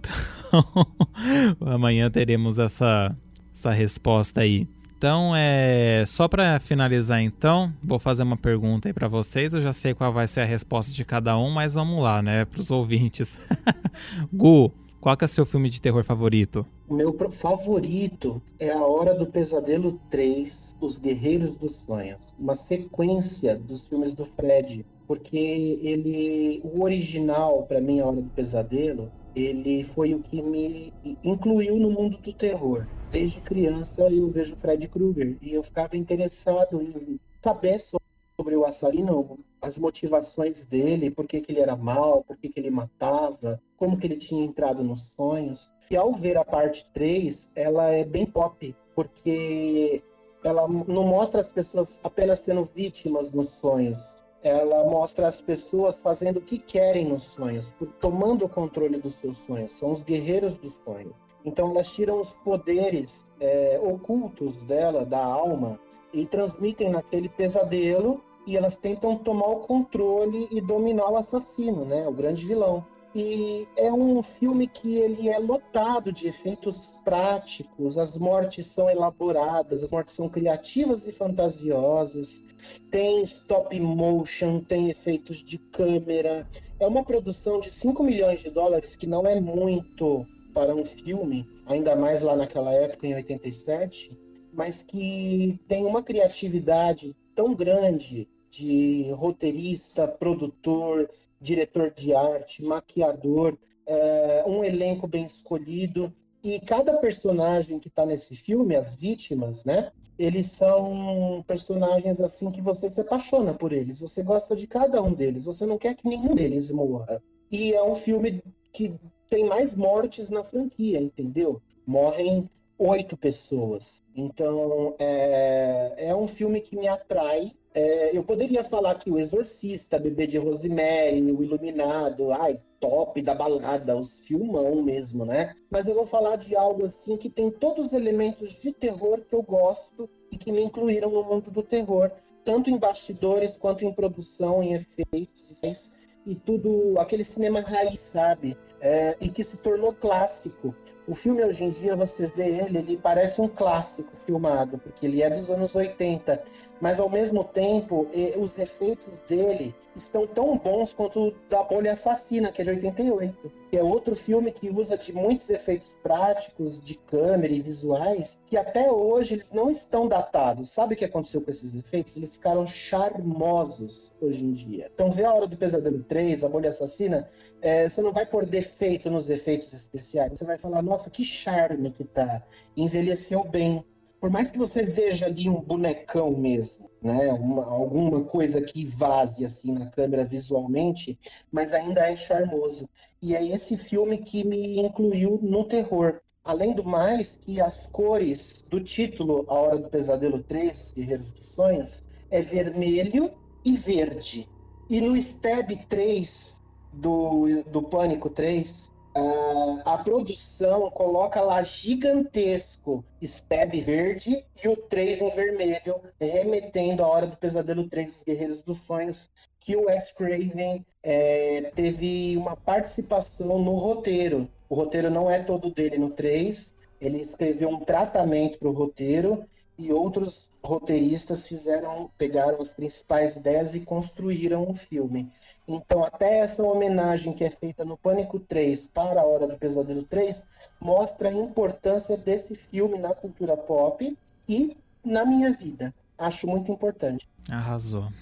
[0.52, 3.16] Então, amanhã teremos essa,
[3.54, 4.68] essa resposta aí.
[5.02, 9.52] Então, é só para finalizar então, vou fazer uma pergunta aí para vocês.
[9.52, 12.44] Eu já sei qual vai ser a resposta de cada um, mas vamos lá, né,
[12.44, 13.36] para os ouvintes.
[14.32, 14.70] Gu,
[15.00, 16.64] qual que é o seu filme de terror favorito?
[16.88, 23.88] Meu favorito é A Hora do Pesadelo 3, Os Guerreiros dos Sonhos, uma sequência dos
[23.88, 30.14] filmes do Fred, porque ele, o original para mim, A Hora do Pesadelo, ele foi
[30.14, 30.92] o que me
[31.24, 36.82] incluiu no mundo do terror desde criança eu vejo Fred Krueger e eu ficava interessado
[36.82, 42.36] em saber sobre o assassino, as motivações dele, por que, que ele era mal, por
[42.38, 45.70] que, que ele matava, como que ele tinha entrado nos sonhos.
[45.90, 50.02] E ao ver a parte 3, ela é bem pop, porque
[50.42, 54.21] ela não mostra as pessoas apenas sendo vítimas nos sonhos.
[54.42, 59.38] Ela mostra as pessoas fazendo o que querem nos sonhos, tomando o controle dos seus
[59.38, 59.72] sonhos.
[59.72, 61.14] São os guerreiros dos sonhos.
[61.44, 65.78] Então elas tiram os poderes é, ocultos dela, da alma,
[66.12, 72.06] e transmitem naquele pesadelo e elas tentam tomar o controle e dominar o assassino, né,
[72.06, 72.84] o grande vilão.
[73.14, 79.82] E é um filme que ele é lotado de efeitos práticos, as mortes são elaboradas,
[79.82, 82.42] as mortes são criativas e fantasiosas,
[82.90, 86.48] tem stop motion, tem efeitos de câmera.
[86.80, 91.46] É uma produção de 5 milhões de dólares, que não é muito para um filme,
[91.66, 94.10] ainda mais lá naquela época, em 87,
[94.54, 101.08] mas que tem uma criatividade tão grande de roteirista, produtor,
[101.42, 106.12] diretor de arte, maquiador, é, um elenco bem escolhido.
[106.42, 109.90] E cada personagem que está nesse filme, as vítimas, né?
[110.18, 114.00] Eles são personagens assim que você se apaixona por eles.
[114.00, 115.44] Você gosta de cada um deles.
[115.44, 117.22] Você não quer que nenhum deles morra.
[117.50, 118.42] E é um filme
[118.72, 118.94] que
[119.28, 121.60] tem mais mortes na franquia, entendeu?
[121.86, 122.48] Morrem
[122.82, 124.02] oito pessoas.
[124.16, 127.52] Então, é, é um filme que me atrai.
[127.74, 133.34] É, eu poderia falar que O Exorcista, Bebê de Rosemary, O Iluminado, ai, top da
[133.34, 135.54] balada, os filmão mesmo, né?
[135.70, 139.34] Mas eu vou falar de algo assim que tem todos os elementos de terror que
[139.34, 142.10] eu gosto e que me incluíram no mundo do terror,
[142.44, 145.92] tanto em bastidores quanto em produção, em efeitos
[146.26, 148.56] e tudo, aquele cinema raiz, sabe?
[148.80, 150.74] É, e que se tornou clássico.
[151.12, 155.22] O filme hoje em dia, você vê ele, ele parece um clássico filmado, porque ele
[155.22, 156.42] é dos anos 80,
[156.80, 158.08] mas ao mesmo tempo,
[158.38, 163.52] os efeitos dele estão tão bons quanto o da Bolha Assassina, que é de 88
[163.72, 168.54] que é outro filme que usa de muitos efeitos práticos, de câmera e visuais, que
[168.54, 170.68] até hoje eles não estão datados.
[170.68, 172.14] Sabe o que aconteceu com esses efeitos?
[172.18, 174.90] Eles ficaram charmosos hoje em dia.
[174.92, 177.26] Então, vê a Hora do Pesadelo 3, A Mulher Assassina,
[177.62, 180.32] é, você não vai pôr defeito nos efeitos especiais.
[180.32, 182.42] Você vai falar, nossa, que charme que tá.
[182.76, 183.84] Envelheceu bem
[184.22, 189.44] por mais que você veja ali um bonecão mesmo, né, uma, alguma coisa que vaze
[189.44, 191.18] assim na câmera visualmente,
[191.50, 192.88] mas ainda é charmoso.
[193.20, 196.20] E é esse filme que me incluiu no terror.
[196.44, 201.44] Além do mais, que as cores do título A Hora do Pesadelo 3, Guerreiros dos
[201.44, 203.28] Sonhos, é vermelho
[203.64, 204.48] e verde.
[204.88, 206.62] E no Stab 3
[206.92, 215.20] do, do Pânico 3, Uh, a produção coloca lá gigantesco Stab verde e o 3
[215.20, 219.28] em vermelho, remetendo à Hora do Pesadelo 3 dos Guerreiros dos Sonhos,
[219.60, 224.48] que o Wes Craven é, teve uma participação no roteiro.
[224.68, 229.44] O roteiro não é todo dele no 3, ele escreveu um tratamento para o roteiro
[229.76, 235.28] e outros roteiristas fizeram, pegaram as principais ideias e construíram o filme.
[235.66, 240.04] Então, até essa homenagem que é feita no Pânico 3 para a Hora do Pesadelo
[240.04, 240.46] 3
[240.80, 244.16] mostra a importância desse filme na cultura pop
[244.48, 245.92] e na minha vida.
[246.16, 247.26] Acho muito importante.
[247.48, 248.12] Arrasou.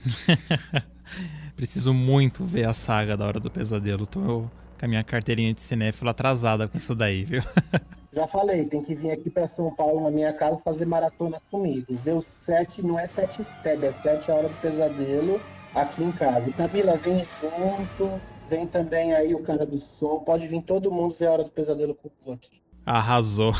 [1.54, 4.06] Preciso muito ver a saga da Hora do Pesadelo.
[4.06, 4.48] Tô
[4.78, 7.42] com a minha carteirinha de cinéfilo atrasada com isso daí, viu?
[8.12, 11.94] Já falei, tem que vir aqui para São Paulo na minha casa fazer maratona comigo.
[11.94, 15.40] Ver os sete, não é sete step, é sete horas do pesadelo
[15.74, 16.52] aqui em casa.
[16.52, 18.20] Camila, vem junto.
[18.48, 20.24] Vem também aí o cara do som.
[20.24, 22.60] Pode vir todo mundo ver a hora do pesadelo com o aqui.
[22.84, 23.52] Arrasou.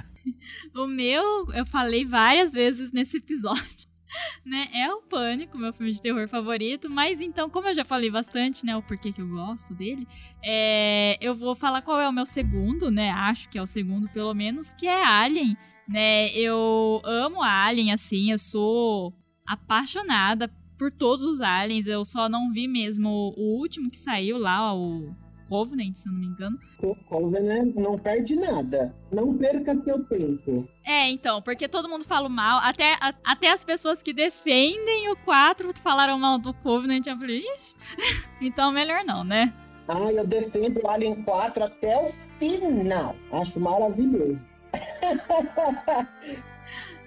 [0.74, 3.91] o meu, eu falei várias vezes nesse episódio.
[4.44, 4.68] né?
[4.72, 6.88] É o Pânico, meu filme de terror favorito.
[6.90, 8.76] Mas então, como eu já falei bastante, né?
[8.76, 10.06] O porquê que eu gosto dele,
[10.42, 13.10] é, eu vou falar qual é o meu segundo, né?
[13.10, 15.56] Acho que é o segundo, pelo menos, que é Alien.
[15.88, 19.12] Né, eu amo Alien, assim, eu sou
[19.46, 20.48] apaixonada
[20.78, 21.86] por todos os aliens.
[21.86, 25.14] Eu só não vi mesmo o último que saiu lá, o
[25.52, 26.58] Covenant, se eu não me engano.
[26.82, 28.96] O Covenant não perde nada.
[29.12, 30.66] Não perca teu tempo.
[30.82, 32.58] É, então, porque todo mundo fala mal.
[32.62, 37.06] Até, a, até as pessoas que defendem o 4 falaram mal do Covenant.
[37.06, 37.76] Eu falei, ixi,
[38.40, 39.52] então melhor não, né?
[39.88, 43.14] Ah, eu defendo o Alien 4 até o final.
[43.30, 44.46] Acho maravilhoso.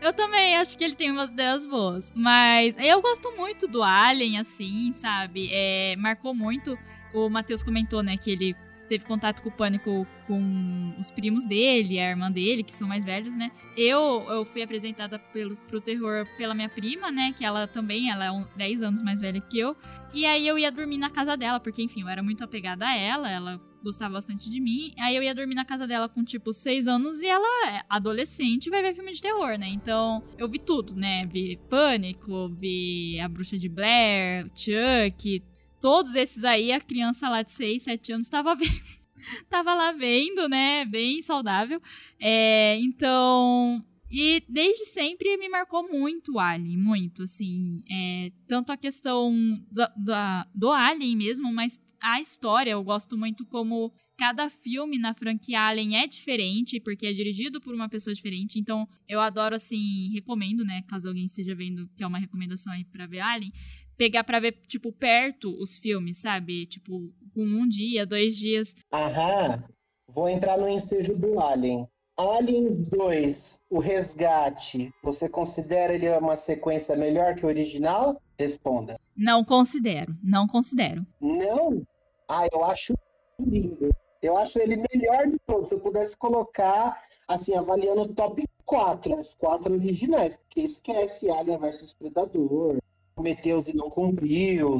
[0.02, 2.14] Eu também acho que ele tem umas ideias boas.
[2.14, 5.50] Mas eu gosto muito do Alien, assim, sabe?
[5.52, 6.78] É, marcou muito
[7.16, 8.56] o Matheus comentou, né, que ele
[8.88, 13.04] teve contato com o pânico com os primos dele, a irmã dele, que são mais
[13.04, 13.52] velhos, né?
[13.76, 17.34] Eu, eu fui apresentada pelo, pro terror pela minha prima, né?
[17.36, 19.76] Que ela também, ela é um, 10 anos mais velha que eu.
[20.14, 22.96] E aí eu ia dormir na casa dela, porque, enfim, eu era muito apegada a
[22.96, 24.94] ela, ela gostava bastante de mim.
[25.00, 28.70] Aí eu ia dormir na casa dela com, tipo, 6 anos e ela é adolescente
[28.70, 29.68] vai ver filme de terror, né?
[29.68, 31.26] Então eu vi tudo, né?
[31.28, 35.44] Vi Pânico, vi A Bruxa de Blair, Chuck,
[35.86, 38.58] todos esses aí, a criança lá de 6, 7 anos estava
[39.48, 40.84] tava lá vendo, né?
[40.84, 41.80] Bem saudável.
[42.20, 43.86] É, então.
[44.10, 47.84] E desde sempre me marcou muito o Alien, muito, assim.
[47.88, 49.32] É, tanto a questão
[49.72, 55.14] da, da, do Alien mesmo, mas a história eu gosto muito como cada filme na
[55.14, 58.58] franquia Alien é diferente, porque é dirigido por uma pessoa diferente.
[58.58, 60.82] Então, eu adoro, assim, recomendo, né?
[60.88, 63.54] Caso alguém esteja vendo, que é uma recomendação aí pra ver Alien
[63.98, 66.66] pegar pra ver, tipo, perto os filmes, sabe?
[66.66, 68.74] Tipo, com um dia, dois dias.
[68.94, 69.64] Aham.
[70.10, 71.88] Vou entrar no ensejo do Alien.
[72.18, 78.22] Alien 2, o resgate, você considera ele uma sequência melhor que o original?
[78.40, 78.98] Responda.
[79.16, 81.06] Não considero, não considero.
[81.20, 81.86] Não?
[82.30, 82.94] Ah, eu acho
[83.38, 83.90] lindo.
[84.22, 85.68] Eu acho ele melhor de todos.
[85.68, 86.98] Se eu pudesse colocar,
[87.28, 92.78] assim, avaliando o top 4, os quatro originais, porque esquece Alien vs Predador,
[93.16, 94.78] Prometheus e não cumpriu,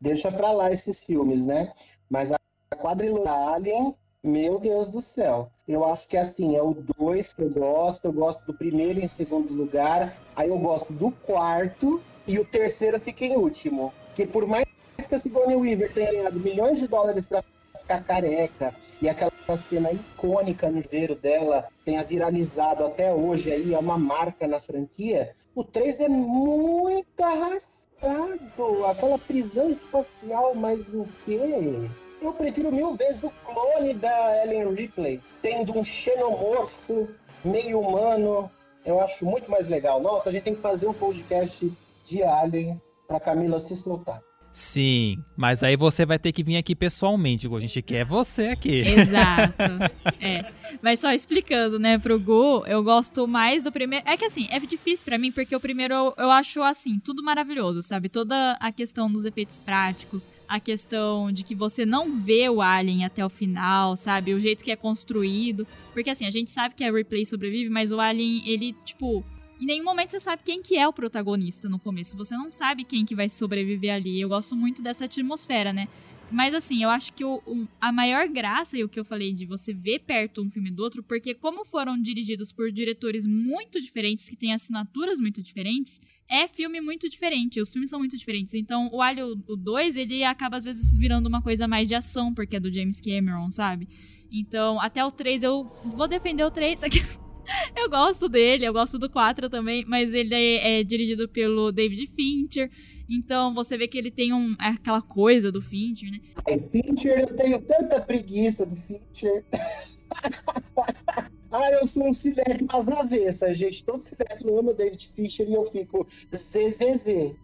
[0.00, 1.72] deixa pra lá esses filmes, né?
[2.10, 2.38] Mas a
[2.76, 3.94] quadrilogia Alien,
[4.24, 5.48] meu Deus do céu.
[5.68, 9.06] Eu acho que assim, é o dois que eu gosto, eu gosto do primeiro em
[9.06, 13.92] segundo lugar, aí eu gosto do quarto e o terceiro fica em último.
[14.16, 14.66] Que por mais
[15.08, 17.44] que a Sigourney Weaver tenha ganhado milhões de dólares para
[17.76, 23.78] ficar careca e aquela cena icônica no veiro dela tenha viralizado até hoje aí, é
[23.78, 28.84] uma marca na franquia, o 3 é muito arrastado.
[28.84, 31.88] Aquela prisão espacial, mas o quê?
[32.20, 37.08] Eu prefiro mil vezes o clone da Ellen Ripley, tendo um xenomorfo
[37.44, 38.50] meio humano.
[38.84, 40.00] Eu acho muito mais legal.
[40.00, 41.72] Nossa, a gente tem que fazer um podcast
[42.04, 44.22] de Alien para Camila se soltar.
[44.56, 48.78] Sim, mas aí você vai ter que vir aqui pessoalmente, a gente quer você aqui.
[48.78, 49.54] Exato.
[50.18, 50.50] é.
[50.80, 54.08] Mas só explicando, né, pro Gu, eu gosto mais do primeiro.
[54.08, 57.22] É que assim, é difícil para mim, porque o primeiro eu, eu acho assim, tudo
[57.22, 58.08] maravilhoso, sabe?
[58.08, 63.04] Toda a questão dos efeitos práticos, a questão de que você não vê o Alien
[63.04, 64.32] até o final, sabe?
[64.32, 65.66] O jeito que é construído.
[65.92, 69.22] Porque assim, a gente sabe que a Replay sobrevive, mas o Alien, ele, tipo,
[69.60, 72.16] em nenhum momento você sabe quem que é o protagonista no começo.
[72.16, 74.20] Você não sabe quem que vai sobreviver ali.
[74.20, 75.88] Eu gosto muito dessa atmosfera, né?
[76.30, 79.32] Mas assim, eu acho que o, o, a maior graça, e o que eu falei
[79.32, 83.80] de você ver perto um filme do outro, porque como foram dirigidos por diretores muito
[83.80, 87.60] diferentes, que têm assinaturas muito diferentes, é filme muito diferente.
[87.60, 88.54] Os filmes são muito diferentes.
[88.54, 92.34] Então, o Alho, o 2, ele acaba às vezes virando uma coisa mais de ação,
[92.34, 93.88] porque é do James Cameron, sabe?
[94.30, 95.64] Então, até o 3, eu
[95.96, 96.80] vou defender o 3.
[97.76, 102.10] eu gosto dele, eu gosto do 4 também, mas ele é, é dirigido pelo David
[102.14, 102.70] Fincher.
[103.08, 106.20] Então você vê que ele tem um, é aquela coisa do Fincher, né?
[106.48, 109.44] É, Fincher, eu tenho tanta preguiça do Fincher.
[111.52, 113.84] ah, eu sou um cinéfilo às avessas, gente.
[113.84, 117.34] Todo cinéfilo ama o David Fincher e eu fico ZZZ.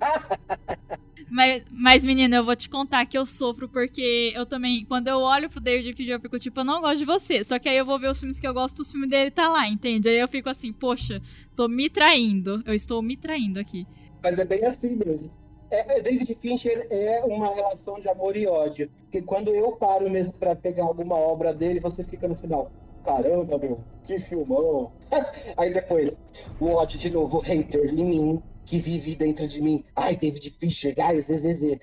[1.30, 5.18] Mas, mas, menina, eu vou te contar que eu sofro porque eu também, quando eu
[5.18, 7.44] olho pro David Fincher, eu fico tipo, eu não gosto de você.
[7.44, 9.48] Só que aí eu vou ver os filmes que eu gosto, os filmes dele tá
[9.48, 10.08] lá, entende?
[10.08, 11.22] Aí eu fico assim, poxa,
[11.54, 12.62] tô me traindo.
[12.66, 13.86] Eu estou me traindo aqui.
[14.22, 15.30] Mas é bem assim mesmo.
[15.70, 18.90] É, é, David Fincher é uma relação de amor e ódio.
[19.02, 22.70] Porque quando eu paro mesmo para pegar alguma obra dele, você fica no final.
[23.04, 24.92] Caramba, meu, que filmão.
[25.56, 26.20] Aí depois,
[26.58, 29.82] o ódio de novo, hater em mim, que vive dentro de mim.
[29.96, 31.76] Ai, David Fincher, guys, zezé.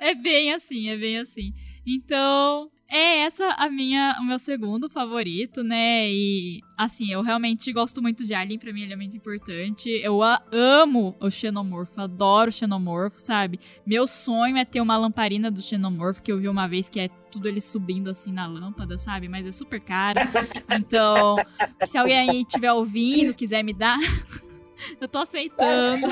[0.00, 1.54] é bem assim, é bem assim.
[1.86, 6.10] Então, é essa a minha, o meu segundo favorito, né?
[6.10, 9.88] E assim, eu realmente gosto muito de Alien, pra mim ele é muito importante.
[10.02, 10.20] Eu
[10.50, 13.60] amo o Xenomorfo, adoro o Xenomorfo, sabe?
[13.86, 17.08] Meu sonho é ter uma lamparina do Xenomorfo, que eu vi uma vez que é
[17.30, 19.28] tudo ele subindo assim na lâmpada, sabe?
[19.28, 20.18] Mas é super caro.
[20.76, 21.36] Então,
[21.86, 23.98] se alguém aí estiver ouvindo, quiser me dar.
[25.00, 26.06] eu tô aceitando.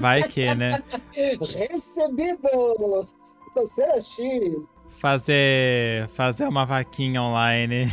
[0.00, 0.82] Vai que, né?
[1.14, 3.14] Recebidos!
[3.54, 4.68] Terceira X!
[4.98, 7.86] fazer fazer uma vaquinha online.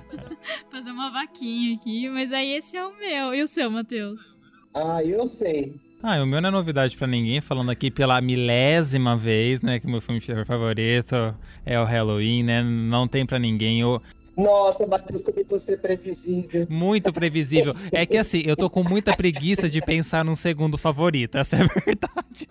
[0.70, 3.34] fazer uma vaquinha aqui, mas aí esse é o meu.
[3.34, 4.36] E o seu, Matheus?
[4.74, 5.74] Ah, eu sei.
[6.02, 9.86] Ah, o meu não é novidade para ninguém, falando aqui pela milésima vez, né, que
[9.86, 11.34] meu filme favorito
[11.64, 12.62] é o Halloween, né?
[12.62, 13.80] Não tem para ninguém.
[13.80, 14.02] Eu,
[14.36, 16.66] nossa, Matheus, como você é previsível.
[16.68, 17.74] Muito previsível.
[17.92, 21.62] É que assim, eu tô com muita preguiça de pensar num segundo favorito, essa é
[21.62, 22.48] a verdade.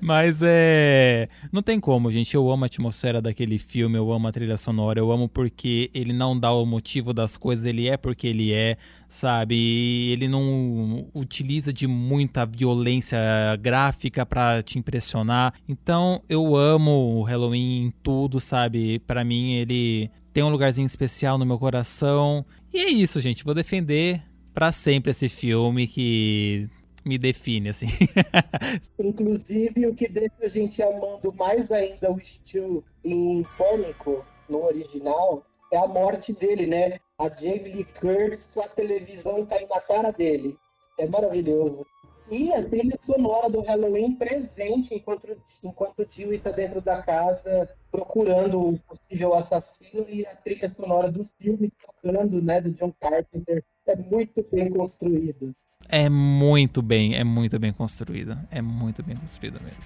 [0.00, 1.28] Mas é.
[1.52, 2.34] Não tem como, gente.
[2.34, 6.12] Eu amo a atmosfera daquele filme, eu amo a trilha sonora, eu amo porque ele
[6.12, 8.76] não dá o motivo das coisas, ele é porque ele é,
[9.08, 9.54] sabe?
[9.56, 13.18] E ele não utiliza de muita violência
[13.60, 15.52] gráfica para te impressionar.
[15.68, 18.98] Então eu amo o Halloween em tudo, sabe?
[19.00, 22.44] Para mim ele tem um lugarzinho especial no meu coração.
[22.72, 23.44] E é isso, gente.
[23.44, 26.68] Vou defender para sempre esse filme que
[27.04, 27.86] me define, assim.
[28.98, 35.44] Inclusive, o que deixa a gente amando mais ainda o Stu em Pânico, no original,
[35.72, 36.98] é a morte dele, né?
[37.18, 40.56] A Jamie Lee Curtis com a televisão caindo na cara dele.
[40.98, 41.86] É maravilhoso.
[42.30, 47.68] E a trilha sonora do Halloween presente enquanto, enquanto o Dewey está dentro da casa
[47.90, 53.64] procurando o possível assassino e a trilha sonora do filme tocando, né, do John Carpenter.
[53.84, 55.52] É muito bem construído.
[55.88, 58.46] É muito bem, é muito bem construída.
[58.48, 59.80] É muito bem construída mesmo.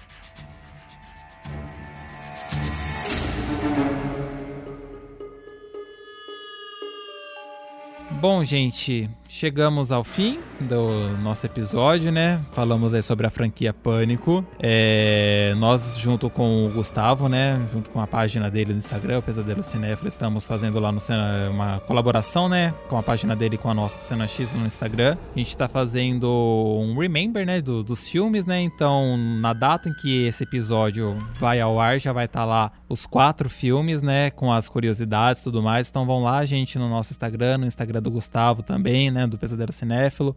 [8.21, 12.41] Bom, gente, chegamos ao fim do nosso episódio, né?
[12.53, 14.45] Falamos aí sobre a franquia Pânico.
[14.57, 17.61] É, nós, junto com o Gustavo, né?
[17.69, 21.49] Junto com a página dele no Instagram, o Pesadelo Cinéfilo, estamos fazendo lá no Cena
[21.49, 22.73] uma colaboração, né?
[22.87, 25.17] Com a página dele com a nossa Cena X no Instagram.
[25.35, 26.29] A gente está fazendo
[26.81, 27.59] um remember, né?
[27.59, 28.61] Do, dos filmes, né?
[28.61, 32.71] Então, na data em que esse episódio vai ao ar, já vai estar tá lá
[32.87, 34.31] os quatro filmes, né?
[34.31, 35.89] Com as curiosidades e tudo mais.
[35.89, 39.24] Então, vão lá, gente, no nosso Instagram, no Instagram do Gustavo também, né?
[39.27, 40.35] Do Pesadelo Cinéfilo.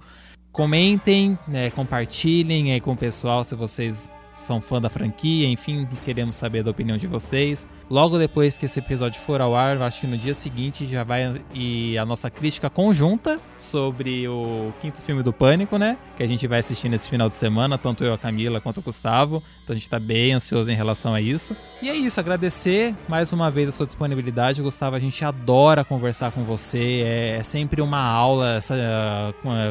[0.51, 6.37] Comentem, né, compartilhem aí com o pessoal se vocês são fã da franquia, enfim, queremos
[6.37, 7.67] saber da opinião de vocês.
[7.91, 11.43] Logo depois que esse episódio for ao ar, acho que no dia seguinte já vai
[11.55, 15.97] e a nossa crítica conjunta sobre o quinto filme do Pânico, né?
[16.17, 18.83] Que a gente vai assistir nesse final de semana, tanto eu, a Camila, quanto o
[18.83, 19.43] Gustavo.
[19.65, 21.57] Então a gente tá bem ansioso em relação a isso.
[21.83, 24.95] E é isso, agradecer mais uma vez a sua disponibilidade, Gustavo.
[24.95, 28.75] A gente adora conversar com você, é, é sempre uma aula essa,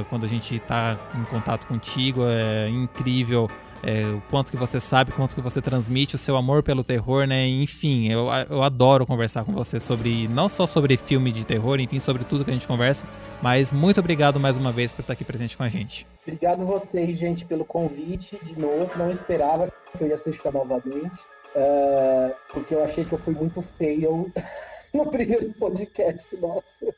[0.10, 3.49] quando a gente tá em contato contigo, é incrível
[3.84, 6.84] é, o quanto que você sabe, o quanto que você transmite, o seu amor pelo
[6.84, 7.48] terror, né?
[7.48, 11.99] Enfim, eu, eu adoro conversar com você sobre, não só sobre filme de terror, enfim,
[11.99, 13.08] sobre tudo que a gente conversa,
[13.41, 16.08] mas muito obrigado mais uma vez por estar aqui presente com a gente.
[16.26, 21.22] Obrigado vocês, gente, pelo convite de novo, não esperava que eu ia assistir novamente,
[21.56, 24.32] uh, porque eu achei que eu fui muito feio
[24.94, 26.94] no primeiro podcast nosso.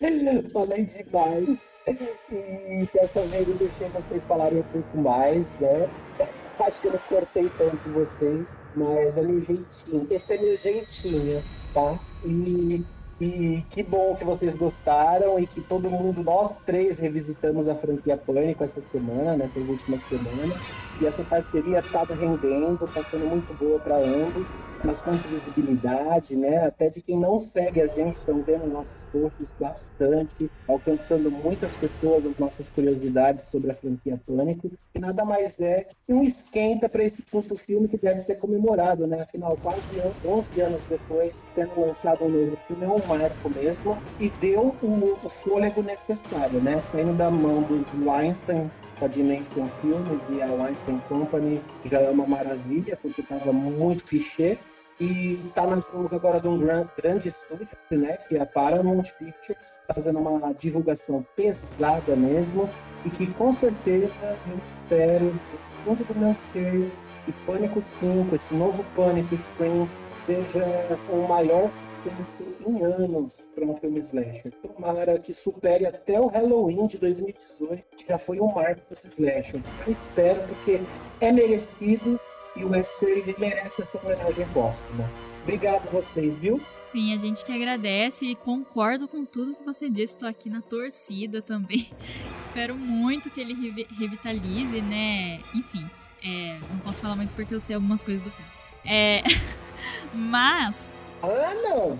[0.52, 1.74] Falei demais.
[2.30, 5.90] E dessa vez eu deixei vocês falarem um pouco mais, né?
[6.60, 10.06] Acho que eu não cortei tanto vocês, mas é meu jeitinho.
[10.10, 12.00] Esse é meu jeitinho, tá?
[12.24, 12.86] E
[13.18, 18.18] e que bom que vocês gostaram e que todo mundo, nós três, revisitamos a franquia
[18.18, 20.76] Pânico essa semana, nessas últimas semanas.
[20.98, 24.64] E essa parceria está rendendo, está sendo muito boa para ambos.
[24.82, 26.58] Bastante visibilidade, né?
[26.64, 32.24] Até de quem não segue a gente, estão vendo nossos posts bastante, alcançando muitas pessoas
[32.24, 34.70] as nossas curiosidades sobre a franquia Pânico.
[34.94, 39.22] E nada mais é um esquenta para esse quinto filme que deve ser comemorado, né?
[39.22, 44.30] Afinal, quase 11 anos depois, tendo lançado um novo filme, é um marco mesmo e
[44.30, 46.78] deu o, o fôlego necessário, né?
[46.80, 48.70] Saindo da mão dos Weinstein
[49.00, 54.58] a Dimension Filmes e a Weinstein Company já é uma maravilha, porque estava muito clichê.
[54.98, 59.02] E está nas mãos agora de um gran, grande estúdio, né, que é a Paramount
[59.18, 62.70] Pictures, está fazendo uma divulgação pesada mesmo,
[63.04, 66.90] e que com certeza eu espero, do fundo do meu ser,
[67.26, 70.64] e Pânico 5, esse novo Pânico Spring, seja
[71.10, 74.52] o maior sucesso em anos para um filme slasher.
[74.62, 79.04] Tomara que supere até o Halloween de 2018, que já foi um marco para os
[79.04, 79.72] slashers.
[79.84, 80.80] Eu espero, porque
[81.20, 82.18] é merecido
[82.56, 85.10] e o Wes Craven merece essa homenagem póstuma.
[85.42, 86.60] Obrigado vocês, viu?
[86.90, 90.14] Sim, a gente que agradece e concordo com tudo que você disse.
[90.14, 91.90] Estou aqui na torcida também.
[92.40, 95.40] Espero muito que ele revitalize, né?
[95.54, 95.88] Enfim,
[96.26, 98.50] é, não posso falar muito porque eu sei algumas coisas do filme.
[98.84, 99.22] É,
[100.12, 100.92] mas.
[101.22, 101.98] Ah, não!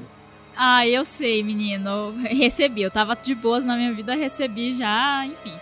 [0.57, 2.13] Ah, eu sei, menino.
[2.23, 2.83] Recebi.
[2.83, 5.55] Eu tava de boas na minha vida, recebi já, enfim.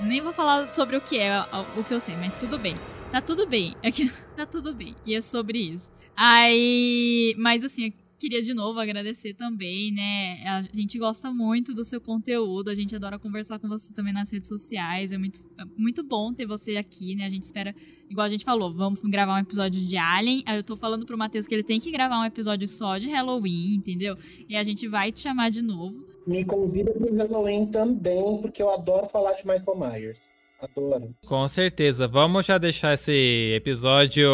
[0.00, 1.44] Nem vou falar sobre o que é
[1.76, 2.76] o que eu sei, mas tudo bem.
[3.10, 3.74] Tá tudo bem.
[3.82, 4.94] É que tá tudo bem.
[5.04, 5.90] E é sobre isso.
[6.16, 7.34] Aí.
[7.38, 7.92] Mas assim,
[8.22, 10.44] queria de novo agradecer também, né?
[10.46, 14.30] A gente gosta muito do seu conteúdo, a gente adora conversar com você também nas
[14.30, 15.10] redes sociais.
[15.10, 17.26] É muito, é muito bom ter você aqui, né?
[17.26, 17.74] A gente espera,
[18.08, 20.44] igual a gente falou, vamos gravar um episódio de Alien.
[20.46, 23.08] Aí eu tô falando pro Matheus que ele tem que gravar um episódio só de
[23.08, 24.16] Halloween, entendeu?
[24.48, 26.06] E a gente vai te chamar de novo.
[26.24, 30.31] Me convida pro Halloween também, porque eu adoro falar de Michael Myers.
[30.62, 31.12] Adoro.
[31.26, 32.06] Com certeza.
[32.06, 34.30] Vamos já deixar esse episódio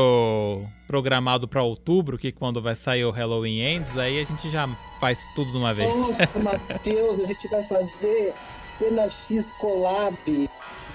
[0.86, 4.68] programado para outubro, que quando vai sair o Halloween Ends, aí a gente já
[5.00, 5.88] faz tudo de uma vez.
[5.88, 8.34] Nossa, Matheus, a gente vai fazer
[8.64, 10.50] cena X collab.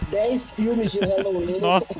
[0.09, 1.59] 10 filmes de Halloween.
[1.59, 1.95] Nossa.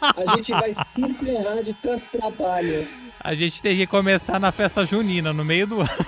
[0.00, 2.88] A gente vai se ferrar de tanto trabalho.
[3.20, 5.90] A gente teria que começar na festa junina, no meio do ano.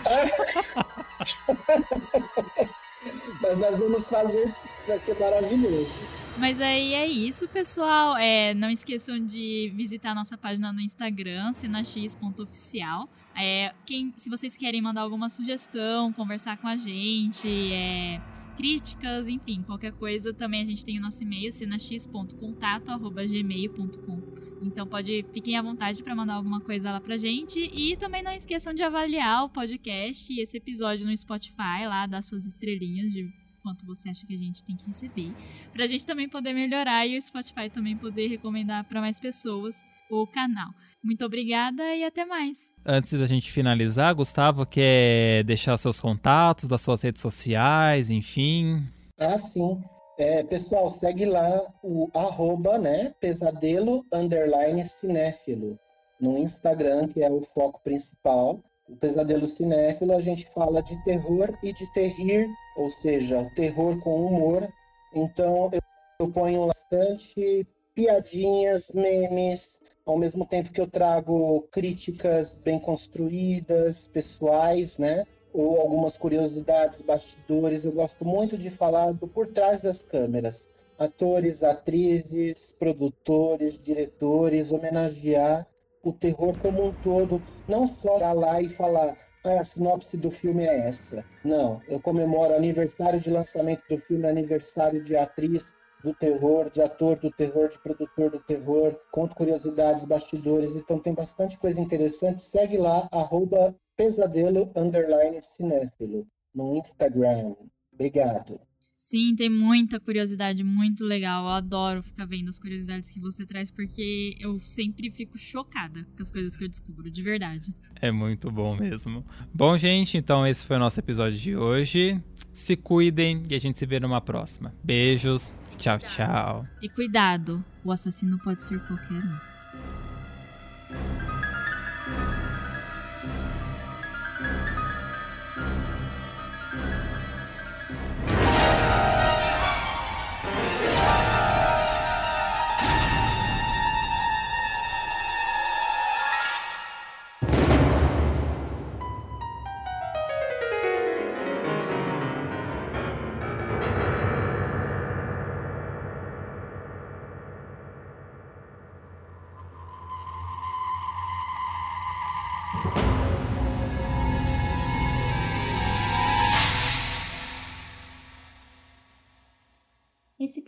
[3.43, 4.47] Mas nós vamos fazer,
[4.87, 5.91] vai ser maravilhoso.
[6.39, 8.17] Mas aí é isso, pessoal.
[8.17, 13.09] É, não esqueçam de visitar nossa página no Instagram, cenax.oficial.
[13.37, 18.21] É, quem, se vocês querem mandar alguma sugestão, conversar com a gente, é,
[18.57, 24.43] críticas, enfim, qualquer coisa, também a gente tem o nosso e-mail, cenax.contato.gmail.com.
[24.63, 27.59] Então pode, fiquem à vontade para mandar alguma coisa lá pra gente.
[27.75, 32.23] E também não esqueçam de avaliar o podcast e esse episódio no Spotify, lá, dar
[32.23, 35.35] suas estrelinhas de quanto você acha que a gente tem que receber,
[35.73, 39.75] para a gente também poder melhorar e o Spotify também poder recomendar para mais pessoas
[40.11, 40.71] o canal.
[41.03, 42.71] Muito obrigada e até mais.
[42.85, 48.87] Antes da gente finalizar, Gustavo quer deixar seus contatos das suas redes sociais, enfim.
[49.19, 49.83] Ah, sim.
[50.19, 55.79] É, pessoal, segue lá o arroba, né, pesadelo underline cinéfilo
[56.21, 58.61] no Instagram, que é o foco principal.
[58.89, 64.27] O Pesadelo Cinéfilo a gente fala de terror e de terrir, ou seja, terror com
[64.27, 64.69] humor.
[65.15, 65.71] Então
[66.19, 74.99] eu, ponho bastante piadinhas, memes, ao mesmo tempo que eu trago críticas bem construídas, pessoais,
[74.99, 75.25] né?
[75.53, 77.85] Ou algumas curiosidades, bastidores.
[77.85, 80.69] Eu gosto muito de falar do por trás das câmeras.
[80.99, 85.67] Atores, atrizes, produtores, diretores, homenagear
[86.03, 90.89] o terror como um todo, não só lá e falar a sinopse do filme é
[90.89, 91.25] essa.
[91.45, 97.17] Não, eu comemoro aniversário de lançamento do filme, aniversário de atriz do terror, de ator
[97.17, 102.45] do terror, de produtor do terror, conto curiosidades, bastidores, então tem bastante coisa interessante.
[102.45, 107.55] Segue lá, arroba pesadelo underline cinéfilo no Instagram.
[107.93, 108.61] Obrigado.
[109.03, 111.43] Sim, tem muita curiosidade, muito legal.
[111.43, 116.23] Eu adoro ficar vendo as curiosidades que você traz, porque eu sempre fico chocada com
[116.23, 117.75] as coisas que eu descubro, de verdade.
[118.01, 119.27] É muito bom mesmo.
[119.53, 122.23] Bom, gente, então esse foi o nosso episódio de hoje.
[122.53, 124.73] Se cuidem e a gente se vê numa próxima.
[124.85, 126.65] Beijos, tchau, tchau.
[126.81, 131.22] E cuidado, o assassino pode ser qualquer um.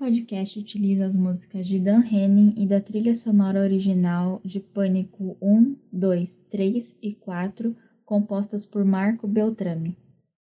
[0.05, 5.77] Podcast utiliza as músicas de Dan Henning e da trilha sonora original de Pânico 1,
[5.91, 7.75] 2, 3 e 4,
[8.05, 9.97] compostas por Marco Beltrame.